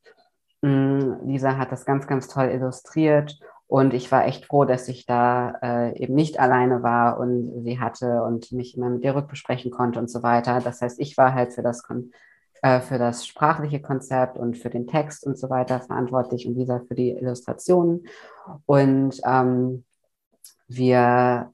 Ähm, 0.60 1.18
Lisa 1.24 1.56
hat 1.56 1.70
das 1.70 1.84
ganz, 1.84 2.08
ganz 2.08 2.26
toll 2.26 2.46
illustriert 2.46 3.38
und 3.68 3.94
ich 3.94 4.10
war 4.10 4.26
echt 4.26 4.46
froh, 4.46 4.64
dass 4.64 4.88
ich 4.88 5.06
da 5.06 5.54
äh, 5.62 6.02
eben 6.02 6.14
nicht 6.14 6.40
alleine 6.40 6.82
war 6.82 7.20
und 7.20 7.62
sie 7.62 7.78
hatte 7.78 8.24
und 8.24 8.50
mich 8.50 8.76
immer 8.76 8.90
mit 8.90 9.04
ihr 9.04 9.14
rückbesprechen 9.14 9.70
konnte 9.70 10.00
und 10.00 10.10
so 10.10 10.24
weiter. 10.24 10.60
Das 10.60 10.82
heißt, 10.82 10.98
ich 10.98 11.16
war 11.16 11.32
halt 11.32 11.52
für 11.52 11.62
das, 11.62 11.84
äh, 12.62 12.80
für 12.80 12.98
das 12.98 13.24
sprachliche 13.24 13.80
Konzept 13.80 14.36
und 14.36 14.58
für 14.58 14.70
den 14.70 14.88
Text 14.88 15.24
und 15.24 15.38
so 15.38 15.48
weiter 15.48 15.80
verantwortlich 15.80 16.44
und 16.44 16.56
Lisa 16.56 16.80
für 16.88 16.96
die 16.96 17.10
Illustrationen. 17.12 18.08
Und 18.66 19.20
ähm, 19.24 19.84
wir 20.66 21.52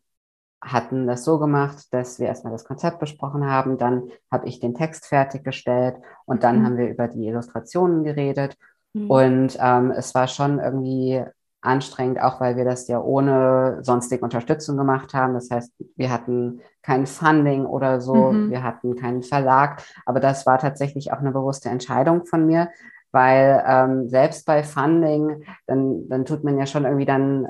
hatten 0.62 1.06
das 1.08 1.24
so 1.24 1.38
gemacht, 1.38 1.92
dass 1.92 2.20
wir 2.20 2.28
erstmal 2.28 2.52
das 2.52 2.64
Konzept 2.64 3.00
besprochen 3.00 3.44
haben, 3.50 3.78
dann 3.78 4.04
habe 4.30 4.48
ich 4.48 4.60
den 4.60 4.74
Text 4.74 5.06
fertiggestellt 5.06 5.96
und 6.24 6.44
dann 6.44 6.60
mhm. 6.60 6.66
haben 6.66 6.76
wir 6.76 6.88
über 6.88 7.08
die 7.08 7.26
Illustrationen 7.26 8.04
geredet. 8.04 8.56
Mhm. 8.94 9.10
Und 9.10 9.58
ähm, 9.60 9.90
es 9.90 10.14
war 10.14 10.28
schon 10.28 10.60
irgendwie 10.60 11.22
anstrengend, 11.60 12.20
auch 12.20 12.40
weil 12.40 12.56
wir 12.56 12.64
das 12.64 12.88
ja 12.88 13.00
ohne 13.00 13.78
sonstige 13.82 14.24
Unterstützung 14.24 14.76
gemacht 14.76 15.14
haben. 15.14 15.34
Das 15.34 15.50
heißt, 15.50 15.72
wir 15.96 16.10
hatten 16.10 16.60
kein 16.82 17.06
Funding 17.06 17.66
oder 17.66 18.00
so, 18.00 18.32
mhm. 18.32 18.50
wir 18.50 18.62
hatten 18.62 18.96
keinen 18.96 19.22
Verlag, 19.22 19.82
aber 20.06 20.20
das 20.20 20.46
war 20.46 20.58
tatsächlich 20.58 21.12
auch 21.12 21.18
eine 21.18 21.32
bewusste 21.32 21.70
Entscheidung 21.70 22.24
von 22.24 22.46
mir, 22.46 22.68
weil 23.12 23.62
ähm, 23.66 24.08
selbst 24.08 24.46
bei 24.46 24.62
Funding, 24.62 25.44
dann, 25.66 26.08
dann 26.08 26.24
tut 26.24 26.44
man 26.44 26.58
ja 26.58 26.66
schon 26.66 26.84
irgendwie 26.84 27.06
dann 27.06 27.48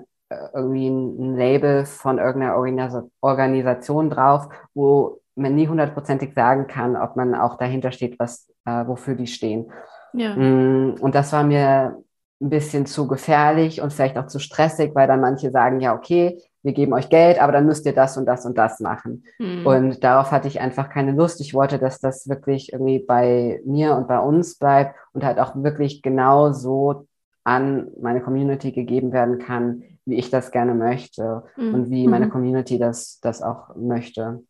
irgendwie 0.54 0.88
ein 0.88 1.36
Label 1.36 1.84
von 1.84 2.18
irgendeiner 2.18 2.56
Organisation 3.20 4.10
drauf, 4.10 4.48
wo 4.74 5.20
man 5.34 5.54
nie 5.54 5.68
hundertprozentig 5.68 6.34
sagen 6.34 6.66
kann, 6.66 6.96
ob 6.96 7.16
man 7.16 7.34
auch 7.34 7.56
dahinter 7.56 7.92
steht, 7.92 8.18
was, 8.18 8.48
äh, 8.64 8.86
wofür 8.86 9.14
die 9.14 9.26
stehen. 9.26 9.72
Ja. 10.12 10.36
Mm, 10.36 10.96
und 11.00 11.14
das 11.14 11.32
war 11.32 11.42
mir 11.44 11.96
ein 12.40 12.50
bisschen 12.50 12.86
zu 12.86 13.06
gefährlich 13.06 13.80
und 13.80 13.92
vielleicht 13.92 14.18
auch 14.18 14.26
zu 14.26 14.38
stressig, 14.38 14.94
weil 14.94 15.06
dann 15.06 15.20
manche 15.20 15.50
sagen, 15.50 15.80
ja, 15.80 15.94
okay, 15.94 16.42
wir 16.62 16.72
geben 16.72 16.92
euch 16.92 17.08
Geld, 17.08 17.40
aber 17.40 17.52
dann 17.52 17.66
müsst 17.66 17.86
ihr 17.86 17.94
das 17.94 18.16
und 18.16 18.26
das 18.26 18.46
und 18.46 18.56
das 18.56 18.80
machen. 18.80 19.24
Mhm. 19.38 19.66
Und 19.66 20.04
darauf 20.04 20.30
hatte 20.30 20.48
ich 20.48 20.60
einfach 20.60 20.90
keine 20.90 21.12
Lust. 21.12 21.40
Ich 21.40 21.54
wollte, 21.54 21.78
dass 21.78 22.00
das 22.00 22.28
wirklich 22.28 22.72
irgendwie 22.72 23.00
bei 23.00 23.60
mir 23.64 23.96
und 23.96 24.06
bei 24.06 24.18
uns 24.18 24.58
bleibt 24.58 24.94
und 25.12 25.24
halt 25.24 25.38
auch 25.38 25.54
wirklich 25.56 26.02
genau 26.02 26.52
so 26.52 27.06
an 27.44 27.88
meine 28.00 28.20
Community 28.20 28.70
gegeben 28.70 29.12
werden 29.12 29.38
kann, 29.38 29.82
wie 30.04 30.16
ich 30.16 30.30
das 30.30 30.50
gerne 30.50 30.74
möchte 30.74 31.44
mhm. 31.56 31.74
und 31.74 31.90
wie 31.90 32.08
meine 32.08 32.26
mhm. 32.26 32.30
Community 32.30 32.78
das, 32.78 33.20
das 33.20 33.42
auch 33.42 33.74
möchte. 33.76 34.42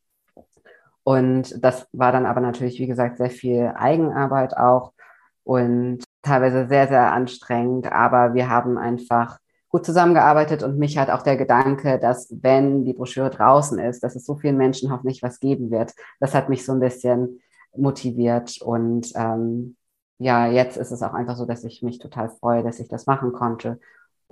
Und 1.04 1.62
das 1.62 1.86
war 1.92 2.12
dann 2.12 2.26
aber 2.26 2.40
natürlich, 2.40 2.78
wie 2.78 2.86
gesagt, 2.86 3.18
sehr 3.18 3.30
viel 3.30 3.72
Eigenarbeit 3.74 4.56
auch 4.56 4.92
und 5.44 6.04
teilweise 6.22 6.68
sehr, 6.68 6.88
sehr 6.88 7.12
anstrengend. 7.12 7.90
Aber 7.90 8.34
wir 8.34 8.48
haben 8.48 8.78
einfach 8.78 9.38
gut 9.68 9.84
zusammengearbeitet 9.84 10.62
und 10.62 10.78
mich 10.78 10.98
hat 10.98 11.10
auch 11.10 11.22
der 11.22 11.36
Gedanke, 11.36 11.98
dass 11.98 12.28
wenn 12.42 12.84
die 12.84 12.92
Broschüre 12.92 13.30
draußen 13.30 13.78
ist, 13.78 14.04
dass 14.04 14.14
es 14.14 14.24
so 14.24 14.36
vielen 14.36 14.56
Menschen 14.56 14.92
hoffentlich 14.92 15.22
was 15.22 15.40
geben 15.40 15.70
wird. 15.70 15.92
Das 16.20 16.34
hat 16.34 16.48
mich 16.48 16.64
so 16.64 16.72
ein 16.72 16.80
bisschen 16.80 17.40
motiviert 17.74 18.60
und 18.60 19.12
ähm, 19.14 19.76
ja, 20.18 20.46
jetzt 20.46 20.76
ist 20.76 20.92
es 20.92 21.02
auch 21.02 21.14
einfach 21.14 21.36
so, 21.36 21.46
dass 21.46 21.64
ich 21.64 21.82
mich 21.82 21.98
total 21.98 22.28
freue, 22.28 22.62
dass 22.62 22.78
ich 22.78 22.88
das 22.88 23.06
machen 23.06 23.32
konnte 23.32 23.80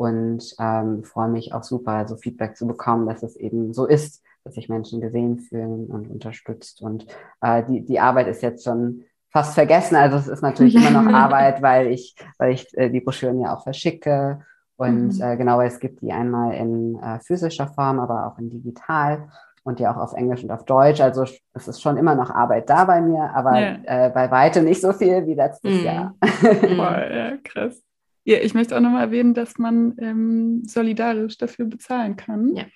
und 0.01 0.55
ähm, 0.59 1.05
freue 1.05 1.29
mich 1.29 1.53
auch 1.53 1.63
super, 1.63 2.09
so 2.09 2.17
Feedback 2.17 2.57
zu 2.57 2.67
bekommen, 2.67 3.07
dass 3.07 3.23
es 3.23 3.37
eben 3.37 3.75
so 3.75 3.85
ist, 3.85 4.25
dass 4.45 4.55
sich 4.55 4.71
Menschen 4.71 5.03
gesehen 5.03 5.39
fühlen 5.41 5.89
und 5.89 6.09
unterstützt. 6.09 6.81
Und 6.81 7.07
äh, 7.43 7.63
die, 7.65 7.85
die 7.85 8.01
Arbeit 8.01 8.27
ist 8.27 8.43
jetzt 8.43 8.65
schon 8.65 9.05
fast 9.31 9.53
vergessen. 9.53 9.97
Also 9.97 10.17
es 10.17 10.27
ist 10.27 10.41
natürlich 10.41 10.75
immer 10.75 11.03
noch 11.03 11.13
Arbeit, 11.13 11.61
weil 11.61 11.89
ich, 11.89 12.17
weil 12.39 12.55
ich 12.55 12.67
äh, 12.79 12.89
die 12.89 13.03
Broschüren 13.03 13.43
ja 13.43 13.55
auch 13.55 13.63
verschicke. 13.63 14.41
Und 14.77 15.19
mhm. 15.19 15.23
äh, 15.23 15.37
genau, 15.37 15.61
es 15.61 15.79
gibt 15.79 16.01
die 16.01 16.13
einmal 16.13 16.55
in 16.55 16.99
äh, 17.03 17.21
physischer 17.21 17.69
Form, 17.69 18.01
aber 18.01 18.27
auch 18.27 18.39
in 18.39 18.49
digital 18.49 19.29
und 19.65 19.81
ja 19.81 19.93
auch 19.93 19.99
auf 19.99 20.15
Englisch 20.15 20.43
und 20.43 20.51
auf 20.51 20.65
Deutsch. 20.65 21.03
Also 21.03 21.25
es 21.53 21.69
ist 21.69 21.83
schon 21.83 21.99
immer 21.99 22.15
noch 22.15 22.31
Arbeit 22.31 22.71
da 22.71 22.87
bei 22.87 23.03
mir, 23.03 23.31
aber 23.35 23.61
ja. 23.61 23.77
äh, 23.85 24.09
bei 24.09 24.31
weitem 24.31 24.65
nicht 24.65 24.81
so 24.81 24.95
viel 24.95 25.27
wie 25.27 25.35
letztes 25.35 25.83
mhm. 25.83 25.85
Jahr. 25.85 26.15
Voll, 26.23 26.59
ja, 27.13 27.37
krass. 27.45 27.83
Ja, 28.25 28.39
ich 28.39 28.55
möchte 28.55 28.77
auch 28.77 28.81
nochmal 28.81 29.05
erwähnen, 29.05 29.35
dass 29.35 29.59
man 29.59 29.97
ähm, 29.99 30.63
solidarisch 30.65 31.39
dafür 31.39 31.65
bezahlen 31.65 32.17
kann. 32.17 32.55
Ja. 32.55 32.67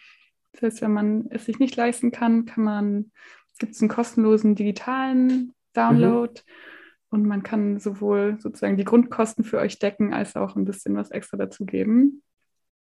Das 0.53 0.63
heißt, 0.63 0.83
wenn 0.83 0.93
man 0.93 1.27
es 1.31 1.45
sich 1.45 1.59
nicht 1.59 1.77
leisten 1.77 2.11
kann, 2.13 2.47
kann 2.47 2.65
man, 2.65 3.13
gibt 3.59 3.75
es 3.75 3.81
einen 3.81 3.91
kostenlosen 3.91 4.55
digitalen 4.55 5.53
Download 5.75 6.33
mhm. 6.33 7.19
und 7.19 7.27
man 7.27 7.43
kann 7.43 7.79
sowohl 7.79 8.37
sozusagen 8.41 8.77
die 8.77 8.85
Grundkosten 8.85 9.45
für 9.45 9.59
euch 9.59 9.79
decken, 9.79 10.15
als 10.15 10.37
auch 10.37 10.57
ein 10.57 10.65
bisschen 10.65 10.97
was 10.97 11.11
extra 11.11 11.37
dazu 11.37 11.67
geben. 11.67 12.23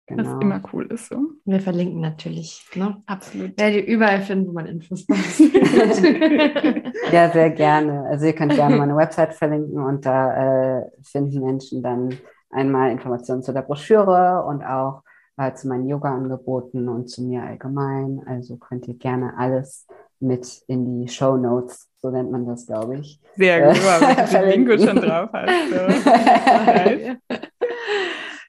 Genau. 0.09 0.25
Was 0.25 0.43
immer 0.43 0.63
cool 0.73 0.87
ist. 0.87 1.09
So. 1.09 1.33
Wir 1.45 1.61
verlinken 1.61 2.01
natürlich. 2.01 2.65
Ne? 2.75 3.03
Absolut. 3.05 3.59
Werdet 3.61 3.87
ihr 3.87 3.95
überall 3.95 4.23
finden, 4.23 4.49
wo 4.49 4.53
man 4.53 4.65
Infos 4.65 5.07
macht. 5.09 5.39
ja, 7.13 7.31
sehr 7.31 7.51
gerne. 7.51 8.05
Also 8.09 8.25
ihr 8.25 8.33
könnt 8.33 8.55
gerne 8.55 8.77
meine 8.77 8.97
Website 8.97 9.35
verlinken 9.35 9.79
und 9.79 10.07
da 10.07 10.79
äh, 10.79 10.91
finden 11.03 11.45
Menschen 11.45 11.83
dann 11.83 12.17
einmal 12.51 12.91
Informationen 12.91 13.43
zu 13.43 13.53
der 13.53 13.63
Broschüre 13.63 14.45
und 14.45 14.63
auch 14.63 15.03
äh, 15.37 15.53
zu 15.55 15.69
meinen 15.69 15.89
Yoga-Angeboten 15.89 16.89
und 16.89 17.09
zu 17.09 17.23
mir 17.23 17.43
allgemein. 17.43 18.23
Also 18.27 18.57
könnt 18.57 18.89
ihr 18.89 18.95
gerne 18.95 19.35
alles 19.37 19.87
mit 20.21 20.63
in 20.67 21.01
die 21.01 21.09
Show 21.09 21.37
Notes, 21.37 21.89
so 22.01 22.11
nennt 22.11 22.31
man 22.31 22.47
das, 22.47 22.67
glaube 22.67 22.99
ich. 22.99 23.21
Sehr 23.37 23.69
gut, 23.69 23.77
weil 23.85 24.17
du 24.17 24.33
den 24.33 24.67
Link 24.67 24.81
schon 24.81 24.97
drauf 24.97 25.31
hast. 25.33 25.71
So. 25.71 25.77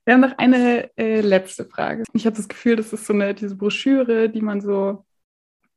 Wir 0.06 0.14
haben 0.16 0.22
noch 0.22 0.38
eine 0.40 0.90
äh, 0.98 1.22
letzte 1.22 1.66
Frage. 1.66 2.04
Ich 2.14 2.26
habe 2.26 2.36
das 2.36 2.48
Gefühl, 2.48 2.76
das 2.76 2.92
ist 2.92 3.06
so 3.06 3.14
eine 3.14 3.36
diese 3.36 3.56
Broschüre, 3.56 4.28
die 4.30 4.42
man 4.42 4.60
so, 4.60 5.06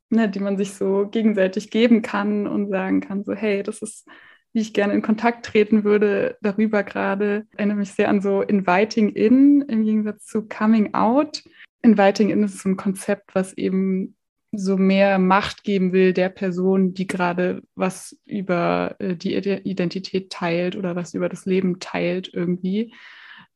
ne, 0.08 0.30
die 0.30 0.40
man 0.40 0.56
sich 0.56 0.72
so 0.72 1.06
gegenseitig 1.10 1.70
geben 1.70 2.00
kann 2.00 2.46
und 2.46 2.70
sagen 2.70 3.02
kann, 3.02 3.24
so 3.24 3.34
hey, 3.34 3.62
das 3.62 3.82
ist 3.82 4.08
wie 4.52 4.60
ich 4.60 4.74
gerne 4.74 4.92
in 4.92 5.02
Kontakt 5.02 5.46
treten 5.46 5.84
würde, 5.84 6.36
darüber 6.42 6.82
gerade. 6.82 7.46
Erinnere 7.56 7.78
mich 7.78 7.92
sehr 7.92 8.08
an 8.08 8.20
so 8.20 8.42
Inviting 8.42 9.10
In 9.10 9.62
im 9.62 9.84
Gegensatz 9.84 10.26
zu 10.26 10.46
Coming 10.46 10.94
Out. 10.94 11.42
Inviting 11.82 12.30
In 12.30 12.42
ist 12.42 12.58
so 12.60 12.68
ein 12.68 12.76
Konzept, 12.76 13.34
was 13.34 13.54
eben 13.54 14.14
so 14.52 14.76
mehr 14.76 15.18
Macht 15.18 15.64
geben 15.64 15.92
will 15.92 16.12
der 16.12 16.28
Person, 16.28 16.92
die 16.92 17.06
gerade 17.06 17.62
was 17.74 18.18
über 18.26 18.96
äh, 18.98 19.16
die 19.16 19.34
Identität 19.34 20.30
teilt 20.30 20.76
oder 20.76 20.94
was 20.94 21.14
über 21.14 21.30
das 21.30 21.46
Leben 21.46 21.80
teilt 21.80 22.30
irgendwie. 22.32 22.92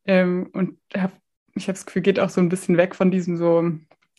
Ähm, 0.07 0.49
und 0.55 0.79
ich 0.95 1.03
habe 1.03 1.13
das 1.67 1.85
Gefühl, 1.85 2.03
geht 2.03 2.19
auch 2.19 2.31
so 2.31 2.41
ein 2.41 2.49
bisschen 2.49 2.79
weg 2.79 2.95
von 2.95 3.11
diesem 3.11 3.37
so, 3.37 3.71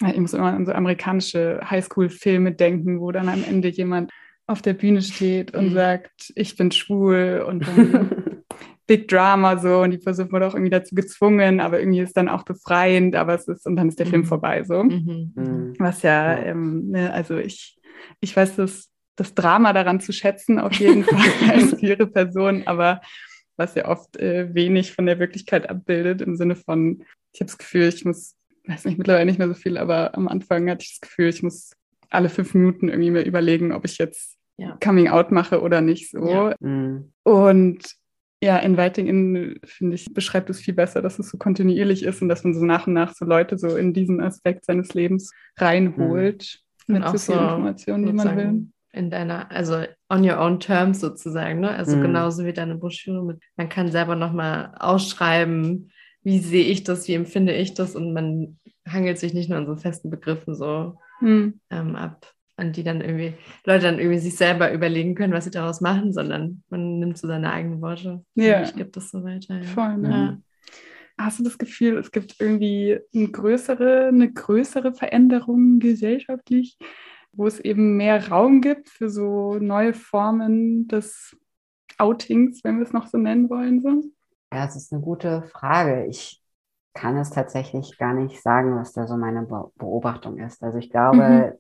ich 0.05 0.19
muss 0.19 0.33
immer 0.33 0.53
an 0.53 0.67
so 0.67 0.71
amerikanische 0.71 1.59
Highschool-Filme 1.67 2.51
denken, 2.51 2.99
wo 2.99 3.11
dann 3.11 3.29
am 3.29 3.43
Ende 3.43 3.69
jemand 3.69 4.11
auf 4.47 4.61
der 4.61 4.73
Bühne 4.73 5.01
steht 5.01 5.53
und 5.53 5.69
mhm. 5.69 5.73
sagt, 5.73 6.31
ich 6.35 6.55
bin 6.55 6.71
schwul 6.71 7.43
und 7.45 7.67
dann 7.67 8.43
Big 8.87 9.09
Drama 9.09 9.57
so 9.57 9.81
und 9.81 9.91
die 9.91 9.97
Person 9.97 10.31
wurde 10.31 10.47
auch 10.47 10.53
irgendwie 10.53 10.71
dazu 10.71 10.95
gezwungen, 10.95 11.59
aber 11.59 11.79
irgendwie 11.79 11.99
ist 11.99 12.15
dann 12.15 12.29
auch 12.29 12.43
befreiend, 12.43 13.17
aber 13.17 13.35
es 13.35 13.47
ist 13.49 13.67
und 13.67 13.75
dann 13.75 13.89
ist 13.89 13.99
der 13.99 14.05
mhm. 14.05 14.11
Film 14.11 14.25
vorbei 14.25 14.63
so. 14.63 14.83
Mhm. 14.83 15.33
mhm. 15.35 15.73
Was 15.77 16.01
ja, 16.01 16.37
ähm, 16.37 16.89
ne, 16.89 17.11
also 17.13 17.37
ich, 17.37 17.77
ich 18.21 18.35
weiß 18.35 18.55
das, 18.55 18.89
das 19.17 19.35
Drama 19.35 19.73
daran 19.73 19.99
zu 19.99 20.13
schätzen, 20.13 20.59
auf 20.59 20.73
jeden 20.73 21.03
Fall 21.03 21.51
als 21.51 21.77
queere 21.77 22.07
Person, 22.07 22.63
aber 22.65 23.01
was 23.57 23.75
ja 23.75 23.89
oft 23.89 24.15
äh, 24.17 24.53
wenig 24.53 24.93
von 24.93 25.05
der 25.05 25.19
Wirklichkeit 25.19 25.69
abbildet, 25.69 26.21
im 26.21 26.37
Sinne 26.37 26.55
von, 26.55 27.03
ich 27.33 27.41
habe 27.41 27.47
das 27.47 27.57
Gefühl, 27.57 27.89
ich 27.89 28.05
muss, 28.05 28.35
weiß 28.65 28.85
nicht, 28.85 28.97
mittlerweile 28.97 29.25
nicht 29.25 29.39
mehr 29.39 29.47
so 29.49 29.55
viel, 29.55 29.77
aber 29.77 30.15
am 30.15 30.29
Anfang 30.29 30.69
hatte 30.69 30.83
ich 30.83 30.99
das 30.99 31.01
Gefühl, 31.01 31.27
ich 31.27 31.43
muss 31.43 31.71
alle 32.09 32.29
fünf 32.29 32.53
Minuten 32.53 32.87
irgendwie 32.87 33.11
mir 33.11 33.23
überlegen, 33.23 33.73
ob 33.73 33.83
ich 33.83 33.97
jetzt 33.97 34.36
ja. 34.57 34.77
Coming 34.83 35.07
Out 35.07 35.31
mache 35.31 35.61
oder 35.61 35.81
nicht 35.81 36.11
so. 36.11 36.27
Ja. 36.27 36.55
Mhm. 36.59 37.11
Und 37.23 37.95
ja, 38.41 38.57
Inviting 38.57 39.07
In, 39.07 39.59
finde 39.63 39.95
ich, 39.95 40.13
beschreibt 40.13 40.49
es 40.49 40.59
viel 40.59 40.73
besser, 40.75 41.01
dass 41.01 41.17
es 41.17 41.29
so 41.29 41.37
kontinuierlich 41.37 42.03
ist 42.03 42.21
und 42.21 42.29
dass 42.29 42.43
man 42.43 42.53
so 42.53 42.63
nach 42.63 42.85
und 42.85 42.93
nach 42.93 43.13
so 43.15 43.25
Leute 43.25 43.57
so 43.57 43.75
in 43.75 43.93
diesen 43.93 44.21
Aspekt 44.21 44.65
seines 44.65 44.93
Lebens 44.93 45.31
reinholt 45.57 46.59
mhm. 46.85 46.95
mit 46.95 47.07
so 47.07 47.17
viel 47.17 47.41
Informationen, 47.41 48.05
die 48.05 48.13
man 48.13 48.37
will. 48.37 48.67
In 48.93 49.09
deiner, 49.11 49.51
also 49.51 49.83
on 50.09 50.27
your 50.27 50.39
own 50.39 50.59
terms 50.59 50.99
sozusagen, 50.99 51.59
ne? 51.59 51.71
Also 51.71 51.97
mhm. 51.97 52.03
genauso 52.03 52.45
wie 52.45 52.53
deine 52.53 52.75
Broschüre 52.75 53.23
mit, 53.23 53.39
man 53.55 53.69
kann 53.69 53.91
selber 53.91 54.15
nochmal 54.15 54.73
ausschreiben, 54.79 55.91
wie 56.23 56.39
sehe 56.39 56.65
ich 56.65 56.83
das, 56.83 57.07
wie 57.07 57.13
empfinde 57.13 57.53
ich 57.53 57.73
das 57.73 57.95
und 57.95 58.13
man 58.13 58.59
hangelt 58.87 59.19
sich 59.19 59.33
nicht 59.33 59.49
nur 59.49 59.57
an 59.57 59.67
so 59.67 59.75
festen 59.75 60.09
Begriffen 60.09 60.55
so 60.55 60.97
mhm. 61.21 61.59
ähm, 61.69 61.95
ab 61.95 62.33
an 62.57 62.73
die 62.73 62.83
dann 62.83 63.01
irgendwie 63.01 63.35
Leute 63.65 63.83
dann 63.83 63.99
irgendwie 63.99 64.19
sich 64.19 64.35
selber 64.35 64.73
überlegen 64.73 65.15
können, 65.15 65.33
was 65.33 65.45
sie 65.45 65.51
daraus 65.51 65.79
machen, 65.79 66.11
sondern 66.11 66.63
man 66.69 66.99
nimmt 66.99 67.17
so 67.17 67.27
seine 67.27 67.51
eigenen 67.51 67.81
Worte 67.81 68.25
ja. 68.33 68.59
und 68.59 68.75
gibt 68.75 68.97
das 68.97 69.11
so 69.11 69.23
weiter. 69.23 69.57
Ja. 69.57 69.63
Voll, 69.63 69.97
ne? 69.97 70.09
ja. 70.09 70.37
Hast 71.19 71.39
du 71.39 71.43
das 71.43 71.57
Gefühl, 71.57 71.97
es 71.97 72.11
gibt 72.11 72.35
irgendwie 72.39 72.99
eine 73.15 73.29
größere, 73.29 74.07
eine 74.07 74.31
größere 74.31 74.93
Veränderung 74.93 75.79
gesellschaftlich, 75.79 76.77
wo 77.31 77.47
es 77.47 77.59
eben 77.59 77.95
mehr 77.97 78.27
Raum 78.27 78.61
gibt 78.61 78.89
für 78.89 79.09
so 79.09 79.57
neue 79.59 79.93
Formen 79.93 80.87
des 80.87 81.35
Outings, 81.97 82.63
wenn 82.63 82.77
wir 82.77 82.85
es 82.85 82.93
noch 82.93 83.07
so 83.07 83.17
nennen 83.17 83.49
wollen? 83.49 83.81
So? 83.81 84.03
Ja, 84.51 84.65
es 84.65 84.75
ist 84.75 84.91
eine 84.91 85.01
gute 85.01 85.43
Frage. 85.43 86.05
Ich 86.07 86.41
kann 86.93 87.17
es 87.17 87.29
tatsächlich 87.29 87.97
gar 87.97 88.13
nicht 88.13 88.41
sagen, 88.41 88.75
was 88.75 88.93
da 88.93 89.07
so 89.07 89.17
meine 89.17 89.43
Beobachtung 89.75 90.37
ist. 90.39 90.63
Also 90.63 90.79
ich 90.79 90.89
glaube, 90.89 91.51
mhm 91.51 91.57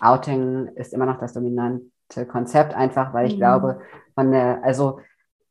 Outing 0.00 0.68
ist 0.76 0.92
immer 0.92 1.06
noch 1.06 1.18
das 1.18 1.32
dominante 1.32 2.26
Konzept, 2.28 2.74
einfach 2.74 3.12
weil 3.14 3.26
ich 3.26 3.34
mhm. 3.34 3.38
glaube, 3.38 3.80
von 4.14 4.32
der, 4.32 4.62
also 4.64 5.00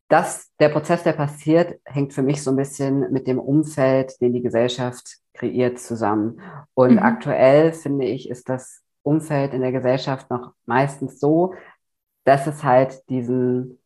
das, 0.09 0.51
der 0.59 0.69
Prozess, 0.69 1.03
der 1.03 1.13
passiert, 1.13 1.79
hängt 1.85 2.13
für 2.13 2.23
mich 2.23 2.43
so 2.43 2.51
ein 2.51 2.57
bisschen 2.57 3.11
mit 3.11 3.27
dem 3.27 3.39
Umfeld, 3.39 4.19
den 4.21 4.33
die 4.33 4.41
Gesellschaft 4.41 5.19
kreiert, 5.33 5.79
zusammen. 5.79 6.41
Und 6.73 6.93
mhm. 6.93 6.99
aktuell 6.99 7.73
finde 7.73 8.05
ich, 8.05 8.29
ist 8.29 8.49
das 8.49 8.81
Umfeld 9.03 9.53
in 9.53 9.61
der 9.61 9.71
Gesellschaft 9.71 10.29
noch 10.29 10.53
meistens 10.65 11.19
so, 11.19 11.53
dass 12.23 12.47
es 12.47 12.63
halt 12.63 13.07
diesen 13.09 13.79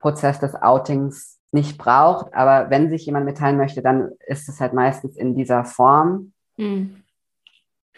Prozess 0.00 0.40
des 0.40 0.54
Outings 0.54 1.40
nicht 1.52 1.78
braucht. 1.78 2.34
Aber 2.34 2.68
wenn 2.68 2.90
sich 2.90 3.06
jemand 3.06 3.24
mitteilen 3.24 3.56
möchte, 3.56 3.80
dann 3.80 4.10
ist 4.26 4.48
es 4.48 4.60
halt 4.60 4.74
meistens 4.74 5.16
in 5.16 5.34
dieser 5.34 5.64
Form. 5.64 6.32
Mhm. 6.56 7.03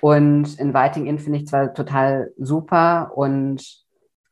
Und 0.01 0.59
Inviting 0.59 1.07
In 1.07 1.19
finde 1.19 1.39
ich 1.39 1.47
zwar 1.47 1.73
total 1.73 2.33
super 2.37 3.13
und 3.15 3.87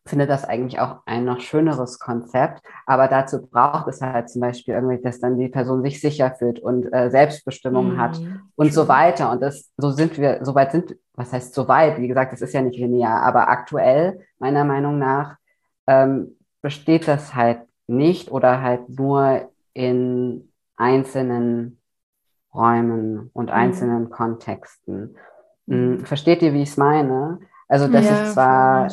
finde 0.07 0.27
das 0.27 0.45
eigentlich 0.45 0.81
auch 0.81 0.99
ein 1.07 1.25
noch 1.25 1.41
schöneres 1.41 1.99
Konzept, 1.99 2.63
aber 2.85 3.09
dazu 3.09 3.47
braucht 3.47 3.89
es 3.89 4.03
halt 4.03 4.29
zum 4.29 4.43
Beispiel 4.43 4.75
irgendwie, 4.75 5.01
dass 5.03 5.19
dann 5.19 5.39
die 5.39 5.49
Person 5.49 5.83
sich 5.83 6.01
sicher 6.01 6.35
fühlt 6.35 6.59
und 6.61 6.93
äh, 6.93 7.09
Selbstbestimmung 7.11 7.95
mhm. 7.95 7.99
hat 7.99 8.21
und 8.55 8.73
so 8.75 8.87
weiter. 8.87 9.31
Und 9.31 9.41
das, 9.41 9.73
so 9.79 9.91
sind 9.91 10.19
wir, 10.19 10.45
so 10.45 10.55
weit 10.55 10.73
sind, 10.73 10.97
was 11.15 11.33
heißt 11.33 11.55
so 11.55 11.69
weit? 11.69 11.99
Wie 11.99 12.09
gesagt, 12.09 12.35
es 12.35 12.43
ist 12.43 12.53
ja 12.53 12.61
nicht 12.61 12.79
linear, 12.79 13.23
aber 13.23 13.49
aktuell, 13.49 14.21
meiner 14.39 14.65
Meinung 14.65 14.99
nach, 14.99 15.37
ähm, 15.87 16.37
besteht 16.61 17.09
das 17.09 17.35
halt 17.35 17.61
nicht 17.87 18.31
oder 18.31 18.61
halt 18.61 18.89
nur 18.91 19.51
in 19.73 20.51
einzelnen 20.77 21.81
Räumen 22.55 23.31
und 23.33 23.47
mhm. 23.47 23.53
einzelnen 23.53 24.11
Kontexten. 24.11 25.17
Mhm. 25.67 26.01
Versteht 26.01 26.43
ihr, 26.43 26.53
wie 26.53 26.63
ich 26.63 26.71
es 26.71 26.77
meine? 26.77 27.39
Also, 27.69 27.89
dass 27.89 28.05
ja, 28.05 28.23
ich 28.23 28.31
zwar, 28.33 28.89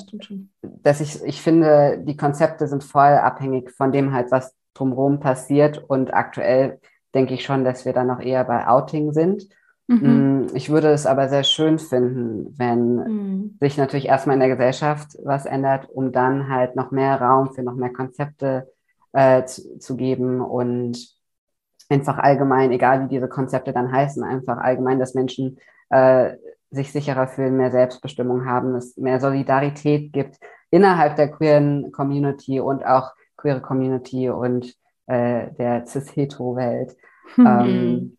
dass 0.62 1.02
ich, 1.02 1.24
ich 1.24 1.42
finde, 1.42 2.00
die 2.04 2.16
Konzepte 2.16 2.68
sind 2.68 2.84
voll 2.84 3.14
abhängig 3.14 3.72
von 3.72 3.92
dem 3.92 4.14
halt, 4.14 4.32
was 4.32 4.56
drumherum 4.74 5.20
passiert. 5.20 5.84
Und 5.88 6.14
aktuell 6.14 6.80
denke 7.14 7.34
ich 7.34 7.44
schon, 7.44 7.64
dass 7.64 7.86
wir 7.86 7.94
dann 7.94 8.08
noch 8.08 8.22
eher 8.22 8.44
bei 8.46 8.68
Outing 8.68 9.12
sind. 9.12 9.48
Mhm. 9.88 10.44
Mm, 10.44 10.48
ich 10.54 10.70
würde 10.70 10.92
es 10.92 11.06
aber 11.06 11.28
sehr 11.28 11.44
schön 11.44 11.80
finden, 11.80 12.58
wenn 12.58 12.96
mhm. 12.96 13.58
sich 13.60 13.78
natürlich 13.78 14.08
erstmal 14.08 14.36
in 14.36 14.40
der 14.40 14.50
Gesellschaft 14.50 15.18
was 15.24 15.46
ändert, 15.46 15.90
um 15.90 16.12
dann 16.12 16.50
halt 16.50 16.76
noch 16.76 16.92
mehr 16.92 17.20
Raum 17.20 17.54
für 17.54 17.64
noch 17.64 17.76
mehr 17.76 17.92
Konzepte 17.92 18.70
äh, 19.12 19.44
zu, 19.44 19.80
zu 19.80 19.98
geben 19.98 20.40
und 20.40 20.98
einfach 21.90 22.18
allgemein, 22.20 22.72
egal 22.72 23.04
wie 23.04 23.10
diese 23.10 23.28
Konzepte 23.28 23.74
dann 23.74 23.92
heißen, 23.92 24.24
einfach 24.24 24.58
allgemein, 24.58 25.00
dass 25.00 25.14
Menschen 25.14 25.60
äh, 25.90 26.36
sich 26.72 26.92
sicherer 26.92 27.28
fühlen, 27.28 27.58
mehr 27.58 27.72
Selbstbestimmung 27.72 28.46
haben, 28.46 28.76
es 28.76 28.98
mehr 28.98 29.20
Solidarität 29.20 30.14
gibt 30.14 30.38
innerhalb 30.72 31.18
der 31.18 31.30
queeren 31.30 31.92
Community 31.92 32.60
und 32.60 32.86
auch 32.86 33.12
queere 33.38 33.62
Community 33.62 34.30
und 34.30 34.74
äh, 35.08 35.52
der 35.58 35.86
cis-hetero-Welt. 35.86 36.96
Mhm. 37.36 37.48
Ähm, 37.48 38.18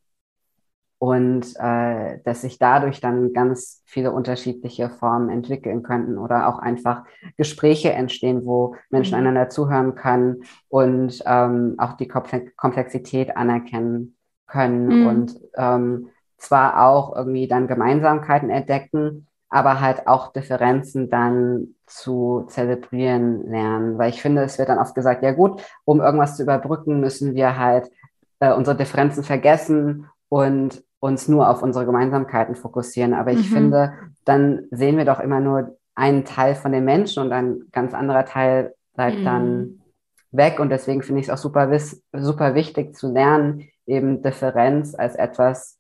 und 0.99 1.57
äh, 1.59 2.21
dass 2.25 2.43
sich 2.43 2.59
dadurch 2.59 3.01
dann 3.01 3.33
ganz 3.33 3.83
viele 3.87 4.13
unterschiedliche 4.13 4.89
Formen 4.89 5.31
entwickeln 5.31 5.83
könnten 5.83 6.17
oder 6.17 6.47
auch 6.47 6.61
einfach 6.61 7.03
Gespräche 7.37 7.93
entstehen, 7.93 8.47
wo 8.47 8.77
Menschen 8.89 9.15
mhm. 9.15 9.27
einander 9.27 9.49
zuhören 9.49 9.97
können 9.97 10.45
und 10.69 11.21
ähm, 11.27 11.75
auch 11.79 11.95
die 11.95 12.07
Komplexität 12.07 13.37
anerkennen 13.37 14.17
können 14.47 15.01
mhm. 15.01 15.07
und 15.09 15.41
ähm, 15.57 16.09
zwar 16.43 16.85
auch 16.87 17.15
irgendwie 17.15 17.47
dann 17.47 17.69
Gemeinsamkeiten 17.69 18.51
entdecken, 18.51 19.29
aber 19.49 19.81
halt 19.81 20.09
auch 20.09 20.33
Differenzen 20.33 21.09
dann 21.09 21.75
zu 21.87 22.45
zelebrieren 22.49 23.47
lernen. 23.49 23.99
Weil 23.99 24.11
ich 24.11 24.21
finde, 24.21 24.43
es 24.43 24.59
wird 24.59 24.69
dann 24.69 24.79
oft 24.79 24.95
gesagt, 24.95 25.23
ja 25.23 25.33
gut, 25.33 25.63
um 25.85 26.01
irgendwas 26.01 26.37
zu 26.37 26.43
überbrücken, 26.43 27.01
müssen 27.01 27.35
wir 27.35 27.59
halt 27.59 27.91
äh, 28.41 28.53
unsere 28.53 28.77
Differenzen 28.77 29.23
vergessen 29.23 30.09
und 30.29 30.83
uns 31.01 31.29
nur 31.29 31.49
auf 31.49 31.63
unsere 31.63 31.85
Gemeinsamkeiten 31.85 32.57
fokussieren. 32.57 33.15
Aber 33.15 33.31
ich 33.31 33.51
mhm. 33.51 33.55
finde, 33.55 33.93
dann 34.25 34.65
sehen 34.71 34.97
wir 34.97 35.05
doch 35.05 35.21
immer 35.21 35.41
nur 35.41 35.77
einen 35.95 36.25
Teil 36.25 36.55
von 36.55 36.73
den 36.73 36.85
Menschen 36.85 37.23
und 37.23 37.33
ein 37.33 37.67
ganz 37.73 37.95
anderer 37.95 38.25
Teil 38.25 38.75
bleibt 38.95 39.19
mhm. 39.19 39.25
dann 39.25 39.83
weg. 40.31 40.59
Und 40.59 40.71
deswegen 40.71 41.03
finde 41.03 41.21
ich 41.21 41.29
es 41.29 41.33
auch 41.33 41.39
super, 41.39 41.71
super 42.13 42.55
wichtig 42.55 42.97
zu 42.97 43.13
lernen, 43.13 43.69
eben 43.87 44.23
Differenz 44.23 44.95
als 44.95 45.15
etwas 45.15 45.79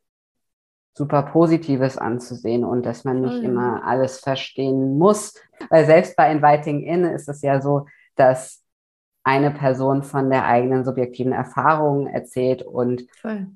super 0.94 1.22
Positives 1.22 1.96
anzusehen 1.96 2.64
und 2.64 2.84
dass 2.84 3.04
man 3.04 3.22
nicht 3.22 3.40
oh, 3.40 3.44
immer 3.44 3.84
alles 3.84 4.20
verstehen 4.20 4.98
muss. 4.98 5.34
Weil 5.70 5.86
selbst 5.86 6.16
bei 6.16 6.30
Inviting 6.30 6.82
In 6.82 7.04
ist 7.04 7.28
es 7.28 7.42
ja 7.42 7.60
so, 7.60 7.86
dass 8.16 8.62
eine 9.24 9.50
Person 9.50 10.02
von 10.02 10.30
der 10.30 10.44
eigenen 10.44 10.84
subjektiven 10.84 11.32
Erfahrung 11.32 12.08
erzählt 12.08 12.62
und 12.62 13.06
Voll. 13.20 13.46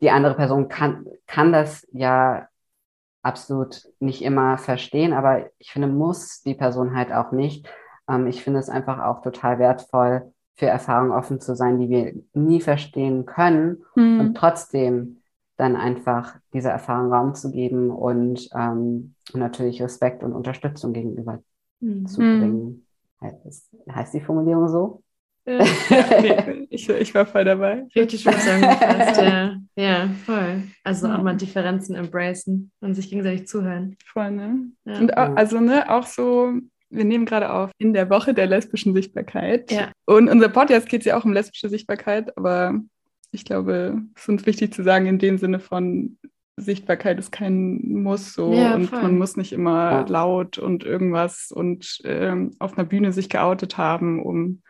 die 0.00 0.10
andere 0.10 0.34
Person 0.34 0.68
kann, 0.68 1.06
kann 1.26 1.52
das 1.52 1.86
ja 1.92 2.48
absolut 3.22 3.82
nicht 3.98 4.22
immer 4.22 4.56
verstehen, 4.56 5.12
aber 5.12 5.50
ich 5.58 5.72
finde, 5.72 5.88
muss 5.88 6.40
die 6.42 6.54
Person 6.54 6.94
halt 6.94 7.12
auch 7.12 7.32
nicht. 7.32 7.68
Ähm, 8.08 8.26
ich 8.26 8.42
finde 8.42 8.60
es 8.60 8.70
einfach 8.70 9.00
auch 9.00 9.20
total 9.20 9.58
wertvoll 9.58 10.32
für 10.56 10.66
Erfahrungen 10.66 11.12
offen 11.12 11.40
zu 11.40 11.54
sein, 11.54 11.78
die 11.78 11.88
wir 11.88 12.14
nie 12.32 12.60
verstehen 12.60 13.26
können 13.26 13.84
hm. 13.94 14.20
und 14.20 14.34
trotzdem 14.34 15.19
dann 15.60 15.76
einfach 15.76 16.36
dieser 16.54 16.70
Erfahrung 16.70 17.12
Raum 17.12 17.34
zu 17.34 17.50
geben 17.50 17.90
und, 17.90 18.48
ähm, 18.54 19.14
natürlich 19.34 19.82
Respekt 19.82 20.24
und 20.24 20.32
Unterstützung 20.32 20.92
gegenüber 20.92 21.42
hm. 21.80 22.06
zu 22.06 22.18
bringen. 22.18 22.86
Heißt, 23.20 23.70
heißt 23.92 24.14
die 24.14 24.20
Formulierung 24.20 24.68
so? 24.68 25.02
ja, 25.46 25.64
nee, 26.20 26.66
ich, 26.70 26.88
ich 26.88 27.14
war 27.14 27.26
voll 27.26 27.44
dabei. 27.44 27.86
Richtig 27.94 28.22
schön 28.22 28.32
zusammengefasst, 28.32 29.20
ja. 29.20 29.56
Ja, 29.76 30.08
voll. 30.26 30.62
Also 30.84 31.08
auch 31.08 31.22
mal 31.22 31.36
Differenzen 31.36 31.94
embracen 31.94 32.70
und 32.80 32.94
sich 32.94 33.08
gegenseitig 33.08 33.46
zuhören. 33.46 33.96
Voll, 34.04 34.30
ne? 34.30 34.72
Ja. 34.84 34.98
Und 34.98 35.16
auch, 35.16 35.36
also, 35.36 35.60
ne, 35.60 35.90
auch 35.90 36.06
so, 36.06 36.52
wir 36.90 37.04
nehmen 37.04 37.24
gerade 37.24 37.50
auf 37.50 37.70
in 37.78 37.94
der 37.94 38.10
Woche 38.10 38.34
der 38.34 38.46
lesbischen 38.46 38.94
Sichtbarkeit. 38.94 39.70
Ja. 39.70 39.92
Und 40.06 40.28
unser 40.28 40.48
Podcast 40.48 40.88
geht 40.88 41.04
ja 41.04 41.18
auch 41.18 41.24
um 41.24 41.32
lesbische 41.32 41.68
Sichtbarkeit, 41.70 42.36
aber 42.36 42.80
ich 43.32 43.44
glaube, 43.44 44.02
es 44.14 44.22
ist 44.22 44.28
uns 44.28 44.46
wichtig 44.46 44.74
zu 44.74 44.82
sagen, 44.82 45.06
in 45.06 45.18
dem 45.18 45.38
Sinne 45.38 45.60
von 45.60 46.18
Sichtbarkeit 46.56 47.18
ist 47.18 47.32
kein 47.32 47.80
Muss 48.02 48.34
so 48.34 48.52
ja, 48.52 48.74
und 48.74 48.92
man 48.92 49.18
muss 49.18 49.36
nicht 49.36 49.52
immer 49.52 49.90
ja. 49.90 50.06
laut 50.06 50.58
und 50.58 50.84
irgendwas 50.84 51.50
und 51.50 52.00
ähm, 52.04 52.52
auf 52.58 52.76
einer 52.76 52.86
Bühne 52.86 53.12
sich 53.12 53.28
geoutet 53.28 53.78
haben, 53.78 54.22
um, 54.22 54.62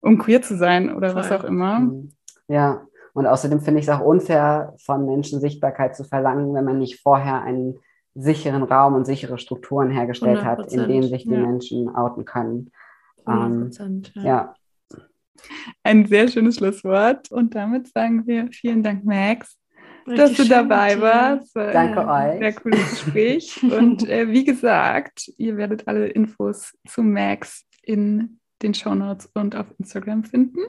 um 0.00 0.18
queer 0.18 0.42
zu 0.42 0.56
sein 0.56 0.94
oder 0.94 1.10
voll. 1.10 1.20
was 1.20 1.32
auch 1.32 1.44
immer. 1.44 1.80
Mhm. 1.80 2.12
Ja, 2.48 2.82
und 3.14 3.26
außerdem 3.26 3.60
finde 3.60 3.80
ich 3.80 3.88
es 3.88 3.92
auch 3.92 4.04
unfair, 4.04 4.74
von 4.84 5.04
Menschen 5.06 5.40
Sichtbarkeit 5.40 5.96
zu 5.96 6.04
verlangen, 6.04 6.54
wenn 6.54 6.64
man 6.64 6.78
nicht 6.78 7.00
vorher 7.00 7.42
einen 7.42 7.78
sicheren 8.14 8.62
Raum 8.62 8.94
und 8.94 9.06
sichere 9.06 9.38
Strukturen 9.38 9.90
hergestellt 9.90 10.44
hat, 10.44 10.72
in 10.72 10.88
denen 10.88 11.08
sich 11.08 11.24
die 11.24 11.34
ja. 11.34 11.40
Menschen 11.40 11.94
outen 11.94 12.24
können. 12.24 12.70
Ähm, 13.26 13.70
ja. 14.14 14.22
ja. 14.22 14.54
Ein 15.82 16.06
sehr 16.06 16.28
schönes 16.28 16.56
Schlusswort. 16.56 17.30
Und 17.30 17.54
damit 17.54 17.88
sagen 17.88 18.26
wir 18.26 18.48
vielen 18.52 18.82
Dank, 18.82 19.04
Max, 19.04 19.58
Richtig 20.06 20.16
dass 20.16 20.36
du 20.36 20.44
dabei 20.48 20.92
schön, 20.92 21.00
warst. 21.02 21.56
Danke 21.56 22.06
euch. 22.06 22.38
Sehr 22.38 22.52
cooles 22.54 22.90
Gespräch. 22.90 23.62
Und 23.62 24.08
äh, 24.08 24.28
wie 24.30 24.44
gesagt, 24.44 25.30
ihr 25.36 25.56
werdet 25.56 25.86
alle 25.86 26.08
Infos 26.08 26.74
zu 26.86 27.02
Max 27.02 27.64
in 27.82 28.38
den 28.62 28.74
Show 28.74 28.94
Notes 28.94 29.30
und 29.34 29.54
auf 29.54 29.66
Instagram 29.78 30.24
finden. 30.24 30.60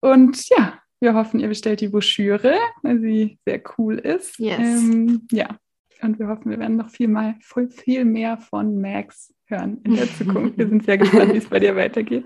Und 0.00 0.48
ja, 0.50 0.78
wir 1.00 1.14
hoffen, 1.14 1.40
ihr 1.40 1.48
bestellt 1.48 1.80
die 1.80 1.88
Broschüre, 1.88 2.56
weil 2.82 3.00
sie 3.00 3.38
sehr 3.46 3.62
cool 3.78 3.98
ist. 3.98 4.38
Yes. 4.38 4.58
Ähm, 4.58 5.26
ja, 5.32 5.56
und 6.02 6.18
wir 6.18 6.28
hoffen, 6.28 6.50
wir 6.50 6.58
werden 6.58 6.76
noch 6.76 6.90
viel, 6.90 7.08
mal, 7.08 7.36
viel 7.70 8.04
mehr 8.04 8.38
von 8.38 8.80
Max 8.80 9.34
hören 9.46 9.80
in 9.84 9.96
der 9.96 10.06
Zukunft. 10.18 10.58
Wir 10.58 10.68
sind 10.68 10.84
sehr 10.84 10.98
gespannt, 10.98 11.32
wie 11.32 11.38
es 11.38 11.48
bei 11.48 11.58
dir 11.58 11.74
weitergeht. 11.74 12.24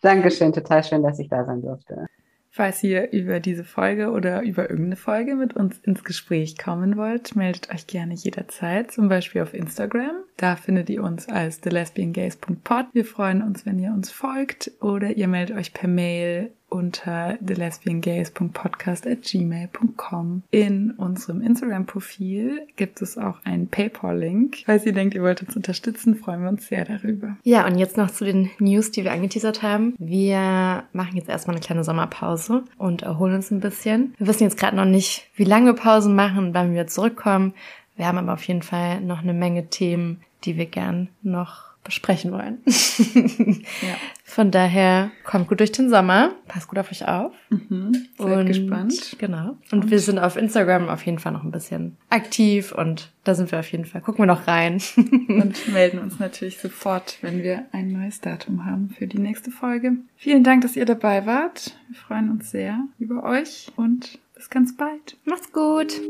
Dankeschön, 0.00 0.52
total 0.52 0.82
schön, 0.82 1.02
dass 1.02 1.18
ich 1.18 1.28
da 1.28 1.44
sein 1.44 1.62
durfte. 1.62 2.06
Falls 2.52 2.82
ihr 2.82 3.12
über 3.12 3.38
diese 3.38 3.62
Folge 3.62 4.10
oder 4.10 4.42
über 4.42 4.68
irgendeine 4.68 4.96
Folge 4.96 5.36
mit 5.36 5.54
uns 5.54 5.78
ins 5.78 6.02
Gespräch 6.02 6.58
kommen 6.58 6.96
wollt, 6.96 7.36
meldet 7.36 7.72
euch 7.72 7.86
gerne 7.86 8.14
jederzeit, 8.14 8.90
zum 8.90 9.08
Beispiel 9.08 9.42
auf 9.42 9.54
Instagram. 9.54 10.24
Da 10.36 10.56
findet 10.56 10.90
ihr 10.90 11.04
uns 11.04 11.28
als 11.28 11.60
thelesbiangays.pod. 11.60 12.86
Wir 12.92 13.04
freuen 13.04 13.42
uns, 13.42 13.66
wenn 13.66 13.78
ihr 13.78 13.92
uns 13.92 14.10
folgt 14.10 14.72
oder 14.80 15.10
ihr 15.10 15.28
meldet 15.28 15.56
euch 15.56 15.72
per 15.72 15.88
Mail 15.88 16.50
unter 16.70 17.36
thelesbiangays.podcast.gmail.com. 17.46 20.42
In 20.50 20.92
unserem 20.92 21.42
Instagram-Profil 21.42 22.66
gibt 22.76 23.02
es 23.02 23.18
auch 23.18 23.44
einen 23.44 23.68
PayPal-Link. 23.68 24.62
Falls 24.64 24.86
ihr 24.86 24.92
denkt, 24.92 25.14
ihr 25.14 25.22
wollt 25.22 25.42
uns 25.42 25.56
unterstützen, 25.56 26.14
freuen 26.14 26.42
wir 26.42 26.48
uns 26.48 26.68
sehr 26.68 26.84
darüber. 26.84 27.36
Ja, 27.42 27.66
und 27.66 27.78
jetzt 27.78 27.96
noch 27.96 28.10
zu 28.10 28.24
den 28.24 28.50
News, 28.58 28.90
die 28.90 29.04
wir 29.04 29.12
angeteasert 29.12 29.62
haben. 29.62 29.94
Wir 29.98 30.84
machen 30.92 31.16
jetzt 31.16 31.28
erstmal 31.28 31.56
eine 31.56 31.64
kleine 31.64 31.84
Sommerpause 31.84 32.64
und 32.78 33.02
erholen 33.02 33.34
uns 33.34 33.50
ein 33.50 33.60
bisschen. 33.60 34.14
Wir 34.18 34.26
wissen 34.26 34.44
jetzt 34.44 34.58
gerade 34.58 34.76
noch 34.76 34.86
nicht, 34.86 35.28
wie 35.34 35.44
lange 35.44 35.74
Pausen 35.74 36.14
machen, 36.14 36.54
wann 36.54 36.74
wir 36.74 36.86
zurückkommen. 36.86 37.52
Wir 37.96 38.06
haben 38.06 38.18
aber 38.18 38.34
auf 38.34 38.44
jeden 38.44 38.62
Fall 38.62 39.00
noch 39.00 39.22
eine 39.22 39.34
Menge 39.34 39.66
Themen, 39.66 40.20
die 40.44 40.56
wir 40.56 40.66
gern 40.66 41.08
noch 41.22 41.69
besprechen 41.84 42.32
wollen. 42.32 42.58
ja. 42.66 43.96
Von 44.24 44.50
daher 44.50 45.10
kommt 45.24 45.48
gut 45.48 45.60
durch 45.60 45.72
den 45.72 45.88
Sommer, 45.88 46.32
passt 46.46 46.68
gut 46.68 46.78
auf 46.78 46.92
euch 46.92 47.08
auf. 47.08 47.32
Mhm, 47.48 48.06
seid 48.16 48.38
und, 48.38 48.46
gespannt. 48.46 49.16
Genau. 49.18 49.56
Und, 49.72 49.84
und, 49.84 49.90
wir 49.90 49.98
sind 49.98 50.18
auf 50.18 50.36
Instagram 50.36 50.88
auf 50.88 51.04
jeden 51.04 51.18
Fall 51.18 51.32
noch 51.32 51.42
ein 51.42 51.50
bisschen 51.50 51.96
aktiv 52.10 52.72
und 52.72 53.10
da 53.24 53.34
sind 53.34 53.50
wir 53.50 53.58
auf 53.58 53.70
jeden 53.72 53.86
Fall. 53.86 54.02
Gucken 54.02 54.22
wir 54.22 54.26
noch 54.26 54.46
rein. 54.46 54.80
und 54.96 55.72
melden 55.72 55.98
uns 55.98 56.18
natürlich 56.18 56.58
sofort, 56.58 57.18
wenn 57.22 57.42
wir 57.42 57.64
ein 57.72 57.92
neues 57.92 58.20
Datum 58.20 58.64
haben 58.66 58.90
für 58.96 59.06
die 59.06 59.18
nächste 59.18 59.50
Folge. 59.50 59.94
Vielen 60.16 60.44
Dank, 60.44 60.62
dass 60.62 60.76
ihr 60.76 60.86
dabei 60.86 61.26
wart. 61.26 61.74
Wir 61.88 61.96
freuen 61.96 62.30
uns 62.30 62.50
sehr 62.50 62.78
über 62.98 63.24
euch 63.24 63.72
und 63.76 64.18
bis 64.34 64.48
ganz 64.48 64.76
bald. 64.76 65.16
Macht's 65.24 65.52
gut. 65.52 66.00